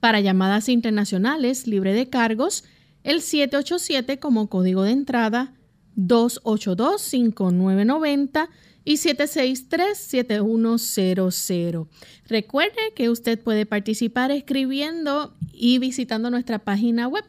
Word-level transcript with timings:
Para 0.00 0.18
llamadas 0.20 0.68
internacionales 0.68 1.68
libre 1.68 1.94
de 1.94 2.10
cargos, 2.10 2.64
el 3.04 3.22
787 3.22 4.18
como 4.18 4.48
código 4.48 4.82
de 4.82 4.90
entrada, 4.90 5.54
282-5990 5.96 8.48
y 8.84 8.94
763-7100. 8.94 11.86
Recuerde 12.28 12.92
que 12.96 13.10
usted 13.10 13.40
puede 13.40 13.64
participar 13.64 14.32
escribiendo 14.32 15.36
y 15.52 15.78
visitando 15.78 16.30
nuestra 16.30 16.58
página 16.58 17.06
web 17.06 17.22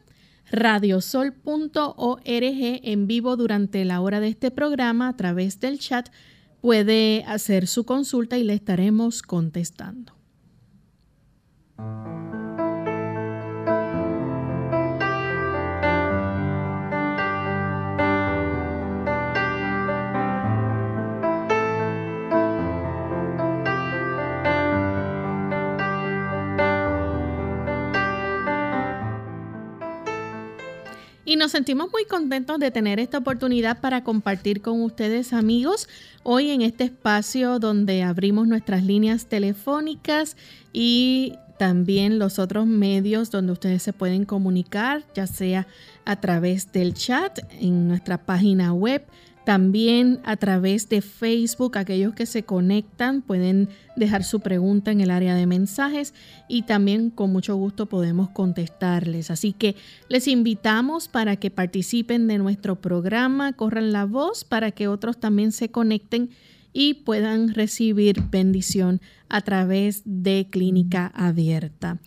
radiosol.org 0.51 2.21
en 2.25 3.07
vivo 3.07 3.35
durante 3.35 3.85
la 3.85 4.01
hora 4.01 4.19
de 4.19 4.29
este 4.29 4.51
programa 4.51 5.09
a 5.09 5.17
través 5.17 5.59
del 5.59 5.79
chat. 5.79 6.09
Puede 6.61 7.23
hacer 7.27 7.67
su 7.67 7.85
consulta 7.85 8.37
y 8.37 8.43
le 8.43 8.53
estaremos 8.53 9.21
contestando. 9.21 10.13
Y 31.27 31.35
nos 31.35 31.51
sentimos 31.51 31.91
muy 31.91 32.05
contentos 32.05 32.57
de 32.57 32.71
tener 32.71 33.01
esta 33.01 33.17
oportunidad 33.17 33.81
para 33.81 34.01
compartir 34.01 34.61
con 34.61 34.81
ustedes 34.81 35.33
amigos 35.33 35.89
hoy 36.23 36.51
en 36.51 36.61
este 36.61 36.85
espacio 36.85 37.59
donde 37.59 38.01
abrimos 38.01 38.47
nuestras 38.47 38.85
líneas 38.85 39.25
telefónicas 39.25 40.37
y 40.71 41.33
también 41.59 42.17
los 42.17 42.39
otros 42.39 42.65
medios 42.65 43.29
donde 43.29 43.51
ustedes 43.51 43.83
se 43.83 43.91
pueden 43.91 44.23
comunicar, 44.23 45.03
ya 45.15 45.27
sea 45.27 45.67
a 46.05 46.15
través 46.21 46.71
del 46.71 46.93
chat 46.93 47.39
en 47.59 47.89
nuestra 47.89 48.25
página 48.25 48.71
web, 48.71 49.05
también 49.47 50.19
a 50.25 50.35
través 50.35 50.89
de 50.89 51.01
Facebook, 51.01 51.77
aquellos 51.77 52.13
que 52.13 52.25
se 52.25 52.43
conectan 52.43 53.21
pueden 53.21 53.69
dejar 53.95 54.25
su 54.25 54.41
pregunta 54.41 54.91
en 54.91 54.99
el 54.99 55.09
área 55.09 55.35
de 55.35 55.45
mensajes 55.45 56.13
y 56.49 56.63
también 56.63 57.09
con 57.09 57.31
mucho 57.31 57.55
gusto 57.55 57.85
podemos 57.85 58.29
contestarles. 58.31 59.31
Así 59.31 59.53
que 59.53 59.77
les 60.09 60.27
invitamos 60.27 61.07
para 61.07 61.37
que 61.37 61.49
participen 61.49 62.27
de 62.27 62.39
nuestro 62.39 62.81
programa, 62.81 63.53
corran 63.53 63.93
la 63.93 64.03
voz 64.03 64.43
para 64.43 64.71
que 64.71 64.89
otros 64.89 65.17
también 65.17 65.53
se 65.53 65.71
conecten 65.71 66.29
y 66.73 66.95
puedan 66.95 67.53
recibir 67.53 68.21
bendición 68.29 68.99
a 69.29 69.39
través 69.39 70.01
de 70.03 70.47
Clínica 70.51 71.07
Abierta. 71.15 71.99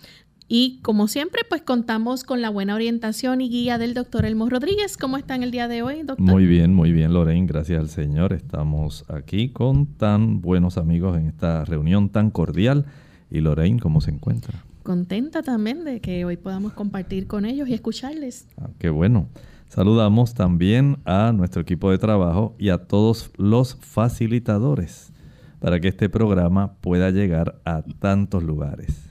Y 0.52 0.80
como 0.82 1.06
siempre, 1.06 1.42
pues 1.48 1.62
contamos 1.62 2.24
con 2.24 2.42
la 2.42 2.50
buena 2.50 2.74
orientación 2.74 3.40
y 3.40 3.48
guía 3.48 3.78
del 3.78 3.94
doctor 3.94 4.24
Elmo 4.24 4.48
Rodríguez. 4.48 4.96
¿Cómo 4.96 5.16
está 5.16 5.36
en 5.36 5.44
el 5.44 5.52
día 5.52 5.68
de 5.68 5.82
hoy, 5.82 6.02
doctor? 6.02 6.18
Muy 6.26 6.44
bien, 6.44 6.74
muy 6.74 6.90
bien, 6.90 7.14
Lorraine. 7.14 7.46
Gracias 7.46 7.78
al 7.78 7.88
Señor. 7.88 8.32
Estamos 8.32 9.04
aquí 9.08 9.50
con 9.50 9.86
tan 9.86 10.40
buenos 10.40 10.76
amigos 10.76 11.16
en 11.16 11.28
esta 11.28 11.64
reunión 11.64 12.08
tan 12.08 12.32
cordial. 12.32 12.86
Y 13.30 13.42
Lorraine, 13.42 13.78
¿cómo 13.78 14.00
se 14.00 14.10
encuentra? 14.10 14.64
Contenta 14.82 15.42
también 15.42 15.84
de 15.84 16.00
que 16.00 16.24
hoy 16.24 16.36
podamos 16.36 16.72
compartir 16.72 17.28
con 17.28 17.44
ellos 17.44 17.68
y 17.68 17.74
escucharles. 17.74 18.48
Ah, 18.60 18.70
qué 18.80 18.90
bueno. 18.90 19.28
Saludamos 19.68 20.34
también 20.34 20.98
a 21.04 21.30
nuestro 21.30 21.62
equipo 21.62 21.92
de 21.92 21.98
trabajo 21.98 22.56
y 22.58 22.70
a 22.70 22.78
todos 22.78 23.30
los 23.36 23.76
facilitadores 23.76 25.12
para 25.60 25.78
que 25.78 25.86
este 25.86 26.08
programa 26.08 26.72
pueda 26.80 27.12
llegar 27.12 27.60
a 27.64 27.82
tantos 28.00 28.42
lugares 28.42 29.09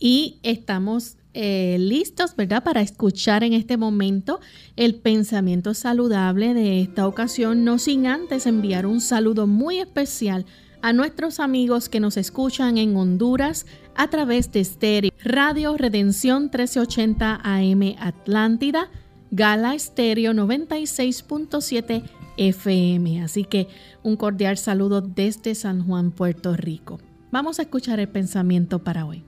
y 0.00 0.38
estamos 0.42 1.16
eh, 1.32 1.76
listos, 1.78 2.34
¿verdad?, 2.34 2.64
para 2.64 2.80
escuchar 2.80 3.44
en 3.44 3.52
este 3.52 3.76
momento 3.76 4.40
el 4.74 4.96
pensamiento 4.96 5.74
saludable 5.74 6.54
de 6.54 6.80
esta 6.80 7.06
ocasión, 7.06 7.64
no 7.64 7.78
sin 7.78 8.08
antes 8.08 8.46
enviar 8.46 8.86
un 8.86 9.00
saludo 9.00 9.46
muy 9.46 9.78
especial 9.78 10.44
a 10.82 10.92
nuestros 10.92 11.38
amigos 11.38 11.88
que 11.88 12.00
nos 12.00 12.16
escuchan 12.16 12.78
en 12.78 12.96
Honduras 12.96 13.66
a 13.94 14.08
través 14.08 14.50
de 14.50 14.64
Stereo, 14.64 15.12
Radio 15.22 15.76
Redención 15.76 16.44
1380 16.44 17.40
AM 17.44 17.94
Atlántida, 17.98 18.90
Gala 19.30 19.78
Stereo 19.78 20.32
96.7 20.32 22.02
FM. 22.38 23.22
Así 23.22 23.44
que 23.44 23.68
un 24.02 24.16
cordial 24.16 24.56
saludo 24.56 25.02
desde 25.02 25.54
San 25.54 25.86
Juan, 25.86 26.10
Puerto 26.10 26.56
Rico. 26.56 26.98
Vamos 27.30 27.58
a 27.58 27.62
escuchar 27.62 28.00
el 28.00 28.08
pensamiento 28.08 28.80
para 28.80 29.04
hoy. 29.04 29.22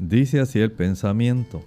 Dice 0.00 0.40
así 0.40 0.60
el 0.60 0.72
pensamiento. 0.72 1.60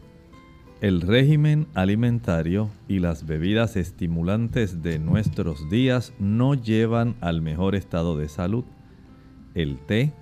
El 0.81 1.01
régimen 1.01 1.67
alimentario 1.75 2.71
y 2.87 2.97
las 2.97 3.27
bebidas 3.27 3.75
estimulantes 3.75 4.81
de 4.81 4.97
nuestros 4.97 5.69
días 5.69 6.13
no 6.17 6.55
llevan 6.55 7.15
al 7.21 7.43
mejor 7.43 7.75
estado 7.75 8.17
de 8.17 8.27
salud. 8.27 8.63
El 9.53 9.77
té, 9.77 10.13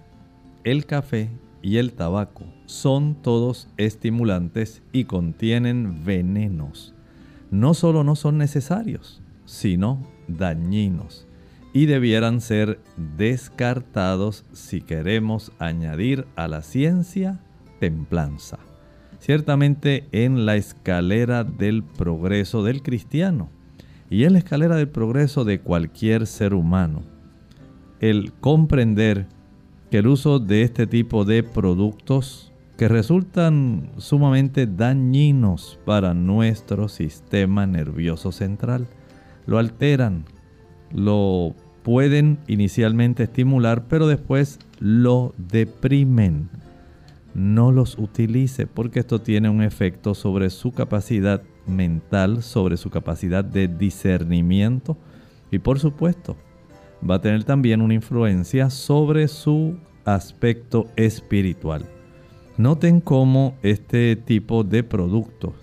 el 0.65 0.85
café 0.85 1.29
y 1.61 1.77
el 1.77 1.93
tabaco 1.93 2.43
son 2.65 3.15
todos 3.15 3.69
estimulantes 3.77 4.83
y 4.91 5.05
contienen 5.05 6.03
venenos. 6.03 6.93
No 7.49 7.73
solo 7.73 8.03
no 8.03 8.17
son 8.17 8.37
necesarios, 8.37 9.21
sino 9.45 10.05
dañinos 10.27 11.29
y 11.71 11.85
debieran 11.85 12.41
ser 12.41 12.81
descartados 13.17 14.43
si 14.51 14.81
queremos 14.81 15.53
añadir 15.59 16.27
a 16.35 16.49
la 16.49 16.61
ciencia 16.61 17.39
templanza. 17.81 18.59
Ciertamente 19.17 20.07
en 20.11 20.45
la 20.45 20.55
escalera 20.55 21.43
del 21.43 21.83
progreso 21.83 22.63
del 22.63 22.83
cristiano 22.83 23.49
y 24.09 24.23
en 24.25 24.33
la 24.33 24.39
escalera 24.39 24.75
del 24.75 24.87
progreso 24.87 25.45
de 25.45 25.59
cualquier 25.59 26.27
ser 26.27 26.53
humano, 26.53 27.01
el 27.99 28.33
comprender 28.33 29.25
que 29.89 29.97
el 29.97 30.07
uso 30.07 30.39
de 30.39 30.61
este 30.61 30.85
tipo 30.85 31.25
de 31.25 31.41
productos 31.41 32.51
que 32.77 32.87
resultan 32.87 33.89
sumamente 33.97 34.67
dañinos 34.67 35.79
para 35.85 36.13
nuestro 36.13 36.87
sistema 36.87 37.65
nervioso 37.65 38.31
central. 38.31 38.87
Lo 39.45 39.57
alteran, 39.57 40.25
lo 40.93 41.55
pueden 41.83 42.39
inicialmente 42.47 43.23
estimular, 43.23 43.87
pero 43.87 44.07
después 44.07 44.59
lo 44.79 45.33
deprimen. 45.37 46.49
No 47.33 47.71
los 47.71 47.97
utilice 47.97 48.67
porque 48.67 48.99
esto 48.99 49.21
tiene 49.21 49.49
un 49.49 49.61
efecto 49.61 50.13
sobre 50.13 50.49
su 50.49 50.71
capacidad 50.71 51.41
mental, 51.65 52.43
sobre 52.43 52.77
su 52.77 52.89
capacidad 52.89 53.43
de 53.43 53.67
discernimiento 53.67 54.97
y 55.51 55.59
por 55.59 55.79
supuesto 55.79 56.35
va 57.07 57.15
a 57.15 57.21
tener 57.21 57.43
también 57.43 57.81
una 57.81 57.93
influencia 57.93 58.69
sobre 58.69 59.27
su 59.27 59.77
aspecto 60.05 60.87
espiritual. 60.95 61.85
Noten 62.57 63.01
cómo 63.01 63.55
este 63.63 64.15
tipo 64.15 64.63
de 64.63 64.83
productos 64.83 65.53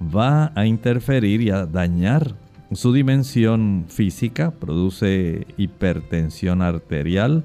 va 0.00 0.52
a 0.54 0.66
interferir 0.66 1.42
y 1.42 1.50
a 1.50 1.66
dañar 1.66 2.36
su 2.72 2.92
dimensión 2.92 3.86
física, 3.88 4.52
produce 4.52 5.46
hipertensión 5.56 6.62
arterial, 6.62 7.44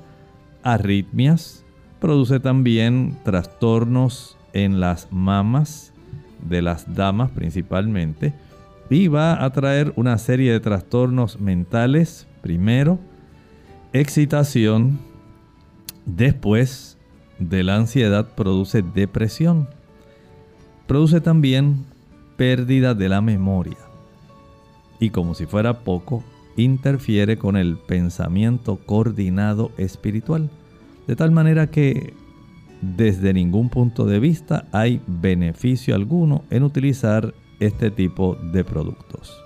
arritmias, 0.63 1.64
produce 1.99 2.39
también 2.39 3.17
trastornos 3.23 4.37
en 4.53 4.79
las 4.79 5.11
mamas 5.11 5.93
de 6.47 6.61
las 6.61 6.93
damas 6.95 7.31
principalmente 7.31 8.33
y 8.89 9.07
va 9.07 9.43
a 9.43 9.49
traer 9.51 9.93
una 9.95 10.17
serie 10.17 10.51
de 10.51 10.59
trastornos 10.59 11.39
mentales. 11.39 12.27
Primero, 12.41 12.99
excitación, 13.93 14.99
después 16.05 16.97
de 17.39 17.63
la 17.63 17.75
ansiedad 17.75 18.27
produce 18.35 18.83
depresión, 18.83 19.67
produce 20.87 21.21
también 21.21 21.85
pérdida 22.37 22.93
de 22.93 23.09
la 23.09 23.21
memoria. 23.21 23.77
Y 24.99 25.09
como 25.09 25.33
si 25.33 25.45
fuera 25.45 25.79
poco, 25.79 26.23
interfiere 26.55 27.37
con 27.37 27.57
el 27.57 27.77
pensamiento 27.77 28.77
coordinado 28.85 29.71
espiritual. 29.77 30.49
De 31.07 31.15
tal 31.15 31.31
manera 31.31 31.67
que 31.67 32.13
desde 32.81 33.33
ningún 33.33 33.69
punto 33.69 34.05
de 34.05 34.19
vista 34.19 34.67
hay 34.71 35.01
beneficio 35.07 35.95
alguno 35.95 36.43
en 36.49 36.63
utilizar 36.63 37.33
este 37.59 37.91
tipo 37.91 38.35
de 38.35 38.63
productos. 38.63 39.41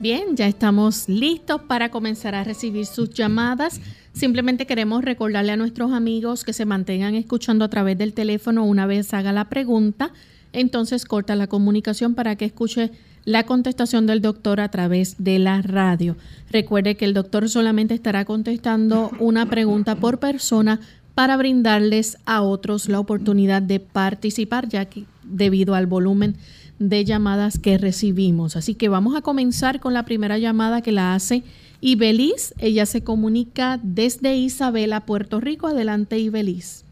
Bien, 0.00 0.36
ya 0.36 0.46
estamos 0.46 1.08
listos 1.08 1.62
para 1.62 1.90
comenzar 1.90 2.34
a 2.34 2.44
recibir 2.44 2.84
sus 2.84 3.10
llamadas. 3.10 3.80
Simplemente 4.12 4.66
queremos 4.66 5.04
recordarle 5.04 5.52
a 5.52 5.56
nuestros 5.56 5.92
amigos 5.92 6.44
que 6.44 6.52
se 6.52 6.66
mantengan 6.66 7.14
escuchando 7.14 7.64
a 7.64 7.68
través 7.68 7.96
del 7.96 8.12
teléfono 8.12 8.64
una 8.64 8.86
vez 8.86 9.14
haga 9.14 9.32
la 9.32 9.48
pregunta. 9.48 10.12
Entonces 10.52 11.04
corta 11.04 11.36
la 11.36 11.46
comunicación 11.46 12.14
para 12.14 12.36
que 12.36 12.44
escuche 12.44 12.90
la 13.24 13.44
contestación 13.44 14.06
del 14.06 14.20
doctor 14.20 14.60
a 14.60 14.70
través 14.70 15.16
de 15.18 15.38
la 15.38 15.62
radio. 15.62 16.16
Recuerde 16.50 16.96
que 16.96 17.04
el 17.04 17.14
doctor 17.14 17.48
solamente 17.48 17.94
estará 17.94 18.24
contestando 18.24 19.10
una 19.18 19.46
pregunta 19.46 19.96
por 19.96 20.18
persona 20.18 20.80
para 21.14 21.36
brindarles 21.36 22.18
a 22.26 22.42
otros 22.42 22.88
la 22.88 23.00
oportunidad 23.00 23.62
de 23.62 23.80
participar, 23.80 24.68
ya 24.68 24.84
que 24.86 25.04
debido 25.22 25.74
al 25.74 25.86
volumen 25.86 26.36
de 26.78 27.04
llamadas 27.04 27.58
que 27.58 27.78
recibimos. 27.78 28.56
Así 28.56 28.74
que 28.74 28.88
vamos 28.88 29.16
a 29.16 29.22
comenzar 29.22 29.80
con 29.80 29.94
la 29.94 30.04
primera 30.04 30.38
llamada 30.38 30.82
que 30.82 30.92
la 30.92 31.14
hace 31.14 31.44
Ibeliz. 31.80 32.52
Ella 32.58 32.84
se 32.86 33.04
comunica 33.04 33.78
desde 33.82 34.36
Isabela, 34.36 35.00
Puerto 35.06 35.40
Rico. 35.40 35.68
Adelante, 35.68 36.18
Ibeliz. 36.18 36.84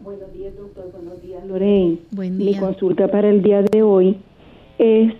Buenos 0.00 0.32
días, 0.32 0.54
doctor. 0.56 0.92
Buenos 0.92 1.22
días, 1.22 1.44
Lorraine. 1.46 1.98
Buen 2.10 2.38
día. 2.38 2.50
Mi 2.52 2.58
consulta 2.58 3.08
para 3.08 3.30
el 3.30 3.42
día 3.42 3.62
de 3.62 3.82
hoy 3.82 4.18
es 4.78 5.14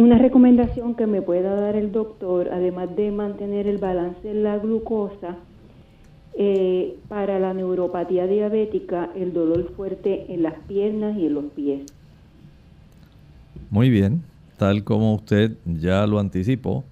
una 0.00 0.16
recomendación 0.16 0.94
que 0.94 1.06
me 1.06 1.20
pueda 1.20 1.54
dar 1.54 1.76
el 1.76 1.92
doctor, 1.92 2.48
además 2.52 2.96
de 2.96 3.10
mantener 3.10 3.66
el 3.66 3.76
balance 3.76 4.26
de 4.26 4.32
la 4.32 4.56
glucosa, 4.56 5.36
eh, 6.38 6.96
para 7.08 7.38
la 7.38 7.52
neuropatía 7.52 8.26
diabética, 8.26 9.10
el 9.14 9.34
dolor 9.34 9.74
fuerte 9.76 10.32
en 10.32 10.42
las 10.42 10.54
piernas 10.66 11.18
y 11.18 11.26
en 11.26 11.34
los 11.34 11.44
pies. 11.52 11.82
Muy 13.68 13.90
bien, 13.90 14.22
tal 14.56 14.84
como 14.84 15.14
usted 15.14 15.58
ya 15.66 16.06
lo 16.06 16.18
anticipó, 16.18 16.82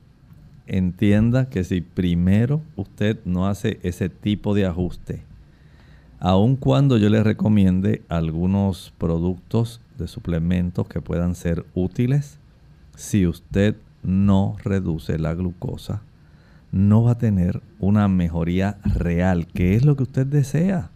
entienda 0.67 1.49
que 1.49 1.65
si 1.65 1.81
primero 1.81 2.61
usted 2.77 3.21
no 3.25 3.47
hace 3.47 3.79
ese 3.83 4.11
tipo 4.11 4.55
de 4.55 4.67
ajuste, 4.67 5.23
aun 6.21 6.57
cuando 6.57 6.99
yo 6.99 7.09
le 7.09 7.23
recomiende 7.23 8.03
algunos 8.11 8.93
productos 8.99 9.81
de 9.97 10.09
suplementos 10.09 10.87
que 10.89 11.01
puedan 11.01 11.35
ser 11.35 11.65
útiles, 11.75 12.39
si 12.99 13.29
usted 13.29 13.77
no 14.03 14.57
reduce 14.65 15.19
la 15.19 15.33
glucosa, 15.33 16.03
no 16.73 17.05
va 17.05 17.13
a 17.13 17.19
tener 17.19 17.63
una 17.79 18.09
mejoría 18.09 18.79
real, 18.85 19.47
que 19.47 19.77
es 19.77 19.85
lo 19.85 19.97
que 19.97 20.03
usted 20.03 20.27
desea. 20.27 20.91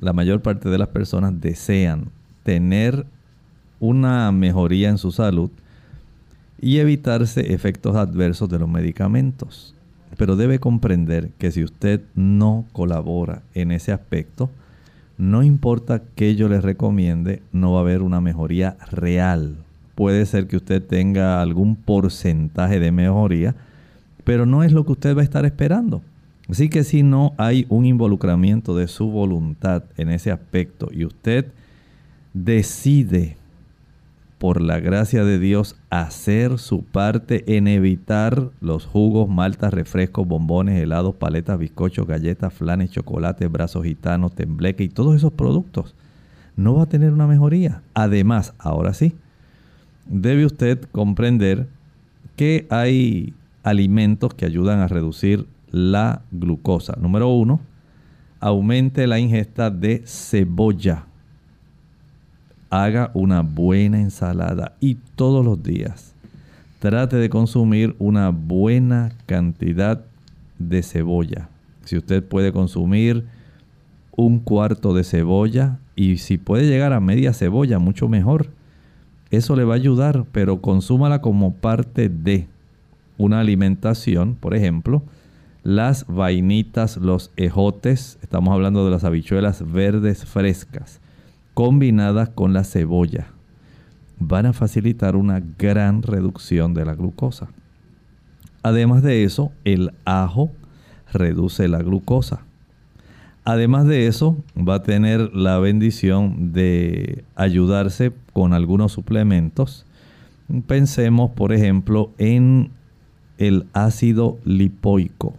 La 0.00 0.12
mayor 0.12 0.42
parte 0.42 0.68
de 0.68 0.76
las 0.76 0.88
personas 0.88 1.40
desean 1.40 2.10
tener 2.42 3.06
una 3.80 4.30
mejoría 4.32 4.90
en 4.90 4.98
su 4.98 5.12
salud 5.12 5.50
y 6.60 6.76
evitarse 6.76 7.54
efectos 7.54 7.96
adversos 7.96 8.50
de 8.50 8.58
los 8.58 8.68
medicamentos. 8.68 9.74
Pero 10.18 10.36
debe 10.36 10.58
comprender 10.58 11.30
que 11.38 11.50
si 11.52 11.64
usted 11.64 12.02
no 12.14 12.66
colabora 12.72 13.40
en 13.54 13.72
ese 13.72 13.92
aspecto, 13.92 14.50
no 15.16 15.42
importa 15.42 16.02
que 16.16 16.36
yo 16.36 16.50
le 16.50 16.60
recomiende, 16.60 17.42
no 17.50 17.72
va 17.72 17.78
a 17.78 17.82
haber 17.82 18.02
una 18.02 18.20
mejoría 18.20 18.76
real 18.90 19.56
puede 19.94 20.26
ser 20.26 20.46
que 20.46 20.56
usted 20.56 20.82
tenga 20.82 21.40
algún 21.40 21.76
porcentaje 21.76 22.80
de 22.80 22.92
mejoría, 22.92 23.54
pero 24.24 24.46
no 24.46 24.62
es 24.62 24.72
lo 24.72 24.84
que 24.84 24.92
usted 24.92 25.16
va 25.16 25.20
a 25.20 25.24
estar 25.24 25.44
esperando. 25.44 26.02
Así 26.48 26.68
que 26.68 26.84
si 26.84 27.02
no 27.02 27.32
hay 27.38 27.66
un 27.68 27.86
involucramiento 27.86 28.76
de 28.76 28.88
su 28.88 29.08
voluntad 29.08 29.84
en 29.96 30.10
ese 30.10 30.30
aspecto 30.30 30.88
y 30.92 31.04
usted 31.04 31.46
decide 32.34 33.36
por 34.38 34.60
la 34.60 34.78
gracia 34.78 35.24
de 35.24 35.38
Dios 35.38 35.76
hacer 35.88 36.58
su 36.58 36.84
parte 36.84 37.56
en 37.56 37.66
evitar 37.66 38.50
los 38.60 38.84
jugos, 38.84 39.26
maltas, 39.26 39.72
refrescos, 39.72 40.28
bombones, 40.28 40.82
helados, 40.82 41.14
paletas, 41.14 41.58
bizcochos, 41.58 42.06
galletas, 42.06 42.52
flanes, 42.52 42.90
chocolate, 42.90 43.46
brazos 43.46 43.84
gitanos, 43.84 44.34
tembleque 44.34 44.84
y 44.84 44.90
todos 44.90 45.16
esos 45.16 45.32
productos, 45.32 45.94
no 46.56 46.74
va 46.74 46.82
a 46.82 46.88
tener 46.88 47.12
una 47.12 47.26
mejoría. 47.26 47.80
Además, 47.94 48.52
ahora 48.58 48.92
sí, 48.92 49.14
debe 50.06 50.46
usted 50.46 50.82
comprender 50.92 51.68
que 52.36 52.66
hay 52.70 53.34
alimentos 53.62 54.34
que 54.34 54.46
ayudan 54.46 54.80
a 54.80 54.88
reducir 54.88 55.46
la 55.70 56.22
glucosa. 56.30 56.96
Número 57.00 57.28
uno, 57.28 57.60
aumente 58.40 59.06
la 59.06 59.18
ingesta 59.18 59.70
de 59.70 60.02
cebolla. 60.04 61.06
Haga 62.70 63.10
una 63.14 63.42
buena 63.42 64.00
ensalada 64.00 64.76
y 64.80 64.96
todos 65.14 65.44
los 65.44 65.62
días 65.62 66.14
trate 66.84 67.16
de 67.16 67.30
consumir 67.30 67.96
una 67.98 68.28
buena 68.28 69.12
cantidad 69.24 70.04
de 70.58 70.82
cebolla. 70.82 71.48
Si 71.86 71.96
usted 71.96 72.22
puede 72.22 72.52
consumir 72.52 73.24
un 74.14 74.38
cuarto 74.40 74.92
de 74.92 75.02
cebolla 75.02 75.78
y 75.96 76.18
si 76.18 76.36
puede 76.36 76.66
llegar 76.66 76.92
a 76.92 77.00
media 77.00 77.32
cebolla, 77.32 77.78
mucho 77.78 78.06
mejor 78.06 78.50
eso 79.30 79.56
le 79.56 79.64
va 79.64 79.74
a 79.74 79.76
ayudar, 79.76 80.24
pero 80.32 80.60
consúmala 80.60 81.20
como 81.20 81.54
parte 81.54 82.08
de 82.08 82.46
una 83.18 83.40
alimentación, 83.40 84.34
por 84.34 84.54
ejemplo, 84.54 85.02
las 85.62 86.06
vainitas, 86.06 86.98
los 86.98 87.30
ejotes, 87.36 88.18
estamos 88.22 88.52
hablando 88.52 88.84
de 88.84 88.90
las 88.90 89.04
habichuelas 89.04 89.70
verdes 89.72 90.24
frescas, 90.24 91.00
combinadas 91.54 92.28
con 92.28 92.52
la 92.52 92.64
cebolla, 92.64 93.28
van 94.18 94.46
a 94.46 94.52
facilitar 94.52 95.16
una 95.16 95.42
gran 95.58 96.02
reducción 96.02 96.74
de 96.74 96.84
la 96.84 96.94
glucosa. 96.94 97.48
Además 98.62 99.02
de 99.02 99.24
eso, 99.24 99.52
el 99.64 99.92
ajo 100.04 100.50
reduce 101.12 101.68
la 101.68 101.82
glucosa. 101.82 102.42
Además 103.44 103.86
de 103.86 104.06
eso, 104.06 104.42
va 104.56 104.76
a 104.76 104.82
tener 104.82 105.34
la 105.34 105.58
bendición 105.58 106.54
de 106.54 107.24
ayudarse 107.34 108.12
con 108.32 108.54
algunos 108.54 108.92
suplementos. 108.92 109.84
Pensemos, 110.66 111.30
por 111.32 111.52
ejemplo, 111.52 112.10
en 112.16 112.70
el 113.36 113.66
ácido 113.74 114.38
lipoico. 114.44 115.34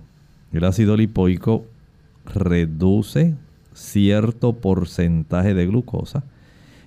El 0.54 0.66
ácido 0.66 0.96
lipoico 0.96 1.66
reduce 2.32 3.34
cierto 3.74 4.54
porcentaje 4.54 5.56
de 5.56 5.66
glucosa 5.66 6.24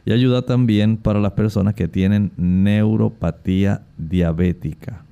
y 0.04 0.12
ayuda 0.12 0.42
también 0.42 0.96
para 0.96 1.18
las 1.18 1.32
personas 1.32 1.74
que 1.74 1.88
tienen 1.88 2.30
neuropatía 2.36 3.82
diabética. 3.98 5.02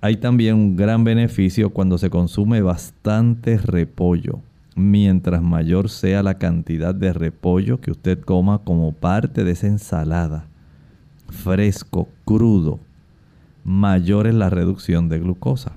Hay 0.00 0.16
también 0.16 0.56
un 0.56 0.76
gran 0.76 1.04
beneficio 1.04 1.70
cuando 1.70 1.98
se 1.98 2.10
consume 2.10 2.62
bastante 2.62 3.58
repollo 3.58 4.40
mientras 4.76 5.42
mayor 5.42 5.88
sea 5.88 6.22
la 6.22 6.34
cantidad 6.34 6.94
de 6.94 7.12
repollo 7.12 7.80
que 7.80 7.90
usted 7.90 8.20
coma 8.20 8.58
como 8.58 8.92
parte 8.92 9.42
de 9.42 9.52
esa 9.52 9.66
ensalada, 9.66 10.46
fresco, 11.28 12.08
crudo, 12.24 12.78
mayor 13.64 14.26
es 14.26 14.34
la 14.34 14.50
reducción 14.50 15.08
de 15.08 15.18
glucosa. 15.18 15.72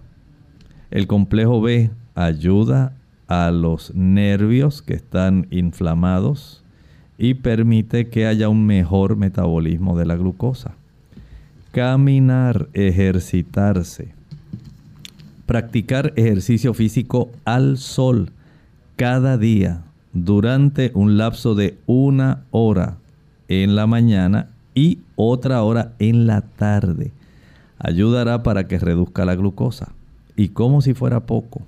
El 0.92 1.08
complejo 1.08 1.62
B 1.62 1.92
ayuda 2.14 2.94
a 3.28 3.52
los 3.52 3.96
nervios 3.96 4.82
que 4.82 4.96
están 4.96 5.48
inflamados 5.50 6.64
y 7.18 7.36
permite 7.36 8.10
que 8.10 8.28
haya 8.28 8.50
un 8.50 8.66
mejor 8.66 9.16
metabolismo 9.16 9.98
de 9.98 10.06
la 10.06 10.18
glucosa. 10.18 10.74
Caminar, 11.72 12.68
ejercitarse, 12.74 14.14
practicar 15.46 16.12
ejercicio 16.18 16.74
físico 16.74 17.30
al 17.46 17.78
sol 17.78 18.32
cada 19.00 19.38
día 19.38 19.86
durante 20.12 20.92
un 20.94 21.18
lapso 21.18 21.56
de 21.56 21.78
una 21.86 22.44
hora 22.52 22.98
en 23.48 23.78
la 23.78 23.88
mañana 23.88 24.50
y 24.76 25.00
otra 25.16 25.64
hora 25.64 25.94
en 26.00 26.28
la 26.28 26.42
tarde 26.42 27.14
ayudará 27.78 28.44
para 28.44 28.68
que 28.68 28.78
reduzca 28.78 29.24
la 29.24 29.36
glucosa. 29.36 29.94
Y 30.36 30.50
como 30.50 30.82
si 30.82 30.94
fuera 30.94 31.22
poco, 31.22 31.62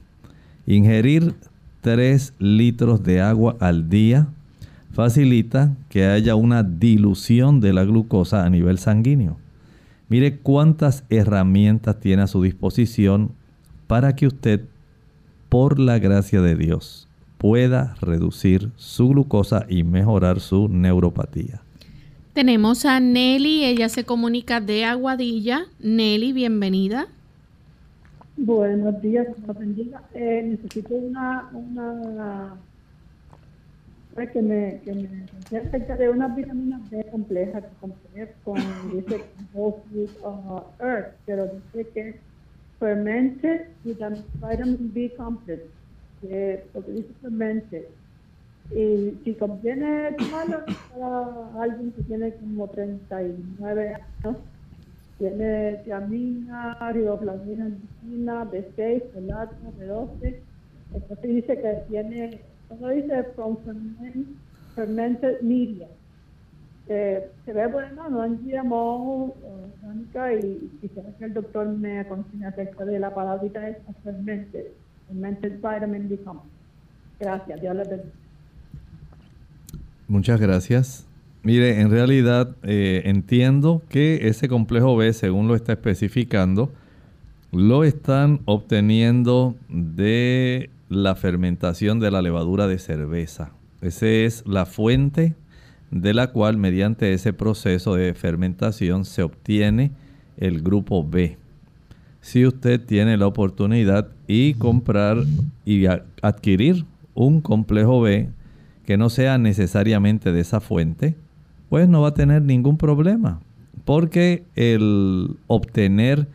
ingerir 0.68 1.34
3 1.80 2.34
litros 2.40 3.02
de 3.02 3.22
agua 3.22 3.56
al 3.62 3.88
día 3.88 4.28
facilita 4.92 5.74
que 5.88 6.08
haya 6.08 6.36
una 6.36 6.64
dilución 6.64 7.62
de 7.62 7.72
la 7.72 7.86
glucosa 7.86 8.46
a 8.46 8.50
nivel 8.50 8.78
sanguíneo. 8.78 9.38
Mire 10.10 10.40
cuántas 10.40 11.06
herramientas 11.10 11.98
tiene 11.98 12.24
a 12.24 12.28
su 12.28 12.42
disposición 12.42 13.32
para 13.88 14.18
que 14.18 14.28
usted, 14.28 14.66
por 15.48 15.80
la 15.80 15.98
gracia 15.98 16.42
de 16.42 16.58
Dios, 16.58 17.08
pueda 17.42 17.96
reducir 18.00 18.70
su 18.76 19.10
glucosa 19.10 19.66
y 19.68 19.84
mejorar 19.84 20.40
su 20.40 20.70
neuropatía. 20.70 21.62
Tenemos 22.34 22.86
a 22.86 23.00
Nelly, 23.00 23.66
ella 23.66 23.90
se 23.90 24.04
comunica 24.04 24.62
de 24.62 24.86
Aguadilla. 24.86 25.66
Nelly, 25.80 26.34
bienvenida. 26.34 27.08
Buenos 28.38 29.02
días, 29.02 29.26
bendiga. 29.58 30.04
Eh, 30.14 30.44
necesito 30.52 30.94
una, 30.94 31.50
una 31.52 32.58
pues 34.14 34.30
que 34.30 34.42
me, 34.44 34.80
que 34.86 34.94
me 34.94 35.58
acerca 35.58 35.96
de 35.96 36.10
unas 36.10 36.36
vitaminas 36.36 36.88
B 36.92 37.04
complejas 37.12 37.64
que 37.64 37.70
compré 37.80 38.36
con, 38.44 38.62
dice, 38.94 39.24
Whole 39.56 39.78
uh, 40.24 40.62
Earth, 40.80 41.16
pero 41.26 41.48
dice 41.48 41.90
que 41.92 42.20
fermented 42.80 43.62
vitamin 43.84 44.92
B 44.94 45.12
complex 45.18 45.64
dice 46.22 47.14
fermented. 47.22 47.86
Y 48.74 49.18
si 49.24 49.34
conviene 49.34 50.14
tomarlo 50.14 50.64
para 50.94 51.64
alguien 51.64 51.92
que 51.92 52.04
tiene 52.04 52.34
como 52.36 52.68
39 52.70 53.96
años, 53.96 54.38
tiene 55.18 55.82
tiamina, 55.84 56.92
riboflavina, 56.92 57.70
B6, 58.50 59.04
folato, 59.14 59.56
B12. 59.80 60.36
Entonces 60.94 61.36
dice 61.36 61.62
que 61.62 61.84
tiene, 61.90 62.42
como 62.70 62.88
dice, 62.90 63.24
from 63.36 63.58
fermented 64.76 65.42
media. 65.42 65.88
se 66.88 67.54
ve 67.54 67.68
bueno, 67.68 68.10
no 68.10 68.26
en 68.26 68.38
GMO 68.44 69.36
orgánica 69.84 70.34
y 70.34 70.72
quisiera 70.82 71.10
que 71.18 71.26
el 71.26 71.34
doctor 71.34 71.68
me 71.68 72.00
aconseje 72.00 72.46
acerca 72.46 72.86
de 72.86 73.00
la 73.00 73.14
palabrita 73.14 73.68
esta 73.68 73.94
fermented. 74.04 74.68
Gracias, 77.20 77.62
Dios 77.62 77.78
Muchas 80.08 80.40
gracias. 80.40 81.08
Mire, 81.44 81.82
en 81.82 81.90
realidad 81.90 82.56
eh, 82.64 83.04
entiendo 83.06 83.82
que 83.90 84.28
ese 84.28 84.48
complejo 84.48 84.96
B, 84.96 85.12
según 85.14 85.48
lo 85.48 85.56
está 85.56 85.74
especificando, 85.74 86.72
lo 87.52 87.84
están 87.84 88.42
obteniendo 88.46 89.56
de 89.70 90.70
la 90.90 91.16
fermentación 91.16 92.00
de 92.00 92.12
la 92.12 92.22
levadura 92.22 92.68
de 92.68 92.80
cerveza. 92.80 93.52
Esa 93.82 94.08
es 94.08 94.46
la 94.46 94.66
fuente 94.66 95.36
de 95.90 96.14
la 96.14 96.32
cual 96.32 96.58
mediante 96.58 97.14
ese 97.14 97.34
proceso 97.34 97.96
de 97.96 98.14
fermentación 98.14 99.06
se 99.06 99.24
obtiene 99.24 99.92
el 100.38 100.62
grupo 100.62 101.08
B 101.08 101.38
si 102.22 102.46
usted 102.46 102.80
tiene 102.80 103.18
la 103.18 103.28
oportunidad 103.28 104.10
y 104.32 104.54
comprar 104.54 105.18
y 105.66 105.88
adquirir 106.22 106.86
un 107.14 107.42
complejo 107.42 108.00
B 108.00 108.30
que 108.86 108.96
no 108.96 109.10
sea 109.10 109.38
necesariamente 109.38 110.32
de 110.32 110.40
esa 110.40 110.62
fuente, 110.62 111.18
pues 111.68 111.90
no 111.90 112.02
va 112.02 112.10
a 112.10 112.14
tener 112.14 112.42
ningún 112.42 112.78
problema. 112.78 113.42
Porque 113.84 114.46
el 114.56 115.36
obtener 115.48 116.30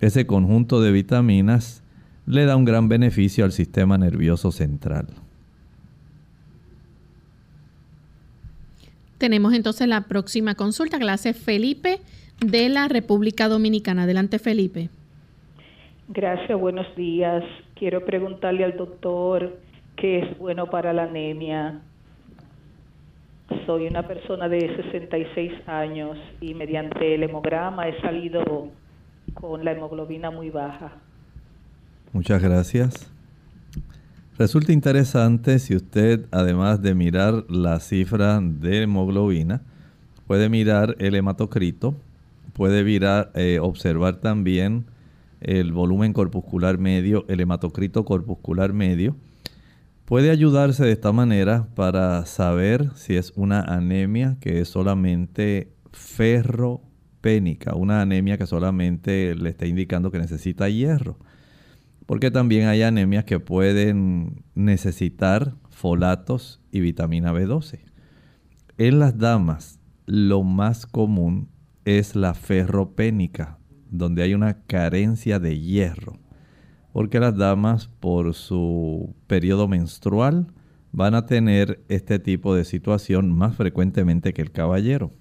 ese 0.00 0.26
conjunto 0.26 0.82
de 0.82 0.92
vitaminas 0.92 1.82
le 2.26 2.44
da 2.44 2.54
un 2.54 2.66
gran 2.66 2.90
beneficio 2.90 3.46
al 3.46 3.52
sistema 3.52 3.96
nervioso 3.96 4.52
central. 4.52 5.06
Tenemos 9.16 9.54
entonces 9.54 9.88
la 9.88 10.02
próxima 10.02 10.54
consulta, 10.54 10.98
clase 10.98 11.32
Felipe 11.32 11.98
de 12.40 12.68
la 12.68 12.88
República 12.88 13.48
Dominicana. 13.48 14.02
Adelante, 14.02 14.38
Felipe. 14.38 14.90
Gracias, 16.10 16.58
buenos 16.58 16.86
días. 16.96 17.44
Quiero 17.74 18.02
preguntarle 18.06 18.64
al 18.64 18.78
doctor 18.78 19.58
qué 19.94 20.20
es 20.20 20.38
bueno 20.38 20.70
para 20.70 20.94
la 20.94 21.02
anemia. 21.02 21.82
Soy 23.66 23.86
una 23.86 24.08
persona 24.08 24.48
de 24.48 24.74
66 24.74 25.52
años 25.66 26.16
y 26.40 26.54
mediante 26.54 27.14
el 27.14 27.24
hemograma 27.24 27.88
he 27.88 28.00
salido 28.00 28.70
con 29.34 29.66
la 29.66 29.72
hemoglobina 29.72 30.30
muy 30.30 30.48
baja. 30.48 30.92
Muchas 32.14 32.42
gracias. 32.42 33.12
Resulta 34.38 34.72
interesante 34.72 35.58
si 35.58 35.76
usted, 35.76 36.24
además 36.30 36.80
de 36.80 36.94
mirar 36.94 37.44
la 37.50 37.80
cifra 37.80 38.40
de 38.40 38.84
hemoglobina, 38.84 39.60
puede 40.26 40.48
mirar 40.48 40.96
el 41.00 41.16
hematocrito, 41.16 41.94
puede 42.54 42.82
mirar, 42.82 43.30
eh, 43.34 43.58
observar 43.60 44.16
también 44.16 44.86
el 45.40 45.72
volumen 45.72 46.12
corpuscular 46.12 46.78
medio, 46.78 47.24
el 47.28 47.40
hematocrito 47.40 48.04
corpuscular 48.04 48.72
medio. 48.72 49.16
Puede 50.04 50.30
ayudarse 50.30 50.84
de 50.84 50.92
esta 50.92 51.12
manera 51.12 51.68
para 51.74 52.24
saber 52.24 52.90
si 52.94 53.16
es 53.16 53.32
una 53.36 53.60
anemia 53.60 54.38
que 54.40 54.60
es 54.60 54.68
solamente 54.68 55.72
ferropénica, 55.92 57.74
una 57.74 58.00
anemia 58.00 58.38
que 58.38 58.46
solamente 58.46 59.34
le 59.34 59.50
está 59.50 59.66
indicando 59.66 60.10
que 60.10 60.18
necesita 60.18 60.68
hierro. 60.68 61.18
Porque 62.06 62.30
también 62.30 62.68
hay 62.68 62.82
anemias 62.82 63.24
que 63.24 63.38
pueden 63.38 64.44
necesitar 64.54 65.54
folatos 65.68 66.60
y 66.72 66.80
vitamina 66.80 67.32
B12. 67.34 67.80
En 68.78 68.98
las 68.98 69.18
damas, 69.18 69.78
lo 70.06 70.42
más 70.42 70.86
común 70.86 71.50
es 71.84 72.16
la 72.16 72.32
ferropénica, 72.32 73.57
donde 73.90 74.22
hay 74.22 74.34
una 74.34 74.62
carencia 74.66 75.38
de 75.38 75.58
hierro. 75.58 76.18
Porque 76.92 77.20
las 77.20 77.36
damas 77.36 77.88
por 78.00 78.34
su 78.34 79.14
periodo 79.26 79.68
menstrual 79.68 80.52
van 80.92 81.14
a 81.14 81.26
tener 81.26 81.84
este 81.88 82.18
tipo 82.18 82.54
de 82.54 82.64
situación 82.64 83.32
más 83.32 83.56
frecuentemente 83.56 84.32
que 84.32 84.42
el 84.42 84.50
caballero. 84.50 85.12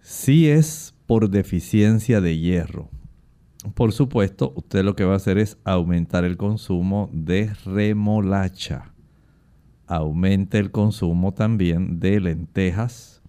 Si 0.00 0.48
es 0.48 0.94
por 1.06 1.30
deficiencia 1.30 2.20
de 2.20 2.38
hierro, 2.38 2.90
por 3.72 3.92
supuesto, 3.92 4.52
usted 4.56 4.84
lo 4.84 4.94
que 4.94 5.04
va 5.04 5.14
a 5.14 5.16
hacer 5.16 5.38
es 5.38 5.56
aumentar 5.64 6.24
el 6.24 6.36
consumo 6.36 7.08
de 7.12 7.52
remolacha. 7.64 8.92
Aumente 9.86 10.58
el 10.58 10.70
consumo 10.70 11.32
también 11.32 11.98
de 11.98 12.20
lentejas. 12.20 13.22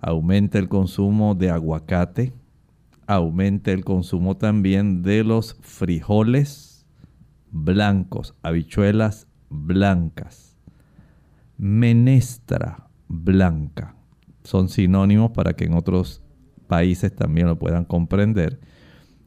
Aumente 0.00 0.58
el 0.58 0.68
consumo 0.68 1.36
de 1.36 1.50
aguacate 1.50 2.32
aumente 3.10 3.72
el 3.72 3.84
consumo 3.84 4.36
también 4.36 5.02
de 5.02 5.24
los 5.24 5.56
frijoles 5.60 6.86
blancos, 7.50 8.36
habichuelas 8.42 9.26
blancas, 9.48 10.56
menestra 11.58 12.88
blanca. 13.08 13.96
Son 14.44 14.68
sinónimos 14.68 15.32
para 15.32 15.54
que 15.54 15.64
en 15.64 15.74
otros 15.74 16.22
países 16.68 17.12
también 17.14 17.48
lo 17.48 17.58
puedan 17.58 17.84
comprender. 17.84 18.60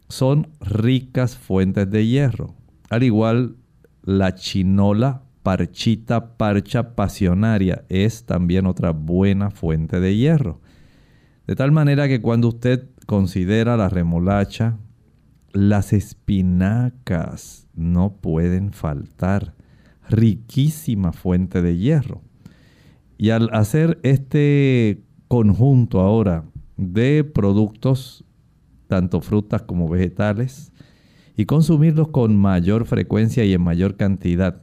Son 0.07 0.47
ricas 0.61 1.35
fuentes 1.35 1.91
de 1.91 2.07
hierro. 2.07 2.55
Al 2.89 3.03
igual 3.03 3.57
la 4.01 4.33
chinola 4.33 5.23
parchita 5.43 6.37
parcha 6.37 6.95
pasionaria 6.95 7.83
es 7.89 8.25
también 8.25 8.65
otra 8.65 8.91
buena 8.91 9.51
fuente 9.51 9.99
de 9.99 10.15
hierro. 10.15 10.61
De 11.47 11.57
tal 11.57 11.73
manera 11.73 12.07
que 12.07 12.21
cuando 12.21 12.47
usted 12.47 12.87
considera 13.05 13.77
la 13.77 13.89
remolacha, 13.89 14.77
las 15.51 15.93
espinacas 15.93 17.67
no 17.75 18.13
pueden 18.13 18.71
faltar. 18.71 19.55
riquísima 20.09 21.13
fuente 21.13 21.61
de 21.61 21.77
hierro. 21.77 22.21
Y 23.17 23.29
al 23.29 23.49
hacer 23.53 23.99
este 24.03 25.01
conjunto 25.29 26.01
ahora 26.01 26.43
de 26.75 27.23
productos, 27.23 28.25
tanto 28.87 29.21
frutas 29.21 29.61
como 29.61 29.87
vegetales, 29.87 30.73
y 31.37 31.45
consumirlos 31.45 32.09
con 32.09 32.35
mayor 32.35 32.85
frecuencia 32.85 33.45
y 33.45 33.53
en 33.53 33.61
mayor 33.61 33.95
cantidad, 33.95 34.61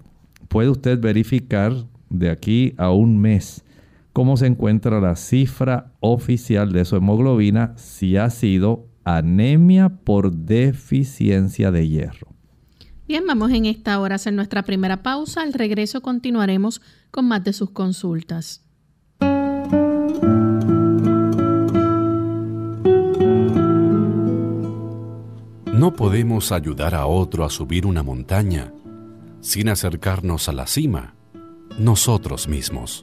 puede 0.49 0.68
usted 0.68 1.00
verificar 1.00 1.73
de 2.11 2.28
aquí 2.28 2.75
a 2.76 2.90
un 2.90 3.18
mes 3.18 3.64
cómo 4.12 4.37
se 4.37 4.47
encuentra 4.47 5.00
la 5.00 5.17
cifra 5.17 5.93
oficial 6.00 6.73
de 6.73 6.85
su 6.85 6.97
hemoglobina 6.97 7.75
si 7.76 8.17
ha 8.17 8.31
sido 8.31 8.88
anemia 9.05 9.88
por 9.88 10.33
deficiencia 10.33 11.71
de 11.71 11.88
hierro. 11.88 12.29
Bien, 13.07 13.25
vamos 13.26 13.50
en 13.50 13.67
esta 13.67 13.99
hora 13.99 14.14
a 14.14 14.17
hacer 14.17 14.33
nuestra 14.33 14.62
primera 14.62 15.02
pausa. 15.02 15.43
Al 15.43 15.52
regreso 15.52 16.00
continuaremos 16.00 16.81
con 17.11 17.26
más 17.26 17.43
de 17.43 17.52
sus 17.52 17.71
consultas. 17.71 18.64
No 25.73 25.95
podemos 25.95 26.52
ayudar 26.52 26.95
a 26.95 27.07
otro 27.07 27.45
a 27.45 27.50
subir 27.50 27.87
una 27.87 28.02
montaña 28.02 28.73
sin 29.40 29.71
acercarnos 29.71 30.49
a 30.49 30.52
la 30.52 30.67
cima 30.67 31.14
nosotros 31.79 32.47
mismos. 32.47 33.02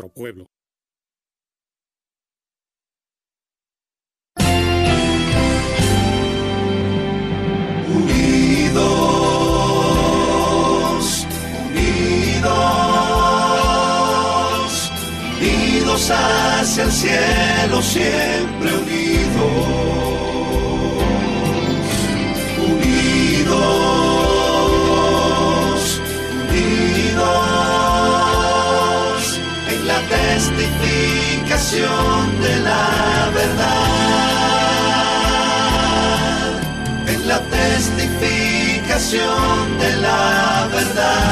nuestro 0.01 0.09
pueblo. 0.09 0.47
Unidos, 8.41 8.87
unidos, 11.69 12.51
unidos 15.39 16.11
hacia 16.11 16.83
el 16.83 16.91
cielo, 16.91 17.81
siempre 17.81 18.30
de 31.71 32.59
la 32.63 33.31
verdad, 33.33 33.69
en 37.07 37.27
la 37.29 37.39
testificación 37.49 39.77
de 39.79 39.95
la 40.01 40.67
verdad. 40.69 41.31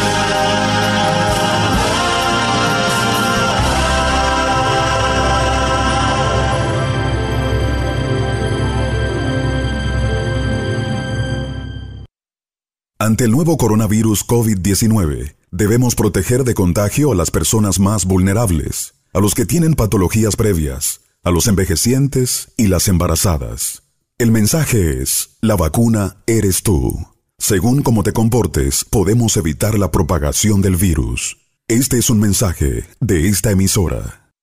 Ante 12.97 13.25
el 13.25 13.31
nuevo 13.31 13.57
coronavirus 13.57 14.25
COVID-19, 14.25 15.35
debemos 15.51 15.95
proteger 15.95 16.45
de 16.45 16.53
contagio 16.53 17.11
a 17.11 17.15
las 17.15 17.29
personas 17.29 17.79
más 17.79 18.05
vulnerables 18.05 18.93
a 19.13 19.19
los 19.19 19.33
que 19.33 19.45
tienen 19.45 19.73
patologías 19.73 20.35
previas, 20.35 21.01
a 21.23 21.31
los 21.31 21.47
envejecientes 21.47 22.51
y 22.57 22.67
las 22.67 22.87
embarazadas. 22.87 23.83
El 24.17 24.31
mensaje 24.31 25.01
es, 25.01 25.37
la 25.41 25.55
vacuna 25.55 26.17
eres 26.27 26.61
tú. 26.61 27.07
Según 27.37 27.81
cómo 27.81 28.03
te 28.03 28.11
comportes, 28.11 28.83
podemos 28.83 29.37
evitar 29.37 29.79
la 29.79 29.91
propagación 29.91 30.61
del 30.61 30.75
virus. 30.75 31.37
Este 31.67 31.97
es 31.97 32.09
un 32.09 32.19
mensaje 32.19 32.85
de 32.99 33.29
esta 33.29 33.51
emisora. 33.51 34.33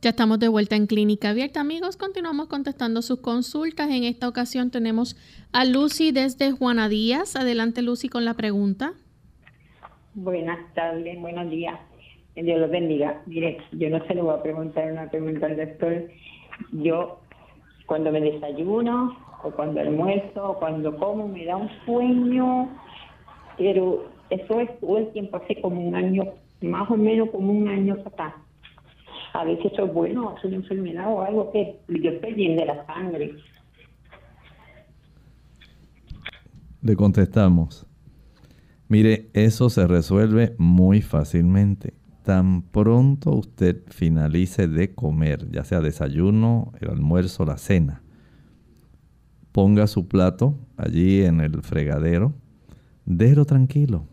Ya 0.00 0.10
estamos 0.10 0.38
de 0.38 0.48
vuelta 0.48 0.76
en 0.76 0.86
Clínica 0.86 1.30
Abierta, 1.30 1.60
amigos. 1.60 1.96
Continuamos 1.96 2.48
contestando 2.48 3.02
sus 3.02 3.20
consultas. 3.20 3.90
En 3.90 4.04
esta 4.04 4.28
ocasión 4.28 4.70
tenemos 4.70 5.16
a 5.52 5.64
Lucy 5.64 6.12
desde 6.12 6.52
Juana 6.52 6.88
Díaz. 6.88 7.36
Adelante, 7.36 7.82
Lucy, 7.82 8.08
con 8.08 8.24
la 8.24 8.34
pregunta. 8.34 8.94
Buenas 10.20 10.58
tardes, 10.74 11.20
buenos 11.20 11.48
días. 11.48 11.78
Dios 12.34 12.58
los 12.58 12.70
bendiga. 12.72 13.22
Mire, 13.26 13.58
yo 13.70 13.88
no 13.88 14.04
se 14.04 14.16
le 14.16 14.22
voy 14.22 14.34
a 14.34 14.42
preguntar 14.42 14.90
una 14.90 15.08
pregunta 15.08 15.46
al 15.46 15.56
doctor. 15.56 16.08
Yo, 16.72 17.20
cuando 17.86 18.10
me 18.10 18.20
desayuno, 18.20 19.16
o 19.44 19.50
cuando 19.52 19.80
almuerzo, 19.80 20.50
o 20.50 20.58
cuando 20.58 20.96
como, 20.96 21.28
me 21.28 21.44
da 21.44 21.56
un 21.56 21.70
sueño, 21.86 22.68
pero 23.58 24.08
eso 24.30 24.58
es 24.58 24.80
todo 24.80 24.98
el 24.98 25.12
tiempo, 25.12 25.36
hace 25.36 25.60
como 25.60 25.86
un 25.86 25.94
año, 25.94 26.24
más 26.62 26.90
o 26.90 26.96
menos 26.96 27.30
como 27.30 27.52
un 27.52 27.68
año 27.68 27.96
acá. 28.04 28.34
A 29.34 29.44
veces 29.44 29.72
eso 29.72 29.84
es 29.84 29.94
bueno, 29.94 30.34
es 30.36 30.44
una 30.44 30.56
enfermedad 30.56 31.12
o 31.12 31.22
algo 31.22 31.52
que 31.52 31.78
yo 31.86 32.10
estoy 32.10 32.34
bien 32.34 32.56
de 32.56 32.66
la 32.66 32.84
sangre. 32.86 33.36
Le 36.82 36.96
contestamos. 36.96 37.87
Mire, 38.88 39.28
eso 39.34 39.68
se 39.68 39.86
resuelve 39.86 40.54
muy 40.56 41.02
fácilmente. 41.02 41.92
Tan 42.22 42.62
pronto 42.62 43.32
usted 43.32 43.82
finalice 43.88 44.66
de 44.66 44.94
comer, 44.94 45.50
ya 45.50 45.64
sea 45.64 45.80
desayuno, 45.80 46.72
el 46.80 46.88
almuerzo, 46.88 47.44
la 47.44 47.58
cena, 47.58 48.02
ponga 49.52 49.86
su 49.86 50.08
plato 50.08 50.58
allí 50.78 51.22
en 51.22 51.40
el 51.40 51.60
fregadero, 51.62 52.32
déjelo 53.04 53.44
tranquilo 53.44 54.06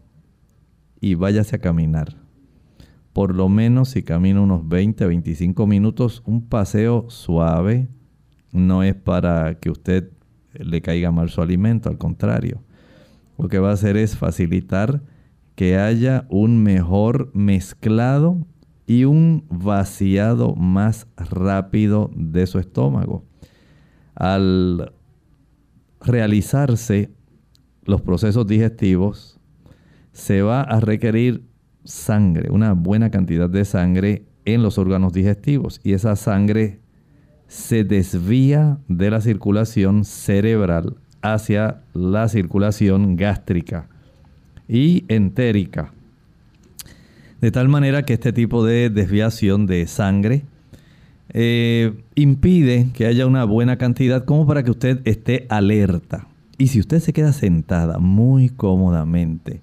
y 1.00 1.16
váyase 1.16 1.56
a 1.56 1.60
caminar. 1.60 2.18
Por 3.14 3.34
lo 3.34 3.48
menos 3.48 3.90
si 3.90 4.04
camina 4.04 4.42
unos 4.42 4.68
20, 4.68 5.06
25 5.06 5.68
minutos, 5.68 6.22
un 6.26 6.48
paseo 6.48 7.06
suave, 7.10 7.88
no 8.52 8.84
es 8.84 8.96
para 8.96 9.58
que 9.60 9.70
usted 9.70 10.12
le 10.54 10.82
caiga 10.82 11.12
mal 11.12 11.30
su 11.30 11.42
alimento, 11.42 11.90
al 11.90 11.98
contrario 11.98 12.65
lo 13.38 13.48
que 13.48 13.60
va 13.60 13.72
a 13.72 13.74
hacer 13.74 13.98
es 13.98 14.18
facilitar 14.18 15.02
que 15.56 15.78
haya 15.78 16.26
un 16.30 16.64
mejor 16.64 17.32
mezclado 17.34 18.46
y 18.88 19.06
un 19.06 19.46
vaciado 19.50 20.56
más 20.56 21.08
rápido 21.18 22.12
de 22.16 22.46
su 22.46 22.60
estómago. 22.60 23.26
Al 24.14 24.94
realizarse 26.02 27.12
los 27.84 28.02
procesos 28.02 28.46
digestivos, 28.48 29.40
se 30.12 30.42
va 30.42 30.62
a 30.62 30.80
requerir 30.80 31.44
sangre, 31.84 32.50
una 32.52 32.74
buena 32.74 33.12
cantidad 33.12 33.50
de 33.50 33.66
sangre 33.66 34.26
en 34.46 34.64
los 34.64 34.78
órganos 34.78 35.14
digestivos 35.14 35.82
y 35.84 35.94
esa 35.94 36.16
sangre 36.16 36.80
se 37.48 37.84
desvía 37.84 38.80
de 38.88 39.10
la 39.10 39.22
circulación 39.22 40.06
cerebral 40.06 40.98
hacia 41.34 41.82
la 41.94 42.28
circulación 42.28 43.16
gástrica 43.16 43.88
y 44.68 45.06
entérica. 45.08 45.92
De 47.42 47.52
tal 47.52 47.70
manera 47.70 48.04
que 48.04 48.14
este 48.14 48.34
tipo 48.34 48.66
de 48.66 48.90
desviación 48.90 49.68
de 49.68 49.86
sangre 49.88 50.44
eh, 51.30 51.94
impide 52.16 52.88
que 52.94 53.06
haya 53.06 53.28
una 53.28 53.44
buena 53.44 53.78
cantidad 53.78 54.26
como 54.26 54.48
para 54.48 54.64
que 54.64 54.72
usted 54.72 55.02
esté 55.06 55.46
alerta. 55.50 56.28
Y 56.58 56.68
si 56.68 56.80
usted 56.80 57.00
se 57.00 57.14
queda 57.14 57.34
sentada 57.34 58.00
muy 58.00 58.50
cómodamente 58.50 59.62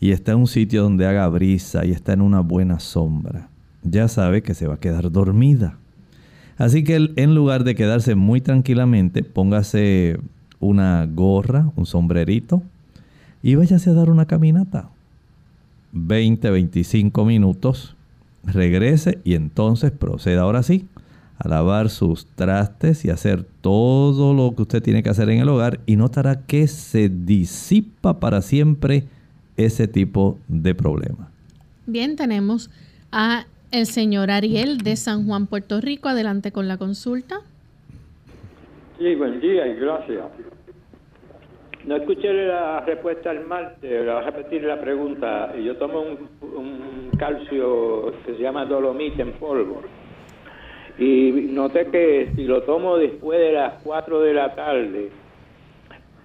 y 0.00 0.12
está 0.12 0.32
en 0.32 0.38
un 0.38 0.46
sitio 0.46 0.82
donde 0.82 1.06
haga 1.06 1.28
brisa 1.28 1.84
y 1.84 1.90
está 1.92 2.14
en 2.14 2.22
una 2.22 2.40
buena 2.40 2.80
sombra, 2.80 3.48
ya 3.82 4.08
sabe 4.08 4.42
que 4.42 4.54
se 4.54 4.66
va 4.66 4.74
a 4.74 4.80
quedar 4.80 5.12
dormida. 5.12 5.78
Así 6.56 6.84
que 6.84 7.12
en 7.16 7.34
lugar 7.34 7.64
de 7.64 7.74
quedarse 7.74 8.14
muy 8.14 8.40
tranquilamente, 8.40 9.22
póngase 9.22 10.18
una 10.64 11.06
gorra, 11.06 11.70
un 11.76 11.86
sombrerito 11.86 12.62
y 13.42 13.54
váyase 13.54 13.90
a 13.90 13.92
dar 13.92 14.10
una 14.10 14.26
caminata. 14.26 14.88
20, 15.92 16.50
25 16.50 17.24
minutos 17.24 17.94
regrese 18.42 19.18
y 19.24 19.34
entonces 19.34 19.90
proceda 19.90 20.42
ahora 20.42 20.62
sí 20.62 20.86
a 21.38 21.48
lavar 21.48 21.90
sus 21.90 22.26
trastes 22.26 23.04
y 23.04 23.10
hacer 23.10 23.44
todo 23.60 24.34
lo 24.34 24.54
que 24.54 24.62
usted 24.62 24.82
tiene 24.82 25.02
que 25.02 25.10
hacer 25.10 25.28
en 25.28 25.40
el 25.40 25.48
hogar 25.48 25.80
y 25.86 25.96
notará 25.96 26.46
que 26.46 26.66
se 26.68 27.08
disipa 27.08 28.18
para 28.18 28.40
siempre 28.40 29.04
ese 29.56 29.86
tipo 29.88 30.38
de 30.48 30.74
problema. 30.74 31.28
Bien, 31.86 32.16
tenemos 32.16 32.70
a 33.12 33.46
el 33.70 33.86
señor 33.86 34.30
Ariel 34.30 34.78
de 34.78 34.96
San 34.96 35.26
Juan, 35.26 35.46
Puerto 35.48 35.80
Rico. 35.80 36.08
Adelante 36.08 36.52
con 36.52 36.68
la 36.68 36.78
consulta. 36.78 37.40
Sí, 38.98 39.14
buen 39.16 39.40
día 39.40 39.66
y 39.66 39.74
gracias. 39.74 40.24
No 41.86 41.96
escuché 41.96 42.32
la 42.32 42.80
respuesta 42.80 43.30
el 43.30 43.44
martes, 43.44 44.04
voy 44.04 44.08
a 44.08 44.22
repetir 44.22 44.64
la 44.64 44.80
pregunta. 44.80 45.54
Yo 45.56 45.76
tomo 45.76 46.00
un, 46.00 47.10
calcio 47.18 48.12
que 48.24 48.32
se 48.34 48.42
llama 48.42 48.64
dolomite 48.64 49.20
en 49.20 49.32
polvo. 49.32 49.82
Y 50.98 51.30
noté 51.50 51.86
que 51.88 52.32
si 52.34 52.44
lo 52.44 52.62
tomo 52.62 52.96
después 52.96 53.38
de 53.38 53.52
las 53.52 53.74
4 53.82 54.20
de 54.20 54.32
la 54.32 54.54
tarde, 54.54 55.10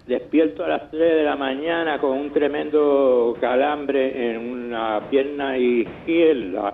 despierto 0.08 0.64
a 0.64 0.70
las 0.70 0.92
3 0.92 1.16
de 1.18 1.24
la 1.24 1.36
mañana 1.36 2.00
con 2.00 2.18
un 2.18 2.32
tremendo 2.32 3.36
calambre 3.42 4.32
en 4.32 4.38
una 4.38 5.02
pierna 5.10 5.58
izquierda 5.58 6.74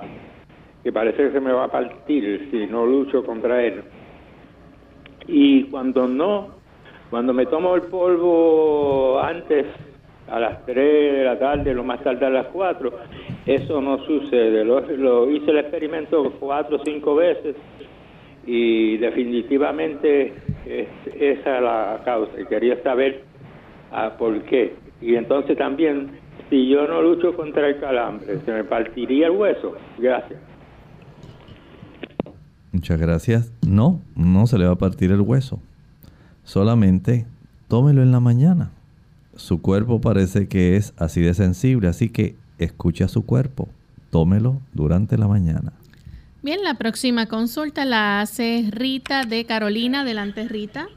que 0.84 0.94
parece 0.94 1.24
que 1.24 1.32
se 1.32 1.40
me 1.40 1.52
va 1.52 1.66
a 1.66 1.72
partir 1.72 2.50
si 2.52 2.68
no 2.68 2.86
lucho 2.86 3.26
contra 3.26 3.64
él. 3.64 3.82
Y 5.28 5.64
cuando 5.64 6.08
no, 6.08 6.50
cuando 7.10 7.34
me 7.34 7.46
tomo 7.46 7.76
el 7.76 7.84
polvo 7.84 9.20
antes, 9.20 9.66
a 10.28 10.40
las 10.40 10.66
3 10.66 11.18
de 11.18 11.24
la 11.24 11.38
tarde, 11.38 11.74
lo 11.74 11.84
más 11.84 12.04
tarde 12.04 12.26
a 12.26 12.30
las 12.30 12.48
4, 12.48 12.92
eso 13.46 13.82
no 13.82 14.04
sucede. 14.06 14.64
Lo, 14.66 15.30
hice 15.30 15.52
el 15.52 15.60
experimento 15.60 16.32
cuatro 16.40 16.78
o 16.78 16.82
cinco 16.84 17.16
veces 17.16 17.56
y 18.46 18.98
definitivamente 18.98 20.34
esa 20.66 21.58
es 21.58 21.62
la 21.62 22.02
causa. 22.04 22.32
Quería 22.50 22.82
saber 22.82 23.24
ah, 23.92 24.16
por 24.18 24.42
qué. 24.44 24.76
Y 25.02 25.16
entonces 25.16 25.58
también, 25.58 26.20
si 26.50 26.70
yo 26.70 26.88
no 26.88 27.02
lucho 27.02 27.36
contra 27.36 27.68
el 27.68 27.80
calambre, 27.80 28.40
¿se 28.40 28.52
me 28.52 28.64
partiría 28.64 29.28
el 29.28 29.34
hueso? 29.34 29.76
Gracias. 30.00 30.40
Muchas 32.72 33.00
gracias. 33.00 33.54
No, 33.66 34.02
no 34.16 34.48
se 34.48 34.58
le 34.58 34.66
va 34.66 34.74
a 34.74 34.78
partir 34.78 35.12
el 35.12 35.22
hueso. 35.22 35.60
Solamente 36.46 37.26
tómelo 37.68 38.02
en 38.02 38.12
la 38.12 38.20
mañana. 38.20 38.72
Su 39.36 39.62
cuerpo 39.62 40.00
parece 40.00 40.48
que 40.48 40.78
es 40.78 40.94
así 40.98 41.22
de 41.22 41.34
sensible, 41.34 41.90
así 41.90 42.10
que 42.10 42.36
escuche 42.58 43.04
a 43.04 43.10
su 43.10 43.26
cuerpo. 43.26 43.68
Tómelo 44.12 44.62
durante 44.74 45.18
la 45.18 45.28
mañana. 45.28 45.74
Bien, 46.42 46.64
la 46.64 46.76
próxima 46.76 47.26
consulta 47.26 47.84
la 47.84 48.22
hace 48.22 48.70
Rita 48.72 49.24
de 49.26 49.46
Carolina. 49.46 50.02
Adelante, 50.02 50.48
Rita. 50.48 50.88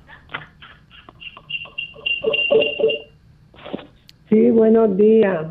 Sí, 4.29 4.51
buenos 4.51 4.97
días. 4.97 5.47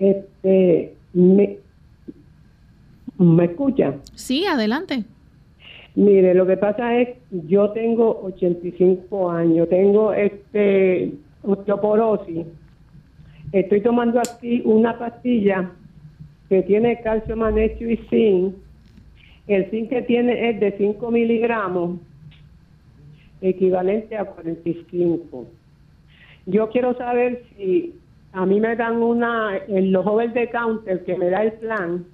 Este, 0.00 0.96
me, 1.12 1.58
¿Me 3.18 3.44
escucha? 3.46 3.96
Sí, 4.14 4.46
adelante. 4.46 5.04
Mire, 5.98 6.32
lo 6.32 6.46
que 6.46 6.56
pasa 6.56 6.96
es, 6.96 7.08
yo 7.32 7.70
tengo 7.70 8.20
85 8.22 9.32
años, 9.32 9.68
tengo 9.68 10.12
este 10.12 11.12
osteoporosis. 11.42 12.46
Estoy 13.50 13.80
tomando 13.80 14.20
aquí 14.20 14.62
una 14.64 14.96
pastilla 14.96 15.72
que 16.48 16.62
tiene 16.62 17.00
calcio, 17.00 17.36
magnesio 17.36 17.90
y 17.90 17.96
zinc. 18.10 18.54
El 19.48 19.68
zinc 19.70 19.88
que 19.88 20.02
tiene 20.02 20.50
es 20.50 20.60
de 20.60 20.70
5 20.78 21.10
miligramos, 21.10 21.98
equivalente 23.40 24.16
a 24.16 24.24
45. 24.24 25.46
Yo 26.46 26.68
quiero 26.68 26.96
saber 26.96 27.42
si 27.56 27.92
a 28.34 28.46
mí 28.46 28.60
me 28.60 28.76
dan 28.76 29.02
una, 29.02 29.56
en 29.66 29.90
los 29.90 30.06
over 30.06 30.32
de 30.32 30.48
counter 30.48 31.04
que 31.04 31.18
me 31.18 31.28
da 31.28 31.42
el 31.42 31.54
plan, 31.54 32.04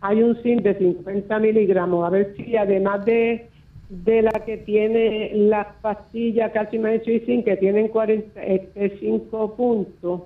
hay 0.00 0.22
un 0.22 0.36
zinc 0.42 0.62
de 0.62 0.76
50 0.78 1.38
miligramos. 1.38 2.06
A 2.06 2.10
ver 2.10 2.34
si 2.36 2.56
además 2.56 3.04
de, 3.04 3.48
de 3.88 4.22
la 4.22 4.32
que 4.44 4.58
tiene 4.58 5.32
las 5.34 5.66
pastillas 5.80 6.52
calcio, 6.52 6.80
magnesio 6.80 7.14
y 7.14 7.20
zinc, 7.20 7.44
que 7.44 7.56
tienen 7.56 7.88
45 7.88 9.56
puntos, 9.56 10.22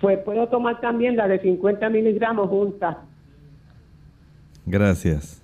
pues 0.00 0.18
puedo 0.18 0.48
tomar 0.48 0.80
también 0.80 1.16
la 1.16 1.28
de 1.28 1.40
50 1.40 1.88
miligramos 1.88 2.48
juntas. 2.48 2.96
Gracias. 4.66 5.42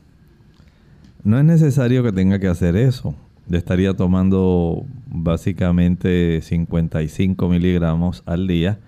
No 1.22 1.38
es 1.38 1.44
necesario 1.44 2.03
que 2.03 2.12
tenga 2.12 2.38
que 2.38 2.48
hacer 2.48 2.76
eso. 2.76 3.14
Le 3.48 3.59
estaría 3.59 3.94
tomando 3.94 4.85
básicamente 5.07 6.40
55 6.40 7.48
miligramos 7.48 8.22
al 8.24 8.46
día 8.46 8.79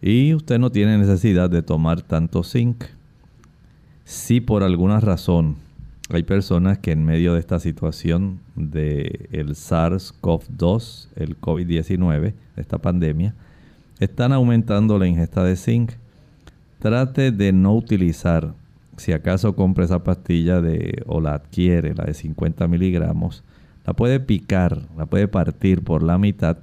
y 0.00 0.34
usted 0.34 0.58
no 0.58 0.70
tiene 0.70 0.96
necesidad 0.98 1.50
de 1.50 1.62
tomar 1.62 2.02
tanto 2.02 2.42
zinc. 2.42 2.84
Si 4.04 4.40
por 4.40 4.62
alguna 4.62 5.00
razón 5.00 5.56
hay 6.10 6.22
personas 6.24 6.78
que 6.78 6.92
en 6.92 7.04
medio 7.04 7.32
de 7.32 7.40
esta 7.40 7.58
situación 7.58 8.40
de 8.54 9.28
el 9.32 9.54
SARS-CoV-2, 9.54 11.08
el 11.16 11.40
COVID-19, 11.40 12.34
esta 12.56 12.78
pandemia, 12.78 13.34
están 14.00 14.32
aumentando 14.32 14.98
la 14.98 15.06
ingesta 15.06 15.42
de 15.42 15.56
zinc, 15.56 15.92
trate 16.80 17.32
de 17.32 17.52
no 17.52 17.74
utilizar, 17.74 18.52
si 18.98 19.12
acaso 19.12 19.56
compra 19.56 19.86
esa 19.86 20.04
pastilla 20.04 20.60
de, 20.60 21.02
o 21.06 21.22
la 21.22 21.34
adquiere, 21.34 21.94
la 21.94 22.04
de 22.04 22.12
50 22.12 22.68
miligramos, 22.68 23.42
la 23.86 23.94
puede 23.94 24.20
picar, 24.20 24.82
la 24.98 25.06
puede 25.06 25.28
partir 25.28 25.82
por 25.82 26.02
la 26.02 26.18
mitad 26.18 26.58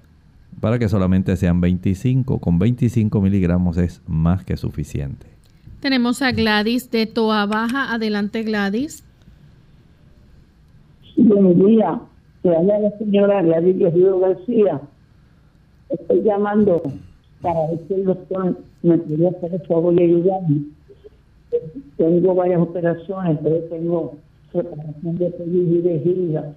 para 0.60 0.78
que 0.78 0.90
solamente 0.90 1.36
sean 1.38 1.60
25. 1.60 2.40
Con 2.40 2.60
25 2.60 3.20
miligramos 3.20 3.78
es 3.78 4.02
más 4.06 4.44
que 4.44 4.58
suficiente. 4.58 5.26
Tenemos 5.82 6.22
a 6.22 6.32
Gladys 6.32 6.92
de 6.92 7.08
Toa 7.08 7.48
Baja. 7.48 7.92
Adelante, 7.92 8.44
Gladys. 8.44 9.04
Buenos 11.18 11.58
días. 11.58 12.00
Habla 12.44 12.80
la 12.80 12.98
señora 13.00 13.42
Gladys 13.42 13.92
Río 13.92 14.20
García. 14.20 14.80
Estoy 15.90 16.22
llamando 16.22 16.84
para 17.42 17.68
ver 17.68 17.80
si 17.88 17.96
el 17.96 18.06
doctor 18.06 18.60
me 18.84 18.96
podría 19.00 19.30
hacer 19.30 19.56
el 19.56 19.62
favor 19.66 19.96
de 19.96 20.04
ayudarme. 20.04 20.62
Tengo 21.98 22.36
varias 22.36 22.62
operaciones, 22.62 23.40
pero 23.42 23.58
tengo 23.62 24.18
separación 24.52 25.18
de 25.18 25.32
pellizco 25.32 25.76
y 25.78 25.82
vejiga. 25.82 26.54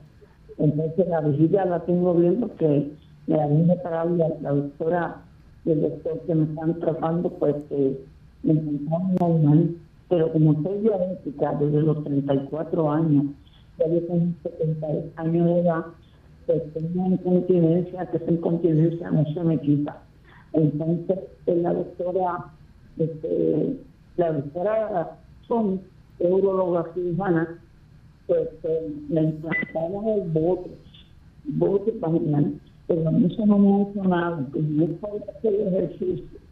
Entonces 0.58 1.08
la 1.08 1.22
vejiga 1.22 1.64
la 1.64 1.80
tengo 1.80 2.12
bien 2.12 2.40
porque 2.40 2.90
me 3.26 3.36
la 3.38 3.46
vine 3.46 3.74
para 3.76 4.04
la, 4.04 4.28
la 4.42 4.50
doctora 4.50 5.22
y 5.64 5.70
el 5.70 5.80
doctor 5.80 6.20
que 6.26 6.34
me 6.34 6.44
están 6.44 6.78
tratando, 6.78 7.30
pues 7.30 7.56
que 7.70 8.04
me 8.44 8.52
encontraba 8.52 9.08
normal, 9.20 9.76
pero 10.08 10.30
como 10.32 10.62
soy 10.62 10.78
diabética 10.78 11.54
desde 11.54 11.80
los 11.80 12.04
34 12.04 12.90
años, 12.90 13.24
ya 13.78 13.88
yo 13.88 14.00
tengo 14.02 14.34
70 14.42 14.86
años 15.16 15.46
de 15.46 15.60
edad, 15.60 15.84
pues 16.46 16.62
tengo 16.74 17.06
incontinencia, 17.06 18.06
que 18.10 18.18
esa 18.18 18.30
incontinencia 18.30 19.10
no 19.10 19.24
se 19.32 19.42
me 19.42 19.58
quita. 19.60 20.02
Entonces, 20.52 21.18
la 21.46 21.72
doctora, 21.72 22.52
este, 22.98 23.78
la 24.16 24.32
doctora 24.32 25.18
son 25.48 25.80
urologa 26.18 26.84
cirujana, 26.94 27.58
pues, 28.26 28.48
pues 28.62 28.82
me 29.08 29.22
implantaron 29.22 30.06
el 30.08 30.30
bote, 30.30 30.70
bote 31.44 31.92
vaginal, 31.98 32.60
pero 32.86 33.08
a 33.08 33.18
eso 33.18 33.46
no 33.46 33.58
me 33.58 33.72
ha 33.72 33.90
hecho 33.90 34.04
nada, 34.04 34.46
pues 34.52 34.64
no 34.64 34.86
puedo 34.86 35.24
hacer 35.36 35.54
ejercicio 35.54 36.43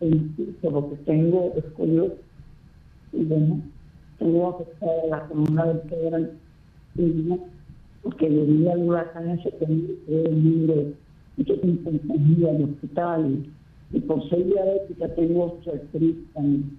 porque 0.00 0.96
tengo 1.04 1.52
escoliosis 1.56 2.18
y 3.12 3.24
bueno, 3.24 3.60
tengo 4.18 4.48
afectada 4.48 5.06
la 5.08 5.26
columna 5.28 5.64
vertebral 5.66 6.32
y 6.96 7.28
porque 8.02 8.30
debido 8.30 8.72
al 8.72 8.82
huracán 8.82 9.30
ese 9.30 9.50
que 9.58 9.66
mucho 11.36 11.60
tiempo 11.60 11.90
en 11.90 12.36
de 12.40 12.64
hospital 12.64 13.30
y, 13.92 13.96
y 13.96 14.00
por 14.00 14.28
ser 14.28 14.46
diabética 14.46 15.08
tengo 15.14 15.44
osteoartritis 15.44 16.32
también. 16.32 16.78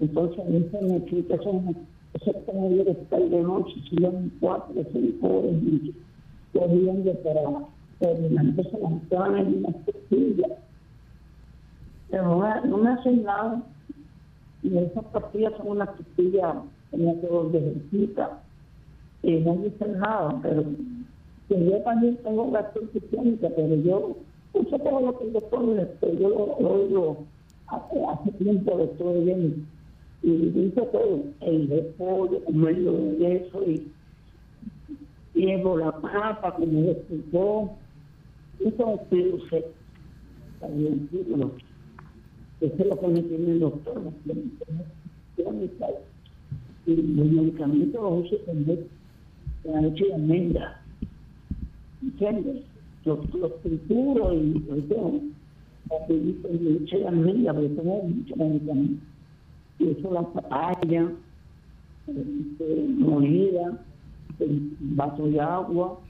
Entonces 0.00 0.38
a 0.38 0.78
se 0.78 0.82
me 0.86 1.04
quita 1.06 1.34
eso, 1.34 1.62
es 2.14 2.36
como 2.46 2.70
yo 2.70 2.82
estar 2.82 3.20
de 3.20 3.42
noche, 3.42 3.74
si 3.88 3.96
yo 3.96 4.12
cuatro 4.40 4.84
cinco 4.92 5.26
horas 5.26 5.52
corriendo 6.52 7.12
para 7.22 7.42
terminar. 7.98 8.44
Entonces 8.44 8.72
las 8.80 9.08
van 9.10 9.36
en 9.36 9.58
una 9.58 9.72
costilla 9.84 10.58
pero 12.10 12.24
no 12.24 12.38
me, 12.38 12.68
no 12.68 12.78
me 12.78 12.90
hacen 12.90 13.22
nada. 13.24 13.62
Y 14.62 14.76
esas 14.76 15.04
pastillas 15.06 15.52
son 15.56 15.68
unas 15.68 15.88
pastillas 15.90 16.56
como 16.90 17.20
que 17.20 17.58
ejercita 17.58 18.40
y 19.22 19.36
no 19.40 19.56
me 19.56 19.68
dicen 19.68 19.98
nada, 19.98 20.38
pero 20.42 20.64
yo 21.48 21.82
también 21.82 22.16
tengo 22.18 22.50
gastroenteritis, 22.50 23.38
pero 23.40 23.74
yo 23.76 24.16
uso 24.52 24.78
todo 24.78 25.00
lo 25.00 25.18
que 25.18 25.24
el 25.24 25.32
doctor 25.32 25.66
me 25.66 25.86
yo 26.18 26.28
lo, 26.28 26.56
lo 26.60 26.74
oigo 26.74 27.26
hace, 27.68 28.04
hace 28.04 28.30
tiempo 28.32 28.76
de 28.76 28.86
todo 28.88 29.20
bien 29.22 29.66
y 30.22 30.30
dice 30.30 30.82
todo, 30.92 31.22
el 31.40 31.68
de 31.68 31.82
pollo, 31.96 32.44
comerlo 32.44 32.92
de 32.92 33.36
eso 33.36 33.62
y 33.64 33.90
llevo 35.34 35.78
la 35.78 35.92
papa 35.92 36.54
como 36.56 36.90
explicó, 36.90 37.70
eso 38.60 38.94
es 38.94 39.00
piruce, 39.08 39.64
también 40.60 41.08
Eso 42.60 42.74
es 42.78 42.86
lo 42.86 42.98
que 42.98 43.22
tiene 43.22 43.52
el 43.52 43.60
doctor, 43.60 44.02
y 46.86 46.96
los 46.96 47.26
medicamentos 47.26 48.00
los 48.00 48.24
uso 48.24 48.36
con 48.46 48.66
la 49.64 49.80
leche 49.82 50.06
de 50.06 50.14
almendra, 50.14 50.80
¿entiendes? 52.02 52.64
Los, 53.04 53.34
los 53.34 53.60
trituros 53.62 54.34
y 54.34 54.80
todo, 54.88 55.20
la 55.90 56.08
leche 56.08 56.98
de 56.98 57.08
almendra, 57.08 57.54
porque 57.54 57.68
tengo 57.68 58.02
muchos 58.02 58.36
medicamentos 58.36 59.08
y 59.78 59.90
eso 59.90 60.12
la 60.12 60.22
papaya, 60.22 61.12
este, 62.08 62.86
molida, 62.98 63.78
el 64.40 64.76
vaso 64.80 65.26
de 65.28 65.40
agua, 65.40 66.00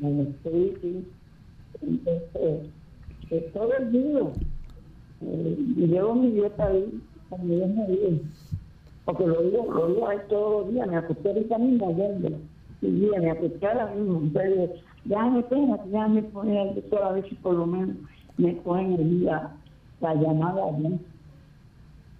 el 0.00 0.20
aceite, 0.20 1.02
entonces, 1.80 2.70
es 3.30 3.52
todo 3.52 3.72
el 3.74 3.92
día. 3.92 4.20
Eh, 5.26 5.56
llevo 5.76 6.14
mi 6.14 6.30
dieta 6.30 6.66
ahí, 6.66 7.00
cuando 7.28 7.54
Dios 7.54 7.68
me 7.70 7.86
dice, 7.86 8.20
porque 9.04 9.26
lo 9.26 9.42
digo, 9.42 9.72
lo 9.72 9.88
digo 9.88 10.08
ahí 10.08 10.18
todos 10.28 10.66
los 10.66 10.74
días, 10.74 10.88
me 10.88 10.96
acosté 10.96 11.28
ahorita 11.28 11.58
mismo 11.58 11.86
oyéndolo, 11.88 12.36
y 12.82 12.90
día, 12.90 13.20
me 13.20 13.30
acosté 13.30 13.66
ahora 13.66 13.94
mismo, 13.94 14.20
entonces, 14.20 14.70
ya 15.04 15.24
me 15.24 15.42
pena, 15.42 15.78
ya 15.90 16.08
me 16.08 16.22
pone 16.22 16.62
el 16.62 16.74
doctor 16.76 17.02
a 17.02 17.12
ver 17.12 17.28
si 17.28 17.34
por 17.36 17.54
lo 17.54 17.66
menos 17.66 17.96
me 18.38 18.52
ponen 18.52 18.94
el 18.94 19.20
día 19.20 19.50
la 20.00 20.14
llamada 20.14 20.70
bien 20.78 21.00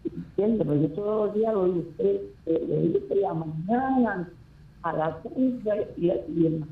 entiende, 0.05 0.65
porque 0.65 0.83
yo 0.83 0.89
todos 0.91 1.27
los 1.27 1.35
días 1.35 1.55
lo 1.55 1.65
digo 1.67 1.79
usted, 1.91 2.21
eh, 2.47 2.67
lo 2.69 2.81
digo 2.81 2.99
usted 2.99 3.17
la 3.21 3.35
mañana, 3.35 4.29
a 4.83 4.93
las 4.93 5.17
15 5.35 5.89
y, 5.97 6.07
y 6.09 6.65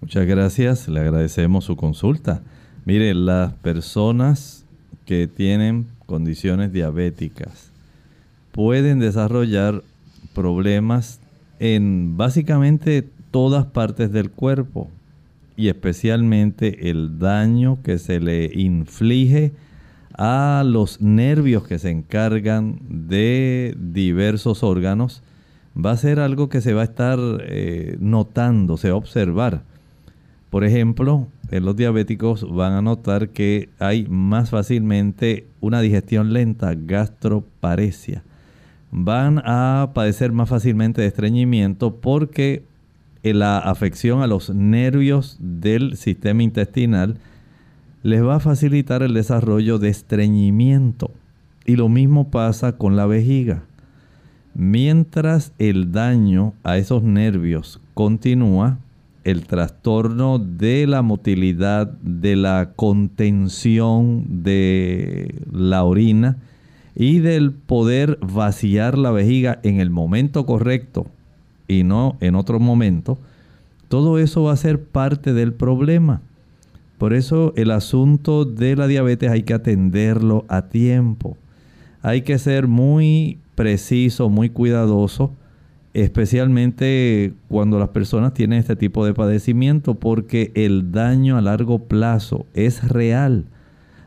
Muchas 0.00 0.26
gracias, 0.26 0.88
le 0.88 1.00
agradecemos 1.00 1.64
su 1.64 1.76
consulta. 1.76 2.42
Mire, 2.88 3.12
las 3.12 3.52
personas 3.52 4.64
que 5.04 5.26
tienen 5.26 5.88
condiciones 6.06 6.72
diabéticas 6.72 7.70
pueden 8.50 8.98
desarrollar 8.98 9.82
problemas 10.34 11.20
en 11.58 12.16
básicamente 12.16 13.06
todas 13.30 13.66
partes 13.66 14.10
del 14.10 14.30
cuerpo 14.30 14.88
y 15.54 15.68
especialmente 15.68 16.88
el 16.88 17.18
daño 17.18 17.82
que 17.82 17.98
se 17.98 18.20
le 18.20 18.50
inflige 18.54 19.52
a 20.16 20.64
los 20.64 21.02
nervios 21.02 21.66
que 21.66 21.78
se 21.78 21.90
encargan 21.90 22.80
de 22.88 23.76
diversos 23.78 24.62
órganos, 24.62 25.22
va 25.76 25.90
a 25.90 25.96
ser 25.98 26.20
algo 26.20 26.48
que 26.48 26.62
se 26.62 26.72
va 26.72 26.80
a 26.80 26.84
estar 26.84 27.18
eh, 27.42 27.98
notando, 28.00 28.78
se 28.78 28.88
va 28.88 28.94
a 28.94 28.96
observar. 28.96 29.60
Por 30.48 30.64
ejemplo, 30.64 31.26
en 31.50 31.64
los 31.64 31.76
diabéticos 31.76 32.46
van 32.52 32.72
a 32.72 32.82
notar 32.82 33.30
que 33.30 33.70
hay 33.78 34.06
más 34.08 34.50
fácilmente 34.50 35.46
una 35.60 35.80
digestión 35.80 36.32
lenta, 36.32 36.74
gastroparesia. 36.74 38.22
Van 38.90 39.40
a 39.44 39.90
padecer 39.94 40.32
más 40.32 40.48
fácilmente 40.48 41.02
de 41.02 41.08
estreñimiento 41.08 41.96
porque 41.96 42.64
la 43.22 43.58
afección 43.58 44.22
a 44.22 44.26
los 44.26 44.50
nervios 44.50 45.36
del 45.40 45.96
sistema 45.96 46.42
intestinal 46.42 47.18
les 48.02 48.24
va 48.24 48.36
a 48.36 48.40
facilitar 48.40 49.02
el 49.02 49.14
desarrollo 49.14 49.78
de 49.78 49.88
estreñimiento. 49.88 51.10
Y 51.66 51.76
lo 51.76 51.88
mismo 51.88 52.30
pasa 52.30 52.72
con 52.72 52.96
la 52.96 53.06
vejiga. 53.06 53.64
Mientras 54.54 55.52
el 55.58 55.92
daño 55.92 56.54
a 56.64 56.78
esos 56.78 57.02
nervios 57.02 57.80
continúa, 57.94 58.78
el 59.30 59.44
trastorno 59.44 60.38
de 60.38 60.86
la 60.86 61.02
motilidad, 61.02 61.86
de 62.00 62.34
la 62.34 62.70
contención 62.74 64.42
de 64.42 65.34
la 65.52 65.84
orina 65.84 66.38
y 66.94 67.18
del 67.18 67.52
poder 67.52 68.18
vaciar 68.22 68.96
la 68.96 69.10
vejiga 69.10 69.60
en 69.62 69.80
el 69.80 69.90
momento 69.90 70.46
correcto 70.46 71.06
y 71.68 71.84
no 71.84 72.16
en 72.20 72.36
otro 72.36 72.58
momento, 72.58 73.18
todo 73.88 74.18
eso 74.18 74.44
va 74.44 74.52
a 74.52 74.56
ser 74.56 74.82
parte 74.82 75.34
del 75.34 75.52
problema. 75.52 76.22
Por 76.96 77.12
eso 77.12 77.52
el 77.54 77.70
asunto 77.70 78.46
de 78.46 78.76
la 78.76 78.86
diabetes 78.86 79.30
hay 79.30 79.42
que 79.42 79.52
atenderlo 79.52 80.46
a 80.48 80.62
tiempo. 80.62 81.36
Hay 82.00 82.22
que 82.22 82.38
ser 82.38 82.66
muy 82.66 83.38
preciso, 83.54 84.30
muy 84.30 84.48
cuidadoso, 84.48 85.32
especialmente 86.02 87.32
cuando 87.48 87.78
las 87.78 87.88
personas 87.90 88.34
tienen 88.34 88.58
este 88.58 88.76
tipo 88.76 89.04
de 89.04 89.14
padecimiento, 89.14 89.94
porque 89.94 90.52
el 90.54 90.92
daño 90.92 91.36
a 91.36 91.40
largo 91.40 91.80
plazo 91.80 92.46
es 92.54 92.86
real. 92.88 93.46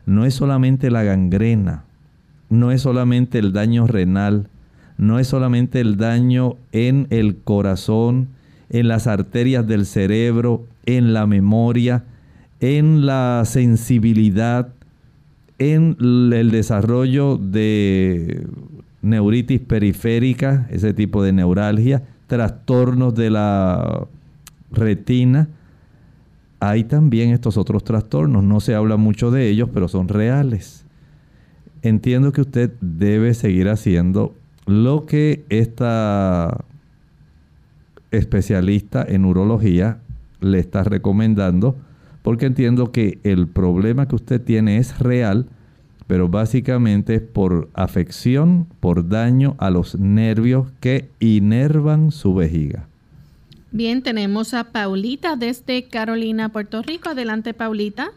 No 0.06 0.24
es 0.24 0.34
solamente 0.34 0.90
la 0.90 1.02
gangrena, 1.02 1.84
no 2.50 2.72
es 2.72 2.82
solamente 2.82 3.38
el 3.38 3.52
daño 3.52 3.86
renal, 3.86 4.48
no 4.98 5.18
es 5.18 5.28
solamente 5.28 5.80
el 5.80 5.96
daño 5.96 6.56
en 6.72 7.06
el 7.10 7.36
corazón, 7.36 8.28
en 8.70 8.88
las 8.88 9.06
arterias 9.06 9.66
del 9.66 9.86
cerebro, 9.86 10.66
en 10.86 11.12
la 11.12 11.26
memoria, 11.26 12.04
en 12.60 13.06
la 13.06 13.42
sensibilidad, 13.44 14.72
en 15.58 15.96
el 16.00 16.50
desarrollo 16.50 17.36
de 17.36 18.46
neuritis 19.02 19.60
periférica, 19.60 20.66
ese 20.70 20.94
tipo 20.94 21.22
de 21.22 21.32
neuralgia, 21.32 22.02
trastornos 22.26 23.14
de 23.14 23.30
la 23.30 24.06
retina. 24.70 25.48
Hay 26.60 26.84
también 26.84 27.30
estos 27.30 27.56
otros 27.56 27.84
trastornos, 27.84 28.44
no 28.44 28.60
se 28.60 28.74
habla 28.74 28.96
mucho 28.96 29.30
de 29.30 29.48
ellos, 29.48 29.68
pero 29.74 29.88
son 29.88 30.08
reales. 30.08 30.86
Entiendo 31.82 32.32
que 32.32 32.40
usted 32.40 32.72
debe 32.80 33.34
seguir 33.34 33.68
haciendo 33.68 34.34
lo 34.66 35.06
que 35.06 35.44
esta 35.48 36.64
especialista 38.12 39.04
en 39.06 39.24
urología 39.24 39.98
le 40.40 40.60
está 40.60 40.84
recomendando 40.84 41.76
porque 42.22 42.46
entiendo 42.46 42.92
que 42.92 43.18
el 43.24 43.48
problema 43.48 44.06
que 44.06 44.14
usted 44.14 44.40
tiene 44.40 44.78
es 44.78 44.98
real, 44.98 45.46
pero 46.12 46.28
básicamente 46.28 47.14
es 47.14 47.20
por 47.22 47.70
afección, 47.72 48.66
por 48.80 49.08
daño 49.08 49.54
a 49.56 49.70
los 49.70 49.98
nervios 49.98 50.70
que 50.78 51.06
inervan 51.20 52.10
su 52.10 52.34
vejiga. 52.34 52.86
Bien, 53.70 54.02
tenemos 54.02 54.52
a 54.52 54.72
Paulita 54.72 55.36
desde 55.36 55.84
Carolina, 55.84 56.50
Puerto 56.50 56.82
Rico. 56.82 57.08
Adelante, 57.08 57.54
Paulita. 57.54 58.10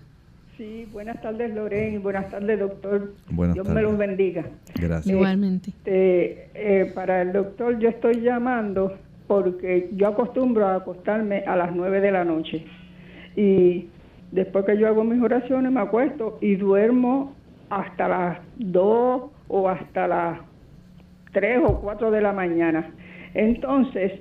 Sí, 0.58 0.86
buenas 0.92 1.22
tardes, 1.22 1.56
Lorena, 1.56 1.96
y 1.96 1.98
buenas 1.98 2.30
tardes, 2.30 2.60
doctor. 2.60 3.14
Buenas 3.30 3.54
Dios 3.54 3.70
me 3.70 3.82
los 3.82 3.98
bendiga. 3.98 4.46
Gracias. 4.78 5.08
Igualmente. 5.08 5.70
Este, 5.70 6.50
eh, 6.54 6.92
para 6.94 7.22
el 7.22 7.32
doctor, 7.32 7.80
yo 7.80 7.88
estoy 7.88 8.20
llamando 8.20 8.98
porque 9.26 9.88
yo 9.94 10.10
acostumbro 10.10 10.68
a 10.68 10.76
acostarme 10.76 11.46
a 11.48 11.56
las 11.56 11.74
nueve 11.74 12.02
de 12.02 12.12
la 12.12 12.26
noche. 12.26 12.66
Y 13.38 13.88
Después 14.36 14.66
que 14.66 14.78
yo 14.78 14.88
hago 14.88 15.06
mis 15.06 15.22
oraciones 15.22 15.72
me 15.72 15.80
acuesto 15.80 16.38
y 16.42 16.58
duermo 16.58 17.34
hasta 17.69 18.08
las 18.08 18.38
2 18.58 19.23
o 19.47 19.69
hasta 19.69 20.08
las 20.08 20.39
3 21.34 21.62
o 21.65 21.82
4 21.82 22.12
de 22.12 22.21
la 22.21 22.34
mañana. 22.34 22.91
Entonces, 23.34 24.13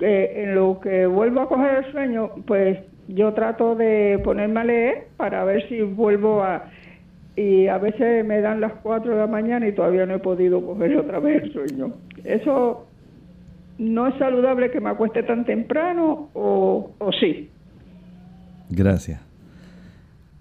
eh, 0.00 0.44
en 0.44 0.54
lo 0.54 0.80
que 0.80 1.06
vuelvo 1.06 1.40
a 1.40 1.48
coger 1.48 1.84
el 1.84 1.92
sueño, 1.92 2.30
pues 2.46 2.78
yo 3.08 3.32
trato 3.32 3.74
de 3.74 4.20
ponerme 4.22 4.60
a 4.60 4.64
leer 4.64 5.06
para 5.16 5.44
ver 5.44 5.68
si 5.68 5.80
vuelvo 5.80 6.42
a... 6.42 6.70
Y 7.36 7.68
a 7.68 7.78
veces 7.78 8.24
me 8.24 8.40
dan 8.40 8.60
las 8.60 8.72
4 8.82 9.12
de 9.12 9.16
la 9.16 9.28
mañana 9.28 9.68
y 9.68 9.72
todavía 9.72 10.06
no 10.06 10.14
he 10.14 10.18
podido 10.18 10.64
coger 10.64 10.96
otra 10.96 11.20
vez 11.20 11.44
el 11.44 11.52
sueño. 11.52 11.92
Eso 12.24 12.88
no 13.78 14.08
es 14.08 14.14
saludable 14.16 14.72
que 14.72 14.80
me 14.80 14.90
acueste 14.90 15.22
tan 15.22 15.44
temprano 15.44 16.30
o, 16.34 16.90
o 16.98 17.12
sí. 17.12 17.48
Gracias. 18.70 19.27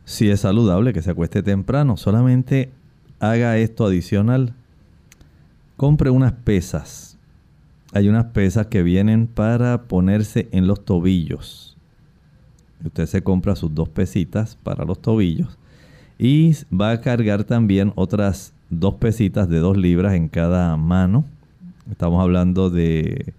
Si 0.07 0.29
es 0.29 0.39
saludable 0.39 0.93
que 0.93 1.01
se 1.01 1.11
acueste 1.11 1.43
temprano, 1.43 1.97
solamente 1.97 2.71
haga 3.19 3.57
esto 3.57 3.85
adicional. 3.85 4.53
Compre 5.75 6.09
unas 6.11 6.31
pesas. 6.31 7.17
Hay 7.91 8.07
unas 8.07 8.27
pesas 8.27 8.67
que 8.67 8.83
vienen 8.83 9.27
para 9.27 9.83
ponerse 9.83 10.47
en 10.53 10.65
los 10.65 10.85
tobillos. 10.85 11.75
Usted 12.85 13.05
se 13.05 13.21
compra 13.21 13.57
sus 13.57 13.75
dos 13.75 13.89
pesitas 13.89 14.57
para 14.63 14.85
los 14.85 15.01
tobillos 15.01 15.57
y 16.17 16.53
va 16.73 16.91
a 16.91 17.01
cargar 17.01 17.43
también 17.43 17.91
otras 17.95 18.53
dos 18.69 18.95
pesitas 18.95 19.49
de 19.49 19.59
dos 19.59 19.75
libras 19.75 20.13
en 20.13 20.29
cada 20.29 20.77
mano. 20.77 21.25
Estamos 21.91 22.23
hablando 22.23 22.69
de 22.69 23.33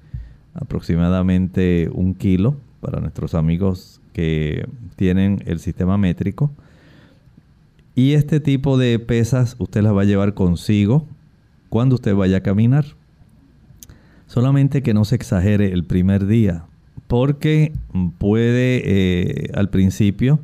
aproximadamente 0.52 1.88
un 1.94 2.12
kilo 2.12 2.56
para 2.82 3.00
nuestros 3.00 3.32
amigos 3.32 4.02
que 4.12 4.66
tienen 4.96 5.42
el 5.46 5.60
sistema 5.60 5.96
métrico. 5.98 6.50
Y 7.94 8.12
este 8.12 8.40
tipo 8.40 8.78
de 8.78 8.98
pesas 8.98 9.56
usted 9.58 9.82
las 9.82 9.94
va 9.94 10.02
a 10.02 10.04
llevar 10.04 10.34
consigo 10.34 11.06
cuando 11.68 11.96
usted 11.96 12.14
vaya 12.14 12.38
a 12.38 12.42
caminar. 12.42 12.84
Solamente 14.26 14.82
que 14.82 14.94
no 14.94 15.04
se 15.04 15.16
exagere 15.16 15.72
el 15.72 15.84
primer 15.84 16.26
día, 16.26 16.64
porque 17.06 17.72
puede 18.18 18.82
eh, 18.84 19.50
al 19.54 19.70
principio 19.70 20.38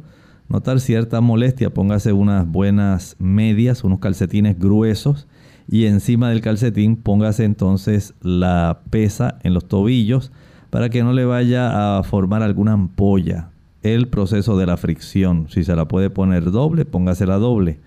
notar 0.49 0.81
cierta 0.81 1.21
molestia. 1.21 1.71
Póngase 1.71 2.13
unas 2.13 2.47
buenas 2.47 3.17
medias, 3.19 3.85
unos 3.85 3.99
calcetines 3.99 4.59
gruesos 4.59 5.29
y 5.69 5.87
encima 5.87 6.31
del 6.31 6.41
calcetín 6.41 6.97
póngase 6.97 7.45
entonces 7.45 8.15
la 8.21 8.81
pesa 8.91 9.39
en 9.43 9.55
los 9.55 9.67
tobillos 9.67 10.33
para 10.71 10.91
que 10.91 11.03
no 11.03 11.13
le 11.13 11.25
vaya 11.25 11.99
a 11.99 12.03
formar 12.03 12.43
alguna 12.43 12.73
ampolla 12.73 13.51
el 13.85 14.09
proceso 14.09 14.57
de 14.57 14.67
la 14.67 14.77
fricción. 14.77 15.47
Si 15.51 15.63
se 15.63 15.77
la 15.77 15.87
puede 15.87 16.11
poner 16.11 16.51
doble, 16.51 16.85
póngasela 16.85 17.37
doble. 17.37 17.79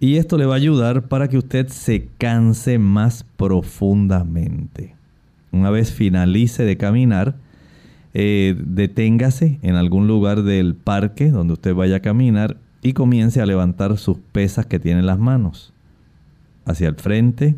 Y 0.00 0.16
esto 0.16 0.36
le 0.36 0.44
va 0.44 0.54
a 0.54 0.56
ayudar 0.56 1.04
para 1.04 1.28
que 1.28 1.38
usted 1.38 1.68
se 1.68 2.08
canse 2.18 2.78
más 2.78 3.24
profundamente. 3.36 4.94
Una 5.52 5.70
vez 5.70 5.92
finalice 5.92 6.64
de 6.64 6.76
caminar, 6.76 7.36
eh, 8.12 8.56
deténgase 8.58 9.60
en 9.62 9.76
algún 9.76 10.08
lugar 10.08 10.42
del 10.42 10.74
parque 10.74 11.30
donde 11.30 11.54
usted 11.54 11.74
vaya 11.74 11.96
a 11.96 12.00
caminar 12.00 12.56
y 12.82 12.92
comience 12.92 13.40
a 13.40 13.46
levantar 13.46 13.96
sus 13.96 14.18
pesas 14.32 14.66
que 14.66 14.80
tiene 14.80 15.00
en 15.00 15.06
las 15.06 15.18
manos. 15.18 15.72
Hacia 16.66 16.88
el 16.88 16.96
frente, 16.96 17.54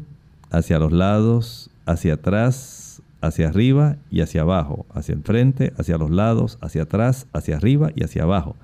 hacia 0.51 0.79
los 0.79 0.92
lados, 0.92 1.71
hacia 1.87 2.14
atrás, 2.14 2.86
hacia 3.27 3.49
arriba 3.49 3.97
y 4.11 4.21
hacia 4.21 4.43
abajo, 4.43 4.87
hacia 4.93 5.15
el 5.15 5.23
frente, 5.23 5.73
hacia 5.77 5.99
los 5.99 6.11
lados, 6.11 6.59
hacia 6.61 6.83
atrás, 6.83 7.27
hacia 7.33 7.57
arriba 7.57 7.91
y 7.95 8.05
hacia 8.05 8.23
abajo. 8.23 8.57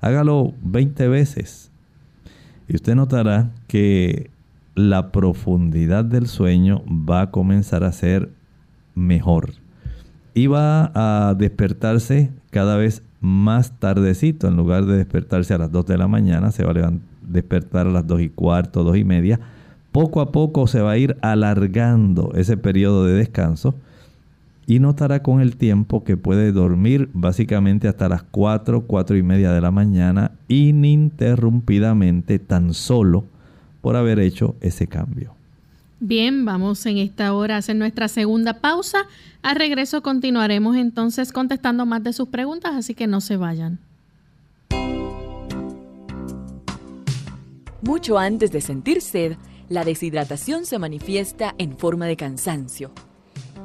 Hágalo 0.00 0.52
20 0.62 1.08
veces 1.08 1.70
y 2.68 2.74
usted 2.74 2.94
notará 2.94 3.50
que 3.66 4.30
la 4.74 5.12
profundidad 5.12 6.04
del 6.04 6.26
sueño 6.26 6.82
va 6.88 7.22
a 7.22 7.30
comenzar 7.30 7.84
a 7.84 7.92
ser 7.92 8.30
mejor 8.94 9.52
y 10.34 10.46
va 10.46 10.90
a 10.94 11.34
despertarse 11.34 12.30
cada 12.50 12.76
vez 12.76 13.02
más 13.20 13.78
tardecito. 13.78 14.48
En 14.48 14.56
lugar 14.56 14.86
de 14.86 14.96
despertarse 14.96 15.54
a 15.54 15.58
las 15.58 15.70
2 15.70 15.86
de 15.86 15.98
la 15.98 16.08
mañana, 16.08 16.50
se 16.52 16.64
va 16.64 16.72
a 16.72 16.92
despertar 17.22 17.86
a 17.86 17.90
las 17.90 18.06
2 18.06 18.22
y 18.22 18.28
cuarto, 18.30 18.84
2 18.84 18.96
y 18.96 19.04
media. 19.04 19.40
Poco 19.92 20.20
a 20.20 20.32
poco 20.32 20.66
se 20.66 20.80
va 20.80 20.92
a 20.92 20.98
ir 20.98 21.16
alargando 21.20 22.32
ese 22.34 22.56
periodo 22.56 23.04
de 23.04 23.12
descanso 23.12 23.74
y 24.66 24.78
notará 24.78 25.22
con 25.22 25.40
el 25.40 25.56
tiempo 25.56 26.04
que 26.04 26.16
puede 26.16 26.52
dormir 26.52 27.10
básicamente 27.12 27.88
hasta 27.88 28.08
las 28.08 28.22
4, 28.22 28.82
4 28.86 29.16
y 29.16 29.22
media 29.22 29.52
de 29.52 29.60
la 29.60 29.70
mañana 29.70 30.32
ininterrumpidamente 30.48 32.38
tan 32.38 32.74
solo 32.74 33.24
por 33.80 33.96
haber 33.96 34.20
hecho 34.20 34.54
ese 34.60 34.86
cambio. 34.86 35.34
Bien, 35.98 36.44
vamos 36.44 36.84
en 36.86 36.98
esta 36.98 37.32
hora 37.32 37.56
a 37.56 37.58
hacer 37.58 37.76
nuestra 37.76 38.08
segunda 38.08 38.60
pausa. 38.60 39.06
Al 39.42 39.56
regreso 39.56 40.02
continuaremos 40.02 40.76
entonces 40.76 41.32
contestando 41.32 41.86
más 41.86 42.02
de 42.02 42.12
sus 42.12 42.28
preguntas, 42.28 42.72
así 42.74 42.94
que 42.94 43.06
no 43.06 43.20
se 43.20 43.36
vayan. 43.36 43.78
Mucho 47.82 48.18
antes 48.18 48.52
de 48.52 48.60
sentir 48.60 49.00
sed, 49.00 49.36
la 49.68 49.84
deshidratación 49.84 50.66
se 50.66 50.78
manifiesta 50.78 51.54
en 51.58 51.76
forma 51.76 52.06
de 52.06 52.16
cansancio 52.16 52.92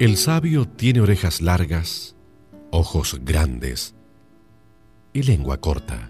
El 0.00 0.16
sabio 0.16 0.66
tiene 0.66 1.00
orejas 1.02 1.40
largas, 1.42 2.16
ojos 2.70 3.20
grandes 3.22 3.94
y 5.12 5.24
lengua 5.24 5.60
corta. 5.60 6.08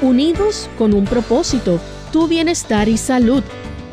Unidos 0.00 0.70
con 0.78 0.94
un 0.94 1.04
propósito, 1.04 1.78
tu 2.10 2.26
bienestar 2.26 2.88
y 2.88 2.96
salud. 2.96 3.42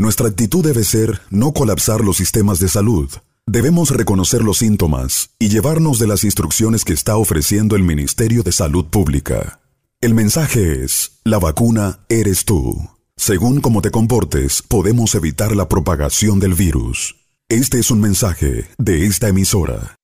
nuestra 0.00 0.28
actitud 0.28 0.64
debe 0.64 0.82
ser 0.82 1.20
no 1.28 1.52
colapsar 1.52 2.00
los 2.00 2.16
sistemas 2.16 2.58
de 2.58 2.68
salud. 2.68 3.10
Debemos 3.46 3.90
reconocer 3.90 4.42
los 4.42 4.58
síntomas 4.58 5.30
y 5.38 5.50
llevarnos 5.50 5.98
de 5.98 6.06
las 6.06 6.24
instrucciones 6.24 6.84
que 6.86 6.94
está 6.94 7.16
ofreciendo 7.16 7.76
el 7.76 7.82
Ministerio 7.82 8.42
de 8.42 8.52
Salud 8.52 8.86
Pública. 8.86 9.60
El 10.00 10.14
mensaje 10.14 10.82
es, 10.82 11.20
la 11.24 11.38
vacuna 11.38 12.00
eres 12.08 12.46
tú. 12.46 12.88
Según 13.16 13.60
cómo 13.60 13.82
te 13.82 13.90
comportes, 13.90 14.62
podemos 14.62 15.14
evitar 15.14 15.54
la 15.54 15.68
propagación 15.68 16.40
del 16.40 16.54
virus. 16.54 17.16
Este 17.50 17.78
es 17.78 17.90
un 17.90 18.00
mensaje 18.00 18.70
de 18.78 19.04
esta 19.04 19.28
emisora. 19.28 19.96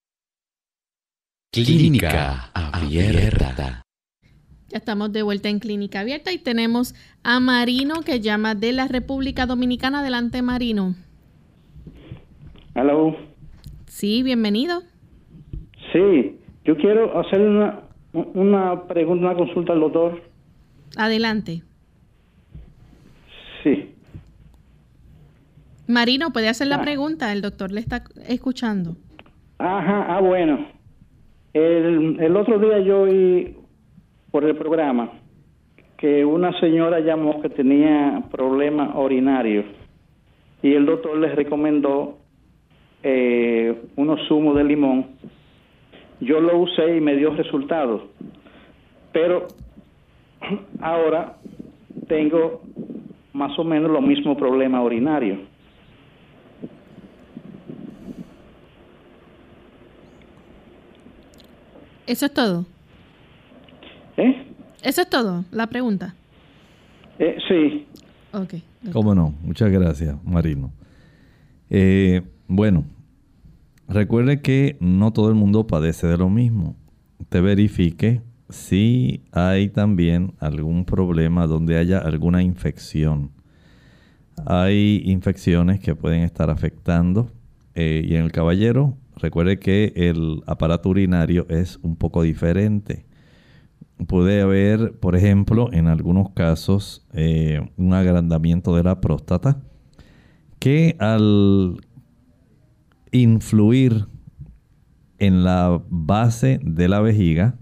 Clínica 1.52 2.50
Abierta. 2.52 3.85
Estamos 4.76 5.12
de 5.12 5.22
vuelta 5.22 5.48
en 5.48 5.58
Clínica 5.58 6.00
Abierta 6.00 6.32
y 6.32 6.38
tenemos 6.38 6.94
a 7.24 7.40
Marino 7.40 8.02
que 8.04 8.20
llama 8.20 8.54
de 8.54 8.72
la 8.72 8.86
República 8.86 9.46
Dominicana. 9.46 10.00
Adelante, 10.00 10.42
Marino. 10.42 10.94
Hello. 12.74 13.16
Sí, 13.86 14.22
bienvenido. 14.22 14.82
Sí, 15.92 16.38
yo 16.64 16.76
quiero 16.76 17.18
hacer 17.18 17.40
una, 17.40 17.80
una 18.12 18.86
pregunta, 18.86 19.26
una 19.26 19.34
consulta 19.34 19.72
al 19.72 19.80
doctor. 19.80 20.22
Adelante. 20.96 21.62
Sí. 23.62 23.94
Marino, 25.88 26.32
puede 26.32 26.48
hacer 26.48 26.66
la 26.66 26.82
pregunta, 26.82 27.32
el 27.32 27.40
doctor 27.40 27.72
le 27.72 27.80
está 27.80 28.04
escuchando. 28.28 28.96
Ajá, 29.58 30.16
ah, 30.16 30.20
bueno. 30.20 30.68
El, 31.54 32.20
el 32.20 32.36
otro 32.36 32.58
día 32.58 32.80
yo 32.80 33.02
oí 33.02 33.56
por 34.36 34.44
el 34.44 34.54
programa 34.54 35.12
que 35.96 36.22
una 36.22 36.52
señora 36.60 37.00
llamó 37.00 37.40
que 37.40 37.48
tenía 37.48 38.22
problemas 38.30 38.94
urinarios 38.94 39.64
y 40.62 40.74
el 40.74 40.84
doctor 40.84 41.16
les 41.16 41.34
recomendó 41.34 42.18
eh, 43.02 43.74
unos 43.96 44.20
zumos 44.28 44.54
de 44.56 44.64
limón. 44.64 45.06
Yo 46.20 46.38
lo 46.42 46.58
usé 46.58 46.98
y 46.98 47.00
me 47.00 47.16
dio 47.16 47.30
resultados, 47.30 48.02
pero 49.10 49.46
ahora 50.82 51.38
tengo 52.06 52.60
más 53.32 53.58
o 53.58 53.64
menos 53.64 53.90
los 53.90 54.02
mismos 54.02 54.36
problemas 54.36 54.84
urinarios. 54.84 55.38
¿Eso 62.06 62.26
es 62.26 62.34
todo? 62.34 62.75
¿Eh? 64.16 64.46
Eso 64.82 65.02
es 65.02 65.10
todo, 65.10 65.44
la 65.50 65.66
pregunta. 65.66 66.14
Eh, 67.18 67.36
sí. 67.48 67.86
Ok. 68.32 68.54
¿Cómo 68.92 69.14
no? 69.14 69.34
Muchas 69.42 69.70
gracias, 69.70 70.16
Marino. 70.24 70.72
Eh, 71.70 72.22
bueno, 72.46 72.84
recuerde 73.88 74.40
que 74.40 74.76
no 74.80 75.12
todo 75.12 75.28
el 75.28 75.34
mundo 75.34 75.66
padece 75.66 76.06
de 76.06 76.18
lo 76.18 76.28
mismo. 76.28 76.76
Usted 77.18 77.42
verifique 77.42 78.22
si 78.48 79.22
hay 79.32 79.68
también 79.68 80.34
algún 80.38 80.84
problema 80.84 81.46
donde 81.46 81.78
haya 81.78 81.98
alguna 81.98 82.42
infección. 82.42 83.32
Hay 84.44 85.02
infecciones 85.04 85.80
que 85.80 85.94
pueden 85.94 86.22
estar 86.22 86.50
afectando 86.50 87.30
eh, 87.74 88.04
y 88.06 88.14
en 88.14 88.24
el 88.24 88.32
caballero 88.32 88.96
recuerde 89.16 89.58
que 89.58 89.92
el 89.96 90.42
aparato 90.46 90.90
urinario 90.90 91.46
es 91.48 91.78
un 91.82 91.96
poco 91.96 92.22
diferente. 92.22 93.05
Puede 94.06 94.42
haber, 94.42 94.98
por 94.98 95.16
ejemplo, 95.16 95.72
en 95.72 95.86
algunos 95.88 96.30
casos, 96.30 97.06
eh, 97.12 97.70
un 97.76 97.94
agrandamiento 97.94 98.76
de 98.76 98.82
la 98.82 99.00
próstata 99.00 99.62
que 100.58 100.96
al 100.98 101.80
influir 103.10 104.06
en 105.18 105.44
la 105.44 105.82
base 105.88 106.60
de 106.62 106.88
la 106.88 107.00
vejiga 107.00 107.56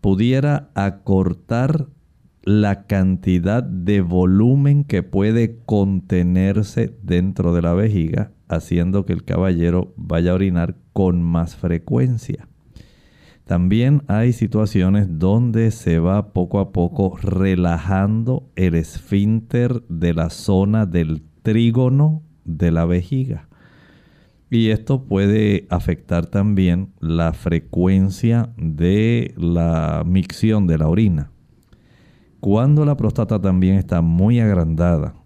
pudiera 0.00 0.70
acortar 0.74 1.88
la 2.42 2.86
cantidad 2.86 3.62
de 3.62 4.02
volumen 4.02 4.84
que 4.84 5.02
puede 5.02 5.58
contenerse 5.64 6.94
dentro 7.02 7.54
de 7.54 7.62
la 7.62 7.72
vejiga, 7.72 8.32
haciendo 8.48 9.06
que 9.06 9.14
el 9.14 9.24
caballero 9.24 9.94
vaya 9.96 10.32
a 10.32 10.34
orinar 10.34 10.76
con 10.92 11.22
más 11.22 11.56
frecuencia. 11.56 12.48
También 13.44 14.04
hay 14.06 14.32
situaciones 14.32 15.18
donde 15.18 15.70
se 15.70 15.98
va 15.98 16.32
poco 16.32 16.60
a 16.60 16.72
poco 16.72 17.18
relajando 17.18 18.48
el 18.56 18.74
esfínter 18.74 19.82
de 19.88 20.14
la 20.14 20.30
zona 20.30 20.86
del 20.86 21.22
trígono 21.42 22.22
de 22.46 22.70
la 22.70 22.86
vejiga. 22.86 23.48
Y 24.50 24.70
esto 24.70 25.04
puede 25.04 25.66
afectar 25.68 26.26
también 26.26 26.94
la 27.00 27.34
frecuencia 27.34 28.48
de 28.56 29.34
la 29.36 30.04
micción 30.06 30.66
de 30.66 30.78
la 30.78 30.88
orina. 30.88 31.30
Cuando 32.40 32.86
la 32.86 32.96
próstata 32.96 33.42
también 33.42 33.76
está 33.76 34.00
muy 34.00 34.40
agrandada, 34.40 35.16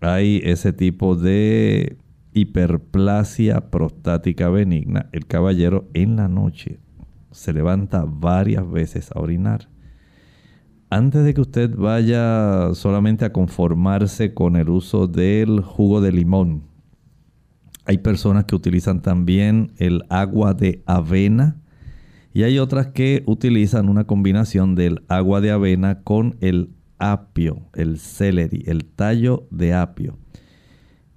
hay 0.00 0.42
ese 0.44 0.74
tipo 0.74 1.16
de 1.16 1.96
hiperplasia 2.34 3.70
prostática 3.70 4.50
benigna, 4.50 5.08
el 5.12 5.26
caballero 5.26 5.88
en 5.94 6.16
la 6.16 6.28
noche 6.28 6.83
se 7.34 7.52
levanta 7.52 8.04
varias 8.06 8.70
veces 8.70 9.10
a 9.12 9.18
orinar. 9.18 9.68
Antes 10.88 11.24
de 11.24 11.34
que 11.34 11.40
usted 11.40 11.74
vaya 11.74 12.72
solamente 12.74 13.24
a 13.24 13.32
conformarse 13.32 14.32
con 14.32 14.54
el 14.54 14.68
uso 14.68 15.08
del 15.08 15.60
jugo 15.60 16.00
de 16.00 16.12
limón, 16.12 16.62
hay 17.84 17.98
personas 17.98 18.44
que 18.44 18.54
utilizan 18.54 19.02
también 19.02 19.72
el 19.78 20.04
agua 20.08 20.54
de 20.54 20.82
avena 20.86 21.60
y 22.32 22.44
hay 22.44 22.58
otras 22.58 22.88
que 22.88 23.24
utilizan 23.26 23.88
una 23.88 24.04
combinación 24.04 24.76
del 24.76 25.04
agua 25.08 25.40
de 25.40 25.50
avena 25.50 26.02
con 26.02 26.36
el 26.40 26.70
apio, 26.98 27.68
el 27.74 27.98
celery, 27.98 28.62
el 28.66 28.84
tallo 28.84 29.48
de 29.50 29.74
apio. 29.74 30.18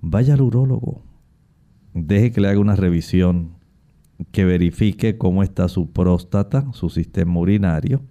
Vaya 0.01 0.34
al 0.34 0.41
urólogo. 0.41 1.03
Deje 1.93 2.32
que 2.32 2.41
le 2.41 2.49
haga 2.49 2.59
una 2.59 2.76
revisión, 2.76 3.57
que 4.32 4.45
verifique 4.45 5.18
cómo 5.18 5.43
está 5.43 5.68
su 5.68 5.91
próstata, 5.91 6.72
su 6.74 6.89
sistema 6.89 7.39
urinario 7.39 8.01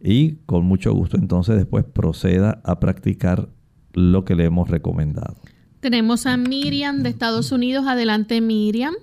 y 0.00 0.36
con 0.46 0.64
mucho 0.64 0.92
gusto 0.94 1.16
entonces 1.16 1.56
después 1.56 1.84
proceda 1.84 2.60
a 2.64 2.78
practicar 2.80 3.48
lo 3.94 4.24
que 4.24 4.34
le 4.34 4.44
hemos 4.44 4.70
recomendado. 4.70 5.36
Tenemos 5.80 6.26
a 6.26 6.36
Miriam 6.36 7.02
de 7.02 7.08
Estados 7.08 7.52
Unidos. 7.52 7.86
Adelante, 7.86 8.40
Miriam. 8.40 8.94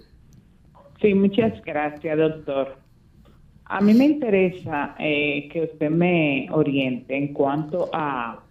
Sí, 1.02 1.14
muchas 1.14 1.54
gracias, 1.64 2.18
doctor. 2.18 2.78
A 3.66 3.82
mí 3.82 3.94
me 3.94 4.06
interesa 4.06 4.96
eh, 5.00 5.50
que 5.52 5.64
usted 5.64 5.90
me 5.90 6.48
oriente 6.52 7.18
en 7.18 7.34
cuanto 7.34 7.90
a 7.94 8.44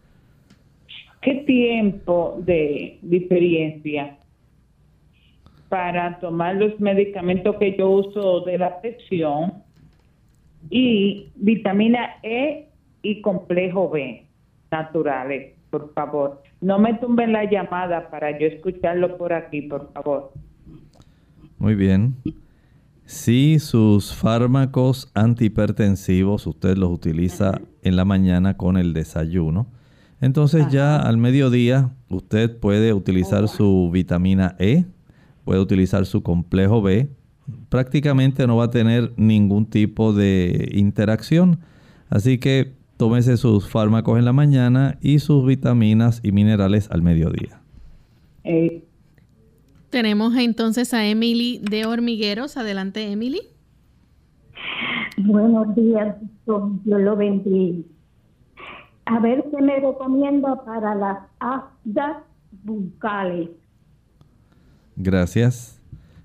qué 1.21 1.35
tiempo 1.47 2.41
de 2.45 2.99
diferencia 3.03 4.19
para 5.75 6.21
tomar 6.21 6.55
los 6.55 6.79
medicamentos 6.79 7.57
que 7.57 7.77
yo 7.77 7.91
uso 7.91 8.43
de 8.43 8.59
la 8.59 8.81
presión 8.81 9.55
y 10.71 11.33
vitamina 11.35 12.11
E 12.23 12.69
y 13.03 13.21
complejo 13.21 13.91
B 13.91 14.25
naturales, 14.71 15.55
por 15.71 15.93
favor. 15.93 16.45
No 16.61 16.79
me 16.79 16.95
tumben 16.95 17.33
la 17.33 17.51
llamada 17.51 18.09
para 18.09 18.39
yo 18.39 18.47
escucharlo 18.47 19.19
por 19.19 19.33
aquí, 19.33 19.63
por 19.63 19.93
favor. 19.93 20.33
Muy 21.59 21.75
bien. 21.75 22.15
Si 23.05 23.59
sus 23.59 24.15
fármacos 24.15 25.11
antihipertensivos 25.13 26.47
usted 26.47 26.77
los 26.77 26.93
utiliza 26.93 27.61
en 27.83 27.97
la 27.97 28.05
mañana 28.05 28.57
con 28.57 28.77
el 28.77 28.93
desayuno, 28.93 29.67
entonces 30.21 30.69
ya 30.71 31.01
al 31.01 31.17
mediodía 31.17 31.91
usted 32.09 32.61
puede 32.61 32.93
utilizar 32.93 33.49
su 33.49 33.91
vitamina 33.93 34.55
E, 34.61 34.85
puede 35.45 35.61
utilizar 35.61 36.07
su 36.07 36.23
complejo 36.23 36.83
B. 36.83 37.09
Prácticamente 37.69 38.47
no 38.47 38.57
va 38.57 38.65
a 38.65 38.71
tener 38.71 39.13
ningún 39.17 39.67
tipo 39.67 40.13
de 40.13 40.71
interacción. 40.73 41.61
Así 42.09 42.39
que 42.39 42.73
tómese 42.97 43.37
sus 43.37 43.69
fármacos 43.69 44.19
en 44.19 44.25
la 44.25 44.33
mañana 44.33 44.99
y 45.01 45.19
sus 45.19 45.47
vitaminas 45.47 46.21
y 46.23 46.33
minerales 46.33 46.91
al 46.91 47.03
mediodía. 47.03 47.61
Eh, 48.45 48.85
tenemos 49.91 50.35
entonces 50.37 50.93
a 50.95 51.07
Emily 51.07 51.61
de 51.63 51.87
Hormigueros. 51.87 52.57
Adelante, 52.57 53.13
Emily. 53.13 53.41
Buenos 55.19 55.75
días, 55.75 56.17
doctor. 56.21 56.71
Dios 56.85 57.01
lo 57.01 57.17
bendiga. 57.17 57.85
A 59.07 59.21
ver 59.21 59.45
qué 59.51 59.63
me 59.63 59.79
recomienda 59.81 60.65
para 60.65 60.95
las 60.95 61.19
aftas 61.39 62.17
bucales. 62.63 63.51
Gracias. 64.97 65.81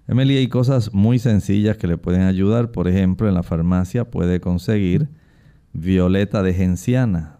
Emily, 0.07 0.37
hay 0.37 0.47
cosas 0.47 0.93
muy 0.93 1.19
sencillas 1.19 1.77
que 1.77 1.87
le 1.87 1.97
pueden 1.97 2.21
ayudar. 2.21 2.71
Por 2.71 2.87
ejemplo, 2.87 3.27
en 3.27 3.35
la 3.35 3.43
farmacia 3.43 4.09
puede 4.09 4.39
conseguir 4.39 5.09
violeta 5.73 6.41
de 6.43 6.53
genciana. 6.53 7.39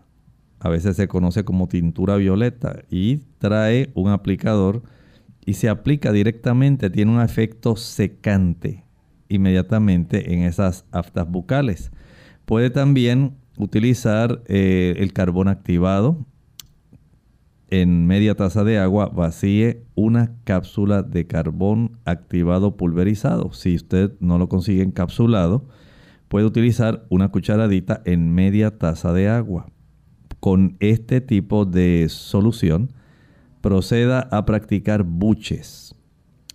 A 0.60 0.70
veces 0.70 0.96
se 0.96 1.08
conoce 1.08 1.44
como 1.46 1.68
tintura 1.68 2.16
violeta 2.18 2.84
y 2.90 3.18
trae 3.40 3.92
un 3.96 4.10
aplicador 4.10 4.84
y 5.46 5.54
se 5.54 5.70
aplica 5.70 6.12
directamente, 6.12 6.90
tiene 6.90 7.12
un 7.12 7.22
efecto 7.22 7.76
secante 7.76 8.84
inmediatamente 9.30 10.34
en 10.34 10.42
esas 10.44 10.86
aftas 10.92 11.30
bucales. 11.30 11.92
Puede 12.46 12.70
también 12.70 13.36
utilizar 13.58 14.42
eh, 14.48 14.96
el 14.98 15.14
carbón 15.14 15.48
activado. 15.48 16.26
En 17.72 18.08
media 18.08 18.34
taza 18.34 18.64
de 18.64 18.80
agua 18.80 19.10
vacíe 19.10 19.84
una 19.94 20.32
cápsula 20.44 21.04
de 21.04 21.28
carbón 21.28 22.00
activado 22.04 22.78
pulverizado. 22.78 23.54
Si 23.54 23.76
usted 23.76 24.14
no 24.20 24.40
lo 24.40 24.50
consigue 24.50 24.82
encapsulado, 24.82 25.68
puede 26.30 26.48
utilizar 26.48 27.06
una 27.10 27.30
cucharadita 27.30 28.02
en 28.06 28.34
media 28.34 28.80
taza 28.80 29.14
de 29.14 29.30
agua. 29.30 29.68
Con 30.40 30.78
este 30.80 31.22
tipo 31.22 31.66
de 31.66 32.08
solución, 32.10 32.92
proceda 33.62 34.28
a 34.32 34.46
practicar 34.46 35.04
buches. 35.04 35.96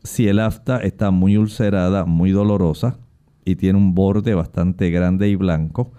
Si 0.03 0.27
el 0.27 0.41
afta 0.41 0.79
está 0.79 1.13
muy 1.13 1.37
ulcerada, 1.37 2.07
muy 2.07 2.33
dolorosa 2.33 2.99
y 3.45 3.55
tiene 3.55 3.79
un 3.79 3.95
borde 3.95 4.35
bastante 4.35 4.91
grande 4.91 5.29
y 5.29 5.37
blanco, 5.37 5.93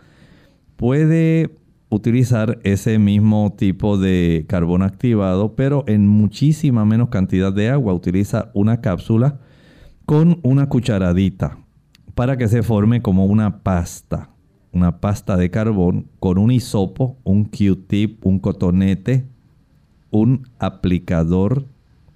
puede 0.75 1.55
utilizar 1.95 2.59
ese 2.63 2.99
mismo 2.99 3.53
tipo 3.57 3.97
de 3.97 4.45
carbón 4.47 4.83
activado, 4.83 5.55
pero 5.55 5.83
en 5.87 6.07
muchísima 6.07 6.85
menos 6.85 7.09
cantidad 7.09 7.51
de 7.51 7.69
agua. 7.69 7.93
Utiliza 7.93 8.51
una 8.53 8.81
cápsula 8.81 9.39
con 10.05 10.39
una 10.43 10.69
cucharadita 10.69 11.57
para 12.13 12.37
que 12.37 12.47
se 12.47 12.63
forme 12.63 13.01
como 13.01 13.25
una 13.25 13.63
pasta, 13.63 14.29
una 14.71 14.99
pasta 14.99 15.37
de 15.37 15.49
carbón 15.49 16.07
con 16.19 16.37
un 16.37 16.51
hisopo, 16.51 17.17
un 17.23 17.45
Q-tip, 17.45 18.25
un 18.25 18.39
cotonete, 18.39 19.25
un 20.11 20.47
aplicador 20.59 21.65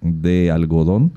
de 0.01 0.51
algodón, 0.51 1.13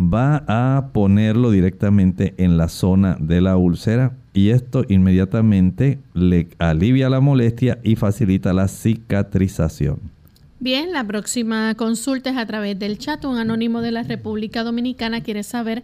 va 0.00 0.44
a 0.46 0.90
ponerlo 0.92 1.50
directamente 1.50 2.34
en 2.38 2.56
la 2.56 2.68
zona 2.68 3.16
de 3.20 3.40
la 3.40 3.56
úlcera 3.56 4.16
y 4.32 4.50
esto 4.50 4.84
inmediatamente 4.88 5.98
le 6.14 6.48
alivia 6.58 7.08
la 7.10 7.20
molestia 7.20 7.78
y 7.82 7.96
facilita 7.96 8.52
la 8.52 8.68
cicatrización. 8.68 9.98
Bien, 10.60 10.92
la 10.92 11.04
próxima 11.04 11.74
consulta 11.74 12.30
es 12.30 12.36
a 12.36 12.46
través 12.46 12.78
del 12.78 12.98
chat. 12.98 13.24
Un 13.24 13.38
anónimo 13.38 13.80
de 13.80 13.92
la 13.92 14.02
República 14.02 14.62
Dominicana 14.62 15.22
quiere 15.22 15.42
saber 15.42 15.82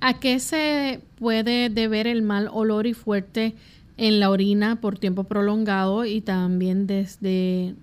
a 0.00 0.20
qué 0.20 0.38
se 0.38 1.00
puede 1.18 1.70
deber 1.70 2.06
el 2.06 2.22
mal 2.22 2.48
olor 2.52 2.86
y 2.86 2.94
fuerte 2.94 3.54
en 3.96 4.20
la 4.20 4.30
orina 4.30 4.76
por 4.76 4.98
tiempo 4.98 5.24
prolongado 5.24 6.04
y 6.04 6.20
también 6.20 6.86
desde 6.86 7.74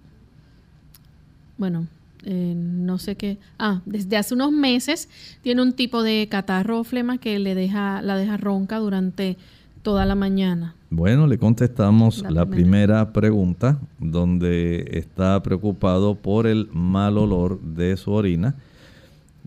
bueno, 1.57 1.87
eh, 2.23 2.53
no 2.55 2.97
sé 2.97 3.15
qué, 3.15 3.37
ah, 3.59 3.81
desde 3.85 4.17
hace 4.17 4.33
unos 4.33 4.51
meses 4.51 5.09
tiene 5.41 5.61
un 5.61 5.73
tipo 5.73 6.03
de 6.03 6.27
catarro 6.29 6.79
o 6.79 6.83
flema 6.83 7.17
que 7.17 7.39
le 7.39 7.55
deja, 7.55 8.01
la 8.01 8.17
deja 8.17 8.37
ronca 8.37 8.77
durante 8.77 9.37
toda 9.85 10.03
la 10.07 10.15
mañana. 10.15 10.73
Bueno, 10.89 11.27
le 11.27 11.37
contestamos 11.37 12.23
La 12.23 12.31
la, 12.31 12.45
primera. 12.47 13.13
pregunta, 13.13 13.77
donde 13.99 14.89
está 14.93 15.41
preocupado 15.43 16.15
por 16.15 16.47
el 16.47 16.69
mal 16.73 17.19
olor 17.19 17.61
de 17.61 17.95
su 17.95 18.11
orina. 18.11 18.55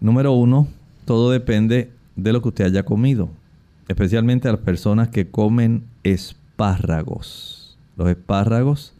Número 0.01 0.32
uno, 0.32 0.68
todo 1.05 1.32
depende 1.32 1.91
de 2.14 2.32
lo 2.32 2.41
que 2.41 2.49
usted 2.51 2.66
haya 2.66 2.84
comido, 2.84 3.30
especialmente 3.89 4.49
a 4.49 4.53
las 4.53 4.61
personas 4.61 5.09
que 5.09 5.28
comen 5.28 5.82
espárragos. 6.05 7.76
Los 7.97 8.09
espárragos 8.09 8.95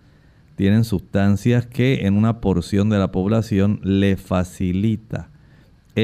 tienen 0.57 0.82
sustancias 0.82 1.66
que 1.66 2.05
en 2.09 2.16
una 2.16 2.41
porción 2.41 2.91
de 2.91 2.99
la 2.99 3.12
población 3.12 3.78
le 3.84 4.16
facilita 4.16 5.28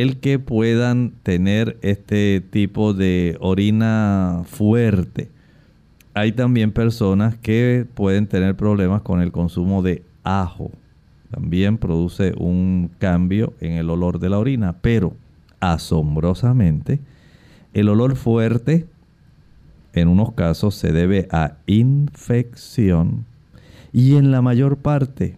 el 0.03 0.19
que 0.19 0.41
puedan 0.41 1.13
tener 1.23 1.79
este 1.83 2.41
tipo 2.41 2.95
de 2.95 3.37
orina 3.41 4.43
fuerte. 4.45 5.31
Hay 6.15 6.33
también 6.33 6.73
personas 6.73 7.37
que 7.37 7.87
pueden 7.95 8.27
tener 8.27 8.57
problemas 8.57 9.03
con 9.03 9.21
el 9.21 9.31
consumo 9.31 9.83
de 9.83 10.03
ajo. 10.25 10.73
También 11.31 11.79
produce 11.79 12.35
un 12.37 12.91
cambio 12.99 13.55
en 13.61 13.73
el 13.73 13.89
olor 13.89 14.19
de 14.19 14.31
la 14.31 14.39
orina, 14.39 14.77
pero 14.81 15.15
asombrosamente, 15.61 17.01
el 17.73 17.89
olor 17.89 18.17
fuerte 18.17 18.87
en 19.93 20.09
unos 20.09 20.33
casos 20.33 20.75
se 20.75 20.91
debe 20.91 21.29
a 21.31 21.59
infección 21.67 23.27
y 23.93 24.17
en 24.17 24.33
la 24.33 24.43
mayor 24.43 24.77
parte 24.77 25.37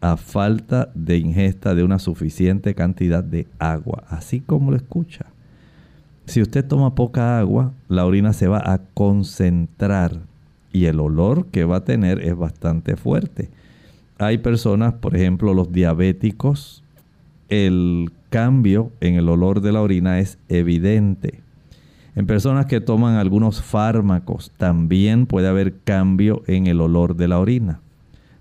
a 0.00 0.16
falta 0.16 0.90
de 0.94 1.18
ingesta 1.18 1.74
de 1.74 1.84
una 1.84 1.98
suficiente 1.98 2.74
cantidad 2.74 3.22
de 3.22 3.46
agua, 3.58 4.04
así 4.08 4.40
como 4.40 4.70
lo 4.70 4.76
escucha. 4.76 5.26
Si 6.26 6.40
usted 6.40 6.64
toma 6.64 6.94
poca 6.94 7.38
agua, 7.38 7.72
la 7.88 8.06
orina 8.06 8.32
se 8.32 8.48
va 8.48 8.62
a 8.64 8.78
concentrar 8.94 10.20
y 10.72 10.84
el 10.84 11.00
olor 11.00 11.46
que 11.46 11.64
va 11.64 11.76
a 11.76 11.84
tener 11.84 12.20
es 12.24 12.36
bastante 12.36 12.96
fuerte. 12.96 13.50
Hay 14.18 14.38
personas, 14.38 14.94
por 14.94 15.16
ejemplo, 15.16 15.54
los 15.54 15.72
diabéticos, 15.72 16.82
el 17.48 18.12
cambio 18.28 18.92
en 19.00 19.16
el 19.16 19.28
olor 19.28 19.60
de 19.60 19.72
la 19.72 19.82
orina 19.82 20.20
es 20.20 20.38
evidente. 20.48 21.40
En 22.14 22.26
personas 22.26 22.66
que 22.66 22.80
toman 22.80 23.16
algunos 23.16 23.62
fármacos 23.62 24.52
también 24.56 25.26
puede 25.26 25.48
haber 25.48 25.78
cambio 25.80 26.42
en 26.46 26.66
el 26.66 26.80
olor 26.80 27.16
de 27.16 27.28
la 27.28 27.38
orina. 27.38 27.80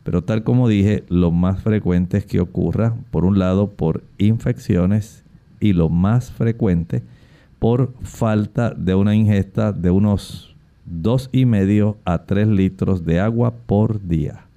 Pero 0.09 0.23
tal 0.23 0.43
como 0.43 0.67
dije, 0.67 1.03
lo 1.07 1.29
más 1.29 1.61
frecuente 1.61 2.17
es 2.17 2.25
que 2.25 2.39
ocurra, 2.39 2.95
por 3.11 3.25
un 3.25 3.37
lado, 3.37 3.69
por 3.69 4.03
infecciones 4.17 5.23
y 5.59 5.73
lo 5.73 5.87
más 5.89 6.31
frecuente 6.31 7.03
por 7.59 7.93
falta 8.01 8.71
de 8.71 8.95
una 8.95 9.13
ingesta 9.13 9.71
de 9.71 9.91
unos 9.91 10.55
dos 10.83 11.29
y 11.31 11.45
medio 11.45 11.99
a 12.05 12.23
3 12.25 12.47
litros 12.47 13.05
de 13.05 13.19
agua 13.19 13.53
por 13.67 14.03
día. 14.07 14.47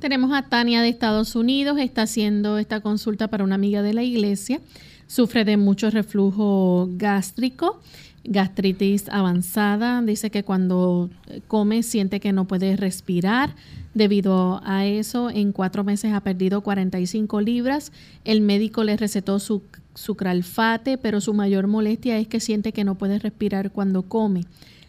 Tenemos 0.00 0.32
a 0.32 0.48
Tania 0.48 0.82
de 0.82 0.88
Estados 0.88 1.36
Unidos, 1.36 1.78
está 1.78 2.02
haciendo 2.02 2.58
esta 2.58 2.80
consulta 2.80 3.28
para 3.28 3.44
una 3.44 3.54
amiga 3.54 3.82
de 3.82 3.94
la 3.94 4.02
iglesia. 4.02 4.60
Sufre 5.06 5.44
de 5.44 5.56
mucho 5.56 5.88
reflujo 5.88 6.88
gástrico, 6.96 7.80
gastritis 8.24 9.08
avanzada. 9.08 10.02
Dice 10.02 10.32
que 10.32 10.42
cuando 10.42 11.10
come 11.46 11.84
siente 11.84 12.18
que 12.18 12.32
no 12.32 12.46
puede 12.48 12.74
respirar. 12.74 13.54
Debido 13.96 14.60
a 14.62 14.84
eso, 14.84 15.30
en 15.30 15.52
cuatro 15.52 15.82
meses 15.82 16.12
ha 16.12 16.20
perdido 16.20 16.60
45 16.60 17.40
libras. 17.40 17.92
El 18.26 18.42
médico 18.42 18.84
le 18.84 18.94
recetó 18.94 19.38
su 19.38 19.62
sucralfate, 19.94 20.98
pero 20.98 21.22
su 21.22 21.32
mayor 21.32 21.66
molestia 21.66 22.18
es 22.18 22.28
que 22.28 22.38
siente 22.38 22.72
que 22.72 22.84
no 22.84 22.96
puede 22.96 23.18
respirar 23.18 23.72
cuando 23.72 24.02
come. 24.02 24.42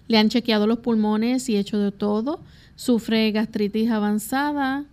Le 0.10 0.18
han 0.18 0.28
chequeado 0.28 0.68
los 0.68 0.80
pulmones 0.80 1.48
y 1.48 1.56
hecho 1.56 1.80
de 1.80 1.94
todo. 1.94 2.42
Sufre 2.76 3.32
gastritis 3.32 3.90
avanzada 3.92 4.84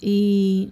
y 0.00 0.70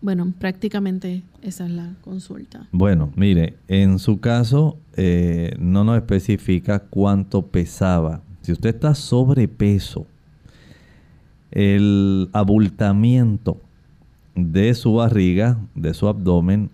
bueno, 0.00 0.32
prácticamente 0.38 1.24
esa 1.42 1.64
es 1.64 1.72
la 1.72 1.94
consulta. 2.02 2.68
Bueno, 2.70 3.12
mire, 3.16 3.54
en 3.66 3.98
su 3.98 4.20
caso 4.20 4.78
eh, 4.96 5.56
no 5.58 5.82
nos 5.82 5.96
especifica 5.96 6.78
cuánto 6.78 7.42
pesaba. 7.42 8.22
Si 8.42 8.52
usted 8.52 8.76
está 8.76 8.94
sobrepeso, 8.94 10.06
el 11.54 12.28
abultamiento 12.32 13.60
de 14.34 14.74
su 14.74 14.94
barriga, 14.94 15.58
de 15.74 15.94
su 15.94 16.08
abdomen, 16.08 16.70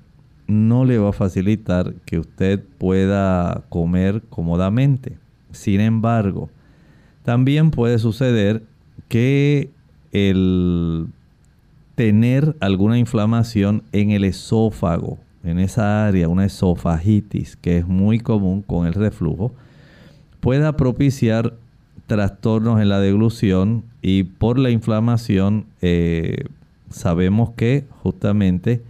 no 0.47 0.85
le 0.85 0.99
va 0.99 1.11
a 1.11 1.12
facilitar 1.12 1.95
que 2.07 2.18
usted 2.18 2.64
pueda 2.78 3.62
comer 3.68 4.22
cómodamente. 4.31 5.18
Sin 5.53 5.81
embargo, 5.81 6.51
también 7.24 7.70
puede 7.70 7.99
suceder 7.99 8.64
que 9.09 9.70
el 10.12 11.07
tener 11.95 12.57
alguna 12.61 12.99
inflamación 12.99 13.83
en 13.93 14.11
el 14.11 14.24
esófago, 14.24 15.18
en 15.45 15.59
esa 15.59 16.07
área, 16.07 16.28
una 16.28 16.47
esofagitis, 16.47 17.57
que 17.57 17.76
es 17.76 17.87
muy 17.87 18.18
común 18.18 18.62
con 18.62 18.87
el 18.87 18.95
reflujo, 18.95 19.53
pueda 20.41 20.76
propiciar 20.76 21.55
trastornos 22.11 22.80
en 22.80 22.88
la 22.88 22.98
deglución 22.98 23.84
y 24.02 24.24
por 24.24 24.58
la 24.58 24.70
inflamación 24.70 25.66
eh, 25.80 26.42
sabemos 26.90 27.50
que 27.50 27.84
justamente 28.02 28.82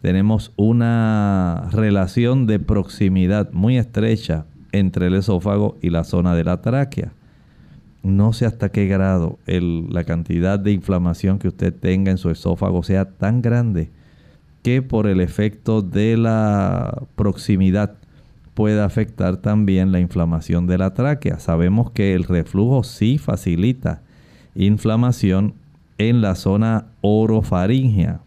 tenemos 0.00 0.54
una 0.56 1.68
relación 1.70 2.46
de 2.46 2.60
proximidad 2.60 3.52
muy 3.52 3.76
estrecha 3.76 4.46
entre 4.72 5.08
el 5.08 5.14
esófago 5.16 5.76
y 5.82 5.90
la 5.90 6.04
zona 6.04 6.34
de 6.34 6.44
la 6.44 6.62
tráquea. 6.62 7.12
No 8.02 8.32
sé 8.32 8.46
hasta 8.46 8.70
qué 8.70 8.86
grado 8.86 9.38
la 9.46 10.04
cantidad 10.04 10.58
de 10.58 10.72
inflamación 10.72 11.38
que 11.38 11.48
usted 11.48 11.74
tenga 11.74 12.10
en 12.10 12.16
su 12.16 12.30
esófago 12.30 12.82
sea 12.82 13.04
tan 13.04 13.42
grande 13.42 13.90
que 14.62 14.80
por 14.80 15.06
el 15.06 15.20
efecto 15.20 15.82
de 15.82 16.16
la 16.16 17.02
proximidad 17.16 17.96
pueda 18.54 18.84
afectar 18.84 19.38
también 19.38 19.92
la 19.92 20.00
inflamación 20.00 20.66
de 20.66 20.78
la 20.78 20.94
tráquea. 20.94 21.38
Sabemos 21.38 21.90
que 21.90 22.14
el 22.14 22.24
reflujo 22.24 22.82
sí 22.82 23.18
facilita 23.18 24.02
inflamación 24.54 25.54
en 25.98 26.20
la 26.20 26.34
zona 26.34 26.86
orofaringea 27.00 28.20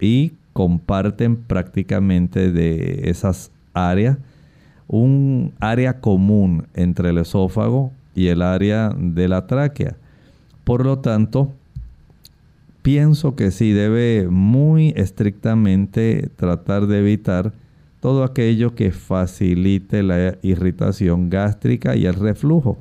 y 0.00 0.32
comparten 0.52 1.36
prácticamente 1.36 2.52
de 2.52 3.02
esas 3.04 3.50
áreas 3.72 4.18
un 4.88 5.52
área 5.60 6.00
común 6.00 6.66
entre 6.74 7.10
el 7.10 7.18
esófago 7.18 7.92
y 8.14 8.26
el 8.26 8.42
área 8.42 8.90
de 8.90 9.28
la 9.28 9.46
tráquea. 9.46 9.96
Por 10.64 10.84
lo 10.84 10.98
tanto, 10.98 11.52
pienso 12.82 13.36
que 13.36 13.52
sí 13.52 13.70
debe 13.72 14.28
muy 14.28 14.92
estrictamente 14.96 16.28
tratar 16.36 16.86
de 16.88 16.98
evitar 16.98 17.52
todo 18.00 18.24
aquello 18.24 18.74
que 18.74 18.92
facilite 18.92 20.02
la 20.02 20.36
irritación 20.42 21.30
gástrica 21.30 21.96
y 21.96 22.06
el 22.06 22.14
reflujo. 22.14 22.78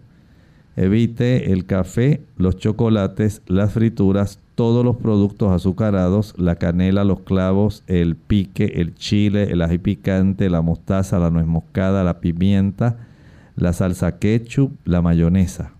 Evite 0.78 1.51
el 1.51 1.65
café, 1.65 2.22
los 2.38 2.57
chocolates, 2.57 3.41
las 3.47 3.74
frituras, 3.74 4.39
todos 4.55 4.86
los 4.86 4.95
productos 4.95 5.51
azucarados, 5.51 6.34
la 6.38 6.55
canela, 6.55 7.03
los 7.03 7.20
clavos, 7.22 7.84
el 7.88 8.15
pique, 8.15 8.74
el 8.76 8.95
chile, 8.95 9.51
el 9.51 9.61
ají 9.61 9.78
picante, 9.78 10.49
la 10.49 10.61
mostaza, 10.61 11.20
la 11.20 11.30
nuez 11.30 11.45
moscada, 11.45 12.03
la 12.05 12.22
pimienta, 12.22 12.97
la 13.57 13.74
salsa 13.74 14.20
ketchup, 14.20 14.72
la 14.86 15.01
mayonesa. 15.01 15.74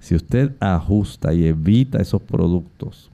Si 0.00 0.14
usted 0.14 0.52
ajusta 0.60 1.34
y 1.34 1.46
evita 1.46 2.00
esos 2.00 2.22
productos, 2.22 3.10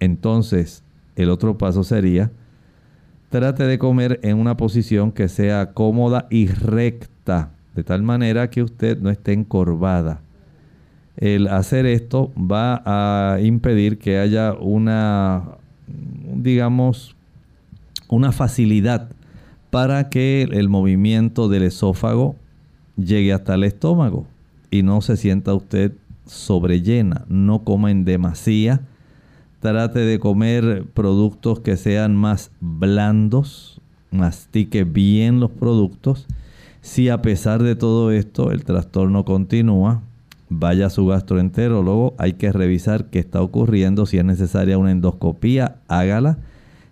entonces 0.00 0.82
el 1.16 1.28
otro 1.28 1.58
paso 1.58 1.84
sería 1.84 2.30
trate 3.32 3.64
de 3.64 3.78
comer 3.78 4.20
en 4.22 4.38
una 4.38 4.58
posición 4.58 5.10
que 5.10 5.26
sea 5.26 5.72
cómoda 5.72 6.26
y 6.28 6.48
recta 6.48 7.52
de 7.74 7.82
tal 7.82 8.02
manera 8.02 8.50
que 8.50 8.62
usted 8.62 9.00
no 9.00 9.08
esté 9.08 9.32
encorvada. 9.32 10.20
El 11.16 11.48
hacer 11.48 11.86
esto 11.86 12.30
va 12.36 12.82
a 12.84 13.40
impedir 13.40 13.98
que 13.98 14.18
haya 14.18 14.52
una, 14.52 15.44
digamos, 15.86 17.16
una 18.08 18.32
facilidad 18.32 19.08
para 19.70 20.10
que 20.10 20.42
el 20.42 20.68
movimiento 20.68 21.48
del 21.48 21.62
esófago 21.62 22.36
llegue 22.98 23.32
hasta 23.32 23.54
el 23.54 23.64
estómago 23.64 24.26
y 24.70 24.82
no 24.82 25.00
se 25.00 25.16
sienta 25.16 25.54
usted 25.54 25.92
sobrellena. 26.26 27.24
No 27.28 27.64
coma 27.64 27.90
en 27.90 28.04
demasía. 28.04 28.82
Trate 29.62 30.00
de 30.00 30.18
comer 30.18 30.84
productos 30.92 31.60
que 31.60 31.78
sean 31.78 32.14
más 32.14 32.50
blandos. 32.60 33.80
Mastique 34.10 34.84
bien 34.84 35.40
los 35.40 35.50
productos 35.50 36.26
si 36.82 37.08
a 37.08 37.22
pesar 37.22 37.62
de 37.62 37.76
todo 37.76 38.10
esto 38.10 38.50
el 38.50 38.64
trastorno 38.64 39.24
continúa, 39.24 40.02
vaya 40.48 40.86
a 40.86 40.90
su 40.90 41.06
gastroenterólogo, 41.06 42.14
hay 42.18 42.34
que 42.34 42.50
revisar 42.50 43.06
qué 43.06 43.20
está 43.20 43.40
ocurriendo, 43.40 44.04
si 44.04 44.18
es 44.18 44.24
necesaria 44.24 44.76
una 44.78 44.90
endoscopía, 44.90 45.76
hágala. 45.86 46.38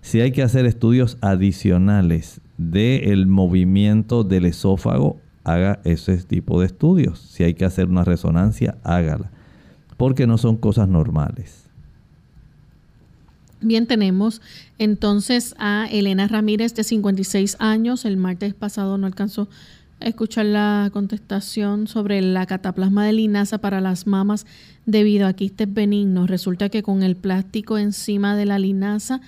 Si 0.01 0.21
hay 0.21 0.31
que 0.31 0.45
hacer 0.45 0.65
estudios 0.65 1.19
adicionales 1.21 2.41
del 2.57 3.27
movimiento 3.27 4.23
del 4.23 4.47
esófago, 4.47 5.19
haga 5.43 5.81
ese 5.83 6.17
tipo 6.19 6.61
de 6.61 6.67
estudios. 6.67 7.19
Si 7.19 7.43
hay 7.43 7.55
que 7.55 7.65
hacer 7.65 7.89
una 7.89 8.05
resonancia, 8.05 8.79
hágala. 8.85 9.33
Porque 9.97 10.29
no 10.29 10.39
son 10.39 10.57
cosas 10.57 10.89
normales. 10.89 11.60
Bien, 13.63 13.87
tenemos 13.87 14.41
entonces 14.79 15.55
a 15.59 15.87
Elena 15.91 16.27
Ramírez 16.29 16.75
de 16.75 16.83
56 16.83 17.57
años. 17.59 18.07
El 18.07 18.17
martes 18.17 18.55
pasado 18.55 18.97
no 18.97 19.07
alcanzó 19.07 19.49
a 20.01 20.07
escuchar 20.07 20.47
la 20.47 20.89
contestación 20.95 21.87
sobre 21.87 22.23
la 22.23 22.47
cataplasma 22.47 23.05
de 23.05 23.13
linaza 23.13 23.59
para 23.59 23.83
las 23.83 24.07
mamas 24.07 24.47
debido 24.87 25.27
a 25.27 25.35
quistes 25.35 25.73
benignos. 25.73 26.31
Resulta 26.31 26.71
que 26.71 26.83
con 26.83 27.03
el 27.03 27.17
plástico 27.17 27.77
encima 27.77 28.35
de 28.35 28.47
la 28.47 28.59
linaza, 28.59 29.21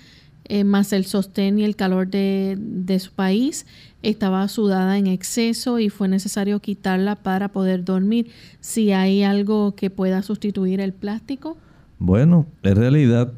eh, 0.45 0.64
más 0.64 0.95
el 0.95 1.05
sostén 1.05 1.59
y 1.59 1.64
el 1.64 1.76
calor 1.76 2.09
de, 2.09 2.57
de 2.59 2.99
su 3.01 3.12
país, 3.12 3.66
estaba 4.03 4.49
sudada 4.49 4.97
en 4.97 5.09
exceso 5.09 5.78
y 5.78 5.91
fue 5.91 6.09
necesario 6.09 6.59
quitarla 6.61 7.16
para 7.16 7.49
poder 7.49 7.85
dormir. 7.85 8.30
Si 8.61 8.93
hay 8.93 9.24
algo 9.24 9.74
que 9.74 9.91
pueda 9.91 10.22
sustituir 10.22 10.80
el 10.80 10.95
plástico. 10.95 11.59
Bueno, 11.99 12.47
en 12.62 12.76
realidad 12.76 13.35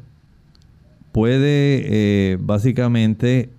puede 1.15 1.85
eh, 2.33 2.37
básicamente 2.41 3.49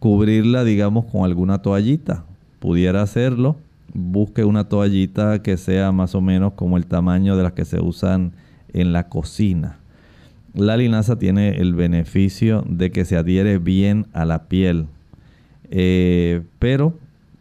cubrirla, 0.00 0.64
digamos, 0.64 1.04
con 1.04 1.24
alguna 1.24 1.62
toallita. 1.62 2.24
Pudiera 2.58 3.02
hacerlo. 3.02 3.54
Busque 3.92 4.42
una 4.42 4.68
toallita 4.68 5.40
que 5.40 5.56
sea 5.56 5.92
más 5.92 6.16
o 6.16 6.20
menos 6.20 6.54
como 6.54 6.76
el 6.76 6.86
tamaño 6.86 7.36
de 7.36 7.44
las 7.44 7.52
que 7.52 7.64
se 7.64 7.80
usan 7.80 8.32
en 8.72 8.92
la 8.92 9.08
cocina. 9.08 9.76
La 10.54 10.76
linaza 10.76 11.16
tiene 11.16 11.50
el 11.50 11.76
beneficio 11.76 12.64
de 12.68 12.90
que 12.90 13.04
se 13.04 13.16
adhiere 13.16 13.58
bien 13.58 14.06
a 14.12 14.24
la 14.24 14.48
piel. 14.48 14.86
Eh, 15.70 16.42
pero 16.58 16.94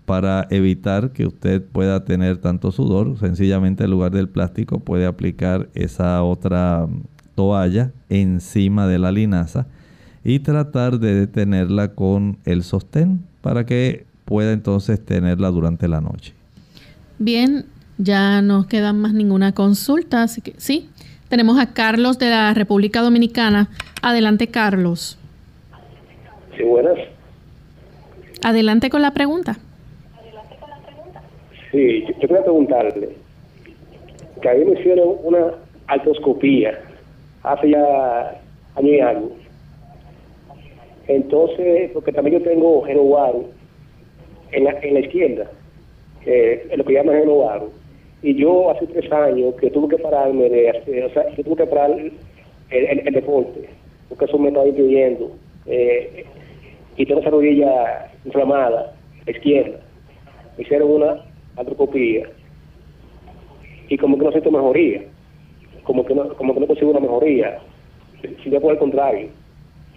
para 0.06 0.46
evitar 0.52 1.14
que 1.14 1.26
usted 1.26 1.64
pueda 1.64 2.06
tener 2.06 2.38
tanto 2.38 2.72
sudor, 2.72 3.18
sencillamente 3.18 3.86
en 3.86 3.90
lugar 3.90 4.12
del 4.12 4.30
plástico 4.30 4.82
puede 4.82 5.08
aplicar 5.08 5.68
esa 5.74 6.22
otra 6.22 6.88
toalla 7.36 7.92
encima 8.10 8.88
de 8.88 9.00
la 9.00 9.12
linaza 9.12 9.68
y 10.24 10.40
tratar 10.40 11.00
de 11.00 11.14
detenerla 11.16 11.90
con 11.90 12.38
el 12.46 12.64
sostén 12.64 13.22
para 13.42 13.66
que 13.66 14.06
pueda 14.26 14.54
entonces 14.54 15.04
tenerla 15.04 15.50
durante 15.50 15.88
la 15.88 16.02
noche. 16.02 16.34
Bien, 17.20 17.66
ya 17.98 18.42
no 18.42 18.68
queda 18.68 18.94
más 18.94 19.14
ninguna 19.14 19.54
consulta, 19.54 20.24
así 20.24 20.42
que 20.42 20.54
sí. 20.58 20.90
Tenemos 21.30 21.60
a 21.60 21.74
Carlos 21.74 22.20
de 22.20 22.30
la 22.30 22.54
República 22.54 23.02
Dominicana. 23.02 23.70
Adelante, 24.02 24.48
Carlos. 24.48 25.18
Sí, 26.56 26.64
buenas. 26.64 26.98
Adelante 28.44 28.90
con 28.90 29.02
la 29.02 29.12
pregunta. 29.12 29.58
Sí, 31.72 32.06
yo, 32.08 32.20
quería 32.20 32.44
preguntarle 32.44 33.16
que 34.42 34.50
a 34.50 34.54
mí 34.54 34.66
me 34.66 34.80
hicieron 34.80 35.16
una 35.24 35.54
artroscopía 35.88 36.80
hace 37.44 37.70
ya 37.70 38.42
año 38.76 38.94
y 38.94 39.00
año. 39.00 39.30
Entonces, 41.08 41.92
porque 41.94 42.12
también 42.12 42.40
yo 42.40 42.50
tengo 42.50 42.82
genovaro 42.84 43.46
en 44.52 44.64
la, 44.64 44.72
en 44.82 44.94
la 44.94 45.00
izquierda, 45.02 45.52
en 46.26 46.78
lo 46.78 46.86
que 46.86 46.94
llaman 46.94 47.20
genovaro. 47.20 47.70
Y 48.22 48.36
yo 48.36 48.72
hace 48.72 48.88
tres 48.88 49.12
años 49.12 49.54
que 49.56 49.70
tuve 49.70 49.96
que 49.96 50.02
pararme 50.02 50.50
de 50.50 50.70
hacer, 50.70 51.04
o 51.04 51.10
sea, 51.10 51.26
que 51.36 51.44
tuve 51.44 51.58
que 51.58 51.68
parar 51.68 51.92
el, 51.92 52.14
el, 52.70 53.14
deporte, 53.14 53.68
porque 54.08 54.26
eso 54.26 54.38
me 54.38 54.48
estaba 54.48 54.66
impidiendo. 54.66 55.32
Eh, 55.66 56.26
y 56.96 57.06
tengo 57.06 57.20
esa 57.20 57.32
rodilla 57.32 58.10
inflamada, 58.24 58.96
la 59.26 59.32
izquierda. 59.32 59.78
Me 60.58 60.64
hicieron 60.64 60.92
una 60.92 61.26
artroscopía 61.58 62.30
y 63.90 63.98
como 63.98 64.18
que 64.18 64.24
no 64.24 64.32
siento 64.32 64.52
mejoría 64.52 65.04
como 65.84 66.06
que 66.06 66.16
no, 66.16 66.30
como 66.36 66.54
que 66.54 66.60
no 66.60 66.68
consigo 66.68 66.92
una 66.92 67.00
mejoría, 67.00 67.60
sino 68.44 68.60
por 68.60 68.74
el 68.74 68.80
contrario. 68.80 69.30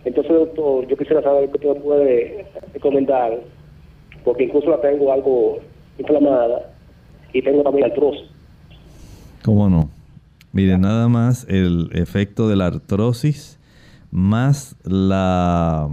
Entonces, 0.05 0.32
doctor, 0.32 0.87
yo 0.87 0.97
quisiera 0.97 1.22
saber 1.22 1.51
qué 1.51 1.68
usted 1.68 1.82
puede 1.82 2.47
comentar, 2.80 3.41
porque 4.24 4.45
incluso 4.45 4.70
la 4.70 4.80
tengo 4.80 5.12
algo 5.12 5.59
inflamada 5.99 6.72
y 7.32 7.43
tengo 7.43 7.62
también 7.62 7.91
artrosis. 7.91 8.24
¿Cómo 9.45 9.68
no? 9.68 9.89
Mire, 10.53 10.78
nada 10.78 11.09
más 11.09 11.47
el 11.49 11.91
efecto 11.93 12.49
de 12.49 12.57
la 12.57 12.66
artrosis 12.66 13.59
más 14.11 14.76
la, 14.84 15.89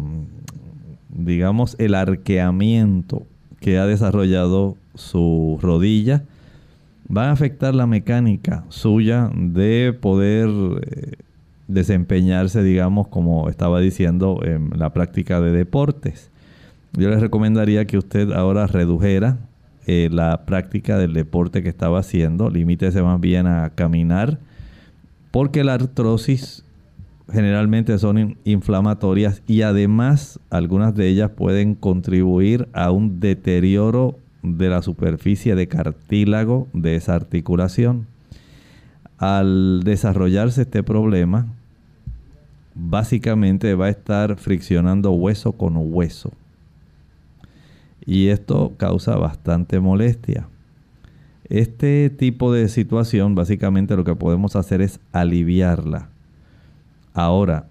digamos, 1.09 1.75
el 1.79 1.95
arqueamiento 1.95 3.23
que 3.59 3.77
ha 3.77 3.85
desarrollado 3.85 4.75
su 4.95 5.59
rodilla 5.61 6.23
va 7.15 7.29
a 7.29 7.31
afectar 7.31 7.75
la 7.75 7.87
mecánica 7.87 8.65
suya 8.69 9.29
de 9.33 9.97
poder 9.99 10.49
eh, 10.81 11.11
desempeñarse, 11.67 12.63
digamos, 12.63 13.07
como 13.07 13.49
estaba 13.49 13.79
diciendo, 13.79 14.39
en 14.43 14.71
la 14.77 14.93
práctica 14.93 15.41
de 15.41 15.51
deportes. 15.51 16.31
Yo 16.93 17.09
les 17.09 17.21
recomendaría 17.21 17.85
que 17.85 17.97
usted 17.97 18.31
ahora 18.31 18.67
redujera 18.67 19.39
eh, 19.85 20.09
la 20.11 20.45
práctica 20.45 20.97
del 20.97 21.13
deporte 21.13 21.63
que 21.63 21.69
estaba 21.69 21.99
haciendo, 21.99 22.49
limítese 22.49 23.01
más 23.01 23.19
bien 23.19 23.47
a 23.47 23.71
caminar, 23.71 24.39
porque 25.31 25.63
la 25.63 25.73
artrosis 25.73 26.63
generalmente 27.31 27.97
son 27.97 28.37
inflamatorias 28.43 29.41
y 29.47 29.63
además 29.63 30.39
algunas 30.49 30.93
de 30.93 31.07
ellas 31.07 31.31
pueden 31.31 31.73
contribuir 31.73 32.67
a 32.73 32.91
un 32.91 33.19
deterioro 33.19 34.17
de 34.43 34.69
la 34.69 34.81
superficie 34.81 35.55
de 35.55 35.67
cartílago 35.67 36.67
de 36.73 36.95
esa 36.95 37.15
articulación. 37.15 38.05
Al 39.17 39.81
desarrollarse 39.83 40.63
este 40.63 40.83
problema, 40.83 41.47
básicamente 42.75 43.73
va 43.75 43.85
a 43.85 43.89
estar 43.89 44.35
friccionando 44.37 45.11
hueso 45.11 45.53
con 45.53 45.75
hueso. 45.77 46.31
Y 48.05 48.27
esto 48.27 48.73
causa 48.77 49.15
bastante 49.15 49.79
molestia. 49.79 50.47
Este 51.49 52.09
tipo 52.09 52.51
de 52.51 52.67
situación, 52.67 53.35
básicamente 53.35 53.95
lo 53.95 54.03
que 54.03 54.15
podemos 54.15 54.55
hacer 54.55 54.81
es 54.81 54.99
aliviarla. 55.13 56.09
Ahora, 57.13 57.67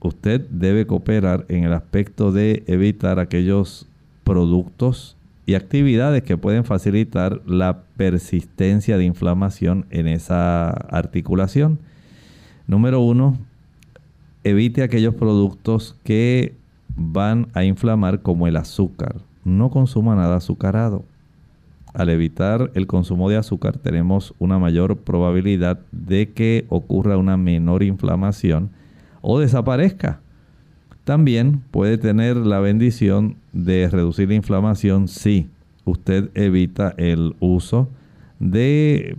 usted 0.00 0.46
debe 0.50 0.86
cooperar 0.86 1.44
en 1.48 1.64
el 1.64 1.72
aspecto 1.74 2.32
de 2.32 2.64
evitar 2.66 3.18
aquellos 3.20 3.86
productos 4.24 5.17
y 5.48 5.54
actividades 5.54 6.24
que 6.24 6.36
pueden 6.36 6.66
facilitar 6.66 7.40
la 7.46 7.80
persistencia 7.96 8.98
de 8.98 9.06
inflamación 9.06 9.86
en 9.88 10.06
esa 10.06 10.68
articulación. 10.68 11.78
Número 12.66 13.00
uno, 13.00 13.38
evite 14.44 14.82
aquellos 14.82 15.14
productos 15.14 15.96
que 16.04 16.54
van 16.94 17.48
a 17.54 17.64
inflamar 17.64 18.20
como 18.20 18.46
el 18.46 18.58
azúcar. 18.58 19.22
No 19.42 19.70
consuma 19.70 20.14
nada 20.14 20.36
azucarado. 20.36 21.06
Al 21.94 22.10
evitar 22.10 22.70
el 22.74 22.86
consumo 22.86 23.30
de 23.30 23.38
azúcar 23.38 23.78
tenemos 23.78 24.34
una 24.38 24.58
mayor 24.58 24.98
probabilidad 24.98 25.80
de 25.92 26.30
que 26.30 26.66
ocurra 26.68 27.16
una 27.16 27.38
menor 27.38 27.82
inflamación 27.82 28.68
o 29.22 29.40
desaparezca. 29.40 30.20
También 31.04 31.62
puede 31.70 31.96
tener 31.96 32.36
la 32.36 32.60
bendición 32.60 33.36
de 33.58 33.88
reducir 33.90 34.28
la 34.28 34.36
inflamación 34.36 35.08
si 35.08 35.48
usted 35.84 36.30
evita 36.34 36.94
el 36.96 37.34
uso 37.40 37.88
de 38.38 39.16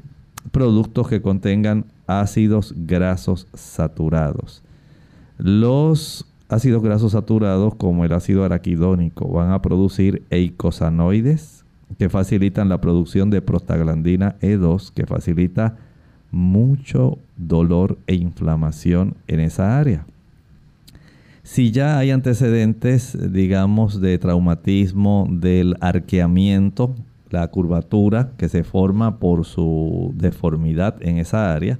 productos 0.51 1.09
que 1.09 1.21
contengan 1.21 1.85
ácidos 2.07 2.73
grasos 2.77 3.47
saturados. 3.53 4.63
Los 5.37 6.25
ácidos 6.47 6.81
grasos 6.81 7.11
saturados 7.11 7.75
como 7.75 8.05
el 8.05 8.13
ácido 8.13 8.45
araquidónico 8.45 9.27
van 9.27 9.51
a 9.51 9.61
producir 9.61 10.23
eicosanoides 10.29 11.65
que 11.97 12.07
facilitan 12.07 12.69
la 12.69 12.79
producción 12.79 13.29
de 13.29 13.41
prostaglandina 13.41 14.37
E2 14.39 14.93
que 14.93 15.05
facilita 15.05 15.75
mucho 16.31 17.19
dolor 17.35 17.97
e 18.07 18.15
inflamación 18.15 19.15
en 19.27 19.41
esa 19.41 19.77
área. 19.77 20.05
Si 21.51 21.71
ya 21.71 21.97
hay 21.97 22.11
antecedentes, 22.11 23.17
digamos, 23.33 23.99
de 23.99 24.19
traumatismo, 24.19 25.27
del 25.31 25.77
arqueamiento, 25.81 26.95
la 27.31 27.47
curvatura 27.47 28.33
que 28.37 28.49
se 28.49 28.63
forma 28.63 29.17
por 29.17 29.45
su 29.45 30.13
deformidad 30.15 31.01
en 31.01 31.17
esa 31.17 31.51
área, 31.51 31.79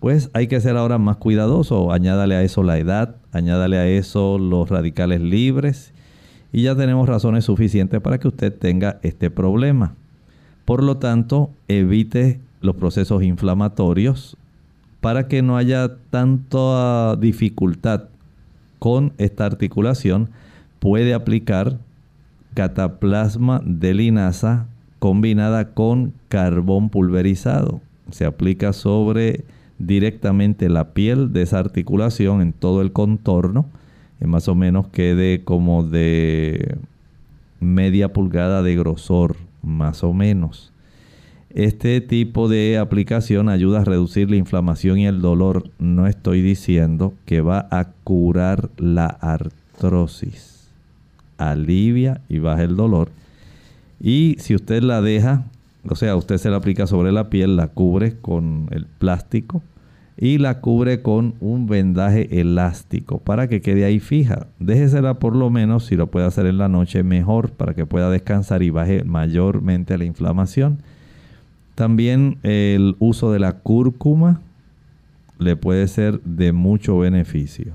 pues 0.00 0.28
hay 0.34 0.48
que 0.48 0.60
ser 0.60 0.76
ahora 0.76 0.98
más 0.98 1.16
cuidadoso. 1.16 1.92
Añádale 1.92 2.34
a 2.34 2.42
eso 2.42 2.62
la 2.62 2.76
edad, 2.76 3.16
añádale 3.32 3.78
a 3.78 3.88
eso 3.88 4.38
los 4.38 4.68
radicales 4.68 5.22
libres 5.22 5.94
y 6.52 6.64
ya 6.64 6.76
tenemos 6.76 7.08
razones 7.08 7.46
suficientes 7.46 8.02
para 8.02 8.18
que 8.18 8.28
usted 8.28 8.52
tenga 8.52 9.00
este 9.02 9.30
problema. 9.30 9.94
Por 10.66 10.82
lo 10.82 10.98
tanto, 10.98 11.48
evite 11.68 12.38
los 12.60 12.76
procesos 12.76 13.22
inflamatorios 13.22 14.36
para 15.00 15.26
que 15.26 15.40
no 15.40 15.56
haya 15.56 15.90
tanta 16.10 17.16
dificultad 17.16 18.10
con 18.80 19.12
esta 19.18 19.46
articulación 19.46 20.30
puede 20.80 21.14
aplicar 21.14 21.78
cataplasma 22.54 23.62
de 23.64 23.94
linaza 23.94 24.66
combinada 24.98 25.72
con 25.74 26.12
carbón 26.28 26.90
pulverizado. 26.90 27.80
Se 28.10 28.24
aplica 28.24 28.72
sobre 28.72 29.44
directamente 29.78 30.68
la 30.68 30.92
piel 30.92 31.32
de 31.32 31.42
esa 31.42 31.58
articulación 31.58 32.42
en 32.42 32.52
todo 32.52 32.82
el 32.82 32.92
contorno. 32.92 33.66
Y 34.20 34.26
más 34.26 34.48
o 34.48 34.54
menos 34.54 34.88
quede 34.88 35.44
como 35.44 35.82
de 35.82 36.76
media 37.60 38.12
pulgada 38.12 38.62
de 38.62 38.76
grosor, 38.76 39.36
más 39.62 40.02
o 40.02 40.12
menos. 40.12 40.69
Este 41.54 42.00
tipo 42.00 42.48
de 42.48 42.78
aplicación 42.78 43.48
ayuda 43.48 43.80
a 43.80 43.84
reducir 43.84 44.30
la 44.30 44.36
inflamación 44.36 44.98
y 44.98 45.06
el 45.06 45.20
dolor. 45.20 45.68
No 45.80 46.06
estoy 46.06 46.42
diciendo 46.42 47.12
que 47.24 47.40
va 47.40 47.66
a 47.72 47.88
curar 48.04 48.70
la 48.76 49.06
artrosis. 49.06 50.68
Alivia 51.38 52.20
y 52.28 52.38
baja 52.38 52.62
el 52.62 52.76
dolor. 52.76 53.10
Y 54.00 54.36
si 54.38 54.54
usted 54.54 54.82
la 54.84 55.02
deja, 55.02 55.44
o 55.88 55.96
sea, 55.96 56.14
usted 56.14 56.38
se 56.38 56.50
la 56.50 56.58
aplica 56.58 56.86
sobre 56.86 57.10
la 57.10 57.30
piel, 57.30 57.56
la 57.56 57.66
cubre 57.66 58.16
con 58.20 58.68
el 58.70 58.86
plástico 58.86 59.60
y 60.16 60.38
la 60.38 60.60
cubre 60.60 61.02
con 61.02 61.34
un 61.40 61.66
vendaje 61.66 62.40
elástico 62.40 63.18
para 63.18 63.48
que 63.48 63.60
quede 63.60 63.84
ahí 63.84 63.98
fija. 63.98 64.46
Déjesela 64.60 65.14
por 65.14 65.34
lo 65.34 65.50
menos, 65.50 65.86
si 65.86 65.96
lo 65.96 66.06
puede 66.12 66.26
hacer 66.26 66.46
en 66.46 66.58
la 66.58 66.68
noche, 66.68 67.02
mejor 67.02 67.50
para 67.50 67.74
que 67.74 67.86
pueda 67.86 68.08
descansar 68.08 68.62
y 68.62 68.70
baje 68.70 69.02
mayormente 69.02 69.98
la 69.98 70.04
inflamación. 70.04 70.78
También 71.74 72.38
el 72.42 72.96
uso 72.98 73.32
de 73.32 73.38
la 73.38 73.58
cúrcuma 73.58 74.40
le 75.38 75.56
puede 75.56 75.88
ser 75.88 76.20
de 76.22 76.52
mucho 76.52 76.98
beneficio. 76.98 77.74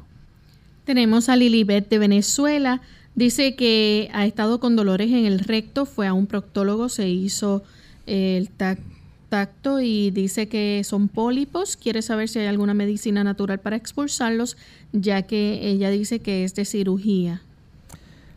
Tenemos 0.84 1.30
a 1.30 1.36
Lilibet 1.36 1.90
de 1.90 1.98
Venezuela. 1.98 2.82
Dice 3.16 3.56
que 3.56 4.10
ha 4.14 4.26
estado 4.26 4.60
con 4.60 4.76
dolores 4.76 5.10
en 5.10 5.26
el 5.26 5.40
recto, 5.40 5.86
fue 5.86 6.06
a 6.06 6.14
un 6.14 6.28
proctólogo, 6.28 6.90
se 6.90 7.10
hizo 7.10 7.64
el 8.06 8.50
tacto 8.50 8.96
tacto 9.30 9.82
y 9.82 10.12
dice 10.12 10.48
que 10.48 10.82
son 10.84 11.08
pólipos. 11.08 11.78
Quiere 11.78 12.02
saber 12.02 12.30
si 12.30 12.40
hay 12.40 12.48
alguna 12.48 12.74
medicina 12.74 13.24
natural 13.24 13.60
para 13.60 13.76
expulsarlos, 13.76 14.58
ya 14.94 15.24
que 15.24 15.68
ella 15.68 15.90
dice 15.90 16.20
que 16.20 16.44
es 16.44 16.56
de 16.56 16.66
cirugía. 16.66 17.42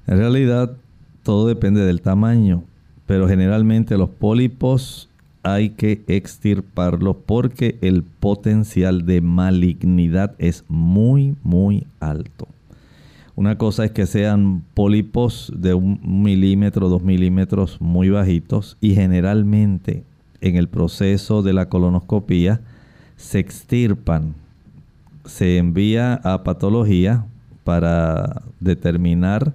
En 0.06 0.18
realidad, 0.18 0.76
todo 1.22 1.46
depende 1.46 1.84
del 1.84 2.00
tamaño, 2.00 2.64
pero 3.06 3.28
generalmente 3.28 3.96
los 3.96 4.09
pólipos 4.09 5.07
hay 5.43 5.70
que 5.70 6.03
extirparlos 6.07 7.16
porque 7.24 7.78
el 7.80 8.03
potencial 8.03 9.07
de 9.07 9.20
malignidad 9.20 10.34
es 10.39 10.64
muy, 10.68 11.36
muy 11.43 11.86
alto. 12.01 12.49
Una 13.36 13.57
cosa 13.57 13.84
es 13.84 13.93
que 13.93 14.07
sean 14.07 14.64
pólipos 14.74 15.53
de 15.55 15.72
un 15.72 16.01
milímetro, 16.03 16.89
dos 16.89 17.03
milímetros 17.03 17.80
muy 17.80 18.11
bajitos 18.11 18.76
y 18.80 18.95
generalmente 18.95 20.03
en 20.41 20.57
el 20.57 20.68
proceso 20.68 21.43
de 21.43 21.53
la 21.53 21.68
colonoscopía 21.68 22.61
se 23.16 23.39
extirpan, 23.39 24.34
se 25.24 25.59
envía 25.59 26.14
a 26.14 26.43
patología 26.43 27.26
para 27.62 28.43
determinar 28.59 29.53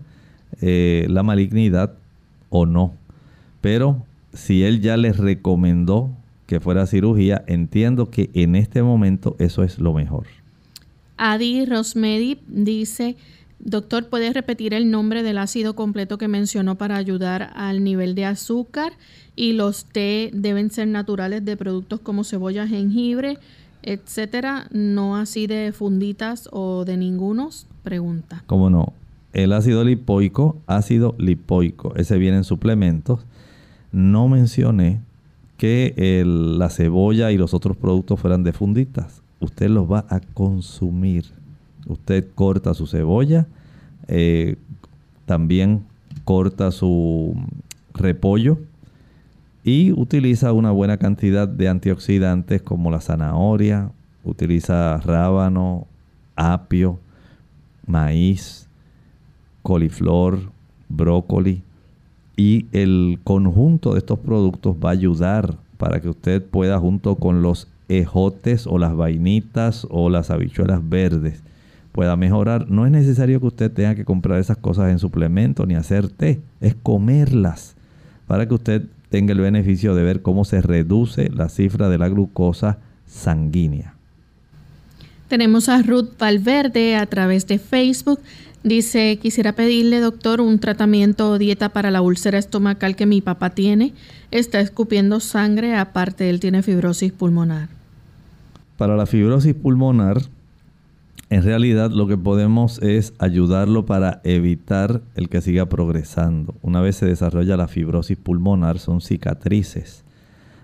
eh, 0.62 1.06
la 1.10 1.24
malignidad 1.24 1.94
o 2.50 2.66
no. 2.66 2.94
Pero 3.60 4.06
si 4.34 4.64
él 4.64 4.82
ya 4.82 4.98
les 4.98 5.18
recomendó 5.18 6.12
que 6.48 6.60
fuera 6.60 6.86
cirugía, 6.86 7.44
entiendo 7.48 8.10
que 8.10 8.30
en 8.34 8.56
este 8.56 8.84
momento 8.84 9.36
eso 9.40 9.64
es 9.64 9.80
lo 9.80 9.94
mejor. 9.94 10.26
Adi 11.18 11.66
Rosmedi 11.66 12.40
dice, 12.48 13.16
doctor, 13.60 14.10
¿puedes 14.10 14.34
repetir 14.34 14.74
el 14.74 14.92
nombre 14.92 15.24
del 15.24 15.38
ácido 15.38 15.76
completo 15.76 16.18
que 16.18 16.28
mencionó 16.28 16.76
para 16.76 16.98
ayudar 16.98 17.52
al 17.56 17.84
nivel 17.84 18.16
de 18.16 18.26
azúcar? 18.26 18.94
y 19.36 19.54
los 19.54 19.86
té 19.86 20.32
deben 20.34 20.70
ser 20.70 20.88
naturales 20.88 21.44
de 21.44 21.58
productos 21.58 22.00
como 22.00 22.24
cebolla, 22.24 22.68
jengibre, 22.68 23.38
etcétera, 23.82 24.68
no 24.72 25.18
así 25.18 25.48
de 25.48 25.72
funditas 25.74 26.48
o 26.52 26.86
de 26.86 26.98
ningunos? 26.98 27.68
Pregunta. 27.84 28.44
¿Cómo 28.46 28.70
no? 28.70 28.94
El 29.34 29.52
ácido 29.52 29.84
lipoico, 29.84 30.58
ácido 30.68 31.16
lipoico, 31.18 31.96
ese 31.96 32.18
viene 32.18 32.38
en 32.38 32.44
suplementos. 32.44 33.22
No 33.94 34.28
mencioné 34.28 35.02
que 35.58 36.24
la 36.26 36.70
cebolla 36.70 37.32
y 37.32 37.38
los 37.38 37.54
otros 37.54 37.78
productos 37.78 38.20
fueran 38.20 38.44
de 38.44 38.52
funditas. 38.52 39.22
Usted 39.39 39.70
los 39.70 39.89
va 39.89 40.06
a 40.10 40.20
consumir. 40.20 41.26
Usted 41.86 42.28
corta 42.34 42.74
su 42.74 42.88
cebolla, 42.88 43.46
eh, 44.08 44.56
también 45.26 45.84
corta 46.26 46.72
su 46.72 47.36
repollo, 47.94 48.58
y 49.64 49.91
utiliza 49.91 50.52
una 50.54 50.72
buena 50.72 50.98
cantidad 50.98 51.48
de 51.48 51.70
antioxidantes 51.70 52.62
como 52.62 52.89
la 52.89 53.00
zanahoria, 53.00 53.91
utiliza 54.24 54.98
rábano, 54.98 55.88
apio, 56.36 57.00
maíz, 57.86 58.68
coliflor, 59.62 60.39
brócoli 60.89 61.62
y 62.36 62.66
el 62.72 63.20
conjunto 63.24 63.94
de 63.94 64.00
estos 64.00 64.20
productos 64.20 64.76
va 64.84 64.90
a 64.90 64.94
ayudar 64.94 65.58
para 65.78 66.00
que 66.00 66.10
usted 66.10 66.44
pueda 66.44 66.80
junto 66.80 67.16
con 67.16 67.42
los 67.42 67.68
ejotes 67.90 68.68
o 68.68 68.78
las 68.78 68.96
vainitas 68.96 69.86
o 69.90 70.10
las 70.10 70.32
habichuelas 70.32 70.88
verdes 70.88 71.44
pueda 71.94 72.18
mejorar. 72.18 72.70
No 72.70 72.86
es 72.86 72.92
necesario 72.92 73.40
que 73.40 73.48
usted 73.48 73.72
tenga 73.72 73.96
que 73.96 74.04
comprar 74.04 74.40
esas 74.40 74.58
cosas 74.58 74.92
en 74.92 75.00
suplemento 75.00 75.66
ni 75.66 75.76
hacer 75.76 76.10
té, 76.10 76.42
es 76.60 76.76
comerlas 76.76 77.76
para 78.28 78.48
que 78.48 78.56
usted 78.56 78.84
tenga 79.10 79.32
el 79.32 79.40
beneficio 79.40 79.96
de 79.96 80.04
ver 80.04 80.22
cómo 80.22 80.44
se 80.44 80.62
reduce 80.62 81.30
la 81.30 81.48
cifra 81.48 81.88
de 81.88 82.00
la 82.00 82.10
glucosa 82.10 82.80
sanguínea. 83.06 83.94
Tenemos 85.28 85.70
a 85.70 85.82
Ruth 85.82 86.18
Valverde 86.20 86.96
a 86.96 87.06
través 87.06 87.48
de 87.48 87.60
Facebook. 87.60 88.20
Dice, 88.64 89.20
quisiera 89.22 89.51
pedirle, 89.53 89.99
doctor, 89.99 90.39
un 90.39 90.57
tratamiento 90.57 91.32
o 91.32 91.38
dieta 91.38 91.70
para 91.70 91.91
la 91.91 92.01
úlcera 92.01 92.38
estomacal 92.38 92.95
que 92.95 93.05
mi 93.05 93.20
papá 93.20 93.49
tiene. 93.49 93.93
Está 94.32 94.61
escupiendo 94.61 95.20
sangre, 95.20 95.76
aparte 95.76 96.30
él 96.30 96.39
tiene 96.39 96.64
fibrosis 96.64 97.11
pulmonar. 97.11 97.68
Para 98.78 98.95
la 98.95 99.05
fibrosis 99.05 99.53
pulmonar, 99.53 100.22
en 101.30 101.43
realidad 101.43 101.91
lo 101.91 102.07
que 102.07 102.18
podemos 102.18 102.82
es 102.82 103.14
ayudarlo 103.20 103.86
para 103.86 104.22
evitar 104.24 105.01
el 105.16 105.28
que 105.28 105.41
siga 105.41 105.68
progresando. 105.68 106.55
Una 106.61 106.80
vez 106.80 106.95
se 106.95 107.05
desarrolla 107.05 107.57
la 107.57 107.68
fibrosis 107.68 108.18
pulmonar 108.18 108.80
son 108.80 109.01
cicatrices. 109.01 110.05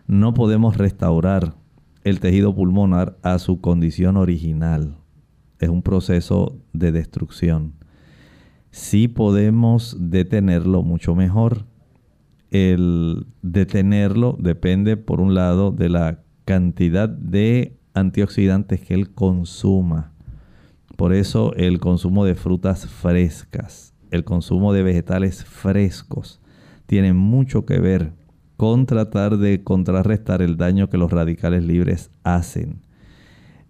No 0.08 0.34
podemos 0.34 0.78
restaurar 0.78 1.54
el 2.06 2.22
tejido 2.22 2.56
pulmonar 2.56 3.18
a 3.24 3.40
su 3.40 3.60
condición 3.60 4.16
original. 4.16 4.96
Es 5.60 5.68
un 5.68 5.82
proceso 5.82 6.56
de 6.72 6.94
destrucción. 6.94 7.79
Sí 8.72 9.08
podemos 9.08 9.98
detenerlo 10.00 10.84
mucho 10.84 11.16
mejor. 11.16 11.66
El 12.52 13.28
detenerlo 13.42 14.38
depende, 14.40 14.98
por 14.98 15.22
un 15.22 15.36
lado, 15.36 15.72
de 15.72 15.90
la 15.90 16.20
cantidad 16.46 17.10
de 17.10 17.78
antioxidantes 17.94 18.82
que 18.82 18.94
él 18.94 19.12
consuma 19.14 20.14
por 21.00 21.14
eso 21.14 21.54
el 21.56 21.80
consumo 21.80 22.26
de 22.26 22.36
frutas 22.36 22.86
frescas, 22.86 23.94
el 24.12 24.26
consumo 24.26 24.74
de 24.74 24.84
vegetales 24.84 25.46
frescos, 25.46 26.42
tiene 26.88 27.14
mucho 27.14 27.66
que 27.66 27.80
ver 27.80 28.12
con 28.58 28.86
tratar 28.86 29.38
de 29.38 29.64
contrarrestar 29.64 30.42
el 30.42 30.58
daño 30.58 30.90
que 30.90 30.98
los 30.98 31.10
radicales 31.10 31.64
libres 31.64 32.12
hacen. 32.24 32.82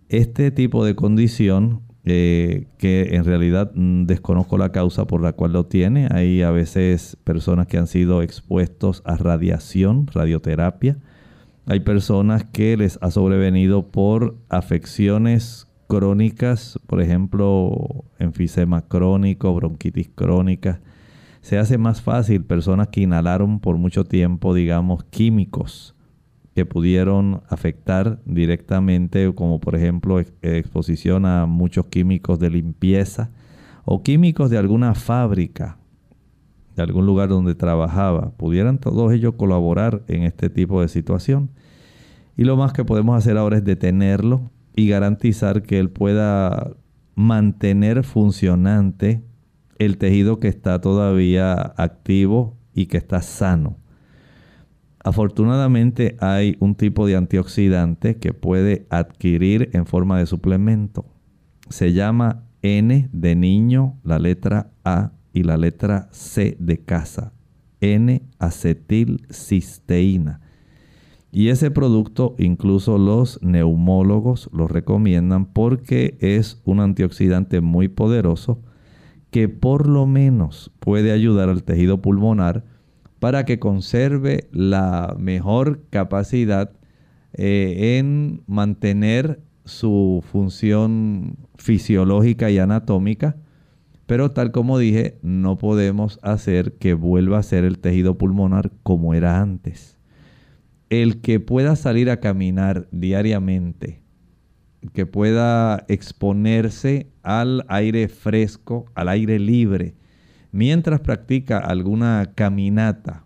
Este 0.08 0.50
tipo 0.50 0.84
de 0.84 0.95
condición, 0.95 1.84
eh, 2.10 2.68
que 2.78 3.16
en 3.16 3.26
realidad 3.26 3.72
mm, 3.74 4.05
desconozco 4.05 4.57
la 4.57 4.72
causa 4.72 5.05
por 5.05 5.22
la 5.22 5.34
cual 5.34 5.53
lo 5.53 5.66
tiene, 5.66 6.07
hay 6.12 6.41
a 6.41 6.51
veces 6.51 7.18
personas 7.24 7.68
que 7.68 7.78
han 7.78 7.88
sido 7.88 8.22
expuestos 8.22 9.01
a 9.05 9.16
radiación, 9.16 10.07
radioterapia, 10.07 10.97
hay 11.66 11.82
personas 11.82 12.43
que 12.43 12.76
les 12.78 12.97
ha 13.01 13.12
sobrevenido 13.12 13.88
por 13.91 14.36
afecciones 14.49 15.68
crónicas, 15.88 16.80
por 16.88 17.01
ejemplo, 17.01 18.05
enfisema 18.18 18.88
crónico, 18.88 19.53
bronquitis 19.53 20.10
crónica, 20.14 20.82
se 21.41 21.57
hace 21.57 21.78
más 21.78 22.01
fácil 22.01 22.43
personas 22.43 22.89
que 22.89 23.01
inhalaron 23.01 23.60
por 23.60 23.78
mucho 23.78 24.03
tiempo, 24.03 24.53
digamos, 24.53 25.03
químicos 25.05 25.95
que 26.56 26.66
pudieron 26.66 27.41
afectar 27.50 28.20
directamente, 28.26 29.34
como 29.34 29.60
por 29.60 29.76
ejemplo 29.76 30.20
exposición 30.20 31.26
a 31.26 31.45
muchos 31.45 31.86
químicos 31.86 32.39
de 32.39 32.50
limpieza 32.50 33.32
o 33.86 34.04
químicos 34.04 34.50
de 34.50 34.58
alguna 34.58 34.95
fábrica, 34.95 35.78
de 36.76 36.84
algún 36.84 37.06
lugar 37.06 37.30
donde 37.30 37.56
trabajaba, 37.56 38.32
pudieran 38.38 38.78
todos 38.78 39.12
ellos 39.14 39.36
colaborar 39.36 40.04
en 40.08 40.24
este 40.24 40.50
tipo 40.50 40.82
de 40.82 40.88
situación. 40.88 41.50
Y 42.38 42.43
lo 42.43 42.56
más 42.56 42.74
que 42.74 42.86
podemos 42.86 43.18
hacer 43.18 43.38
ahora 43.38 43.58
es 43.58 43.66
detenerlo, 43.66 44.52
y 44.80 44.88
garantizar 44.88 45.62
que 45.64 45.78
él 45.78 45.89
pueda 45.89 46.72
mantener 47.16 48.04
funcionante 48.04 49.22
el 49.78 49.97
tejido 49.97 50.39
que 50.39 50.47
está 50.47 50.80
todavía 50.80 51.54
activo 51.76 52.58
y 52.74 52.86
que 52.86 52.97
está 52.97 53.22
sano. 53.22 53.78
Afortunadamente 55.10 56.16
hay 56.20 56.55
un 56.60 56.76
tipo 56.76 57.07
de 57.07 57.16
antioxidante 57.16 58.18
que 58.18 58.32
puede 58.32 58.86
adquirir 58.91 59.72
en 59.74 59.88
forma 59.88 60.20
de 60.20 60.28
suplemento. 60.28 61.07
Se 61.68 61.93
llama 61.93 62.43
N 62.62 63.10
de 63.12 63.36
niño, 63.36 63.97
la 64.03 64.20
letra 64.20 64.70
A 64.84 65.14
y 65.34 65.41
la 65.41 65.57
letra 65.57 66.10
C 66.12 66.55
de 66.60 66.84
casa. 66.84 67.34
N-acetilcisteína. 67.82 70.41
Y 71.32 71.49
ese 71.49 71.72
producto 71.72 72.36
incluso 72.38 72.99
los 72.99 73.41
neumólogos 73.41 74.47
lo 74.53 74.68
recomiendan 74.68 75.47
porque 75.47 76.20
es 76.20 76.62
un 76.66 76.82
antioxidante 76.82 77.62
muy 77.62 77.88
poderoso 77.88 78.62
que 79.32 79.49
por 79.49 79.88
lo 79.88 80.05
menos 80.05 80.72
puede 80.80 81.12
ayudar 81.12 81.49
al 81.49 81.64
tejido 81.64 81.99
pulmonar 81.99 82.78
para 83.20 83.45
que 83.45 83.59
conserve 83.59 84.47
la 84.51 85.15
mejor 85.20 85.84
capacidad 85.89 86.72
eh, 87.34 87.97
en 87.99 88.41
mantener 88.47 89.41
su 89.65 90.24
función 90.32 91.38
fisiológica 91.57 92.49
y 92.49 92.57
anatómica, 92.57 93.38
pero 94.05 94.32
tal 94.32 94.51
como 94.51 94.80
dije, 94.80 95.20
no 95.22 95.57
podemos 95.57 96.20
hacer 96.24 96.74
que 96.78 96.95
vuelva 96.95 97.38
a 97.38 97.43
ser 97.43 97.65
el 97.65 97.78
tejido 97.78 98.17
pulmonar 98.17 98.72
como 98.82 99.13
era 99.13 99.39
antes. 99.39 99.99
El 100.89 101.22
que 101.22 101.39
pueda 101.39 101.76
salir 101.76 102.09
a 102.09 102.20
caminar 102.20 102.88
diariamente, 102.91 104.01
que 104.93 105.05
pueda 105.05 105.86
exponerse 105.88 107.11
al 107.22 107.63
aire 107.67 108.07
fresco, 108.07 108.86
al 108.95 109.09
aire 109.09 109.38
libre, 109.38 109.93
mientras 110.52 111.00
practica 111.02 111.60
alguna 111.60 112.32
caminata, 112.36 113.24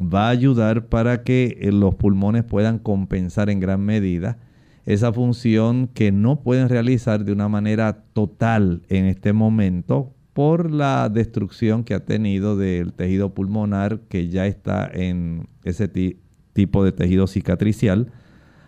va 0.00 0.26
a 0.26 0.30
ayudar 0.30 0.86
para 0.86 1.22
que 1.22 1.58
eh, 1.60 1.72
los 1.72 1.94
pulmones 1.94 2.44
puedan 2.44 2.78
compensar 2.78 3.50
en 3.50 3.60
gran 3.60 3.80
medida 3.80 4.38
esa 4.84 5.12
función 5.12 5.88
que 5.88 6.12
no 6.12 6.40
pueden 6.42 6.68
realizar 6.68 7.24
de 7.24 7.32
una 7.32 7.48
manera 7.48 8.04
total 8.12 8.82
en 8.88 9.06
este 9.06 9.32
momento 9.32 10.12
por 10.32 10.70
la 10.70 11.08
destrucción 11.08 11.82
que 11.82 11.94
ha 11.94 12.04
tenido 12.04 12.56
del 12.56 12.92
tejido 12.92 13.34
pulmonar 13.34 14.00
que 14.08 14.28
ya 14.28 14.46
está 14.46 14.88
en 14.92 15.48
ese 15.64 15.88
tipo 15.88 16.84
de 16.84 16.92
tejido 16.92 17.26
cicatricial. 17.26 18.12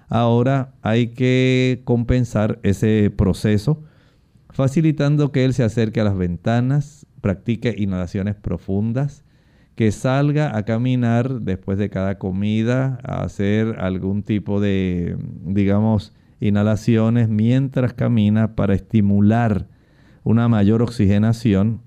Ahora 0.09 0.73
hay 0.81 1.09
que 1.09 1.83
compensar 1.85 2.59
ese 2.63 3.13
proceso 3.15 3.85
facilitando 4.49 5.31
que 5.31 5.45
él 5.45 5.55
se 5.55 5.63
acerque 5.63 6.01
a 6.01 6.05
las 6.05 6.17
ventanas, 6.17 6.98
practique 7.21 7.75
inhalaciones 7.77 8.35
profundas, 8.35 9.25
que 9.75 9.93
salga 9.93 10.57
a 10.57 10.65
caminar 10.65 11.41
después 11.41 11.79
de 11.79 11.89
cada 11.89 12.19
comida, 12.19 12.99
a 13.05 13.23
hacer 13.23 13.77
algún 13.79 14.23
tipo 14.23 14.61
de, 14.61 15.17
digamos, 15.45 16.13
inhalaciones 16.41 17.29
mientras 17.29 17.95
camina 17.95 18.55
para 18.55 18.75
estimular 18.75 19.69
una 20.25 20.49
mayor 20.49 20.83
oxigenación 20.83 21.81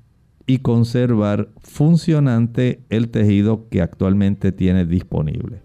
y 0.48 0.60
conservar 0.60 1.50
funcionante 1.60 2.84
el 2.90 3.10
tejido 3.10 3.70
que 3.70 3.82
actualmente 3.82 4.52
tiene 4.52 4.86
disponible. 4.86 5.62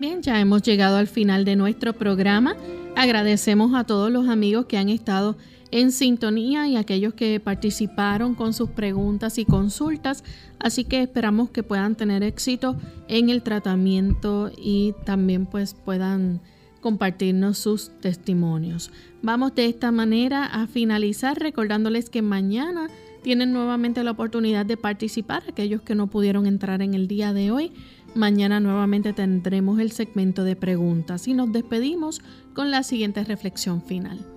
Bien, 0.00 0.22
ya 0.22 0.40
hemos 0.40 0.62
llegado 0.62 0.96
al 0.96 1.06
final 1.06 1.44
de 1.44 1.56
nuestro 1.56 1.92
programa. 1.92 2.56
Agradecemos 2.96 3.74
a 3.74 3.84
todos 3.84 4.10
los 4.10 4.28
amigos 4.28 4.66
que 4.66 4.76
han 4.76 4.88
estado 4.88 5.36
en 5.70 5.92
sintonía 5.92 6.68
y 6.68 6.76
aquellos 6.76 7.14
que 7.14 7.40
participaron 7.40 8.34
con 8.34 8.52
sus 8.52 8.70
preguntas 8.70 9.38
y 9.38 9.44
consultas. 9.44 10.24
Así 10.58 10.84
que 10.84 11.02
esperamos 11.02 11.50
que 11.50 11.62
puedan 11.62 11.96
tener 11.96 12.22
éxito 12.22 12.76
en 13.08 13.30
el 13.30 13.42
tratamiento 13.42 14.50
y 14.56 14.94
también 15.04 15.46
pues 15.46 15.74
puedan 15.74 16.40
compartirnos 16.80 17.58
sus 17.58 17.90
testimonios. 18.00 18.90
Vamos 19.22 19.54
de 19.54 19.66
esta 19.66 19.90
manera 19.90 20.44
a 20.44 20.66
finalizar 20.66 21.38
recordándoles 21.38 22.10
que 22.10 22.20
mañana 22.20 22.88
tienen 23.22 23.54
nuevamente 23.54 24.04
la 24.04 24.10
oportunidad 24.10 24.66
de 24.66 24.76
participar 24.76 25.44
aquellos 25.48 25.80
que 25.80 25.94
no 25.94 26.08
pudieron 26.08 26.44
entrar 26.46 26.82
en 26.82 26.92
el 26.92 27.08
día 27.08 27.32
de 27.32 27.50
hoy. 27.50 27.72
Mañana 28.14 28.60
nuevamente 28.60 29.14
tendremos 29.14 29.80
el 29.80 29.92
segmento 29.92 30.44
de 30.44 30.56
preguntas 30.56 31.26
y 31.26 31.32
nos 31.32 31.50
despedimos 31.50 32.20
con 32.52 32.70
la 32.70 32.82
siguiente 32.82 33.24
reflexión 33.24 33.82
final. 33.82 34.33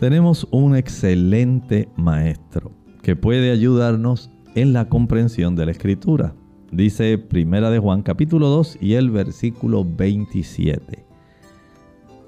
Tenemos 0.00 0.48
un 0.50 0.76
excelente 0.76 1.90
maestro 1.94 2.72
que 3.02 3.16
puede 3.16 3.50
ayudarnos 3.50 4.30
en 4.54 4.72
la 4.72 4.88
comprensión 4.88 5.56
de 5.56 5.66
la 5.66 5.72
escritura. 5.72 6.34
Dice 6.72 7.18
Primera 7.18 7.68
de 7.68 7.80
Juan 7.80 8.00
capítulo 8.00 8.48
2 8.48 8.78
y 8.80 8.94
el 8.94 9.10
versículo 9.10 9.84
27. 9.84 11.04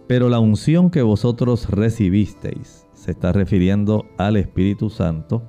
Pero 0.07 0.29
la 0.29 0.39
unción 0.39 0.91
que 0.91 1.01
vosotros 1.01 1.70
recibisteis, 1.70 2.87
se 2.93 3.12
está 3.12 3.33
refiriendo 3.33 4.05
al 4.18 4.37
Espíritu 4.37 4.91
Santo, 4.91 5.43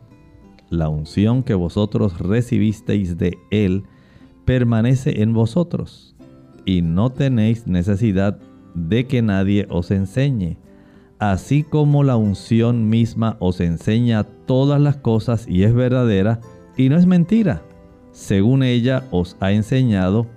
la 0.70 0.88
unción 0.88 1.44
que 1.44 1.56
vosotros 1.56 2.20
recibisteis 2.20 3.18
de 3.18 3.38
Él 3.52 3.84
permanece 4.46 5.22
en 5.22 5.34
vosotros 5.34 6.16
y 6.66 6.84
no 6.84 7.12
tenéis 7.12 7.68
necesidad 7.68 8.40
de 8.76 9.08
que 9.08 9.22
nadie 9.22 9.68
os 9.70 9.92
enseñe 9.92 10.63
así 11.32 11.64
como 11.64 12.04
la 12.04 12.18
unción 12.18 12.90
misma 12.90 13.38
os 13.40 13.62
enseña 13.62 14.24
todas 14.24 14.82
las 14.82 14.98
cosas 14.98 15.48
y 15.48 15.64
es 15.64 15.74
verdadera 15.74 16.42
y 16.76 16.90
no 16.90 16.98
es 16.98 17.06
mentira. 17.06 17.62
Según 18.12 18.62
ella 18.62 19.08
os 19.10 19.38
ha 19.40 19.54
enseñado, 19.54 20.28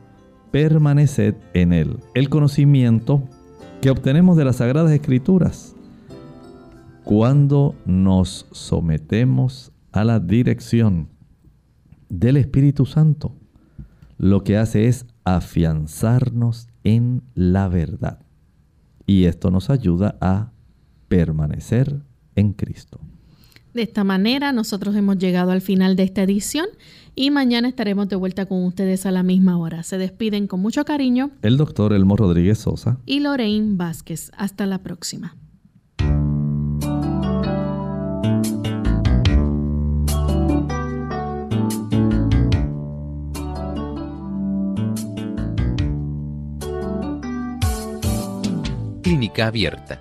permaneced 0.53 1.35
en 1.55 1.73
él. 1.73 1.99
El 2.15 2.29
conocimiento 2.29 3.23
que 3.83 3.91
obtenemos 3.91 4.37
de 4.37 4.45
las 4.45 4.57
Sagradas 4.57 4.93
Escrituras 4.93 5.75
cuando 7.03 7.75
nos 7.85 8.47
sometemos 8.53 9.73
a 9.91 10.05
la 10.05 10.21
dirección 10.21 11.09
del 12.09 12.37
Espíritu 12.37 12.87
Santo, 12.87 13.35
lo 14.19 14.45
que 14.45 14.57
hace 14.57 14.87
es 14.87 15.07
afianzarnos 15.25 16.69
en 16.85 17.23
la 17.35 17.67
verdad. 17.67 18.21
Y 19.05 19.25
esto 19.25 19.51
nos 19.51 19.69
ayuda 19.69 20.17
a 20.21 20.53
permanecer 21.09 22.03
en 22.35 22.53
Cristo. 22.53 23.01
De 23.75 23.83
esta 23.83 24.05
manera 24.05 24.53
nosotros 24.53 24.97
hemos 24.97 25.19
llegado 25.19 25.51
al 25.51 25.61
final 25.61 25.97
de 25.97 26.05
esta 26.05 26.23
edición 26.23 26.67
y 27.15 27.31
mañana 27.31 27.69
estaremos 27.69 28.09
de 28.09 28.17
vuelta 28.17 28.47
con 28.47 28.65
ustedes 28.65 29.05
a 29.05 29.11
la 29.11 29.23
misma 29.23 29.59
hora. 29.59 29.83
Se 29.83 29.99
despiden 29.99 30.47
con 30.47 30.61
mucho 30.61 30.85
cariño 30.85 31.31
el 31.43 31.59
doctor 31.59 31.93
Elmo 31.93 32.17
Rodríguez 32.17 32.59
Sosa 32.59 32.99
y 33.05 33.21
Lorraine 33.21 33.77
Vázquez. 33.77 34.31
Hasta 34.37 34.65
la 34.65 34.83
próxima. 34.83 35.37
Clínica 49.03 49.49
Abierta 49.49 50.01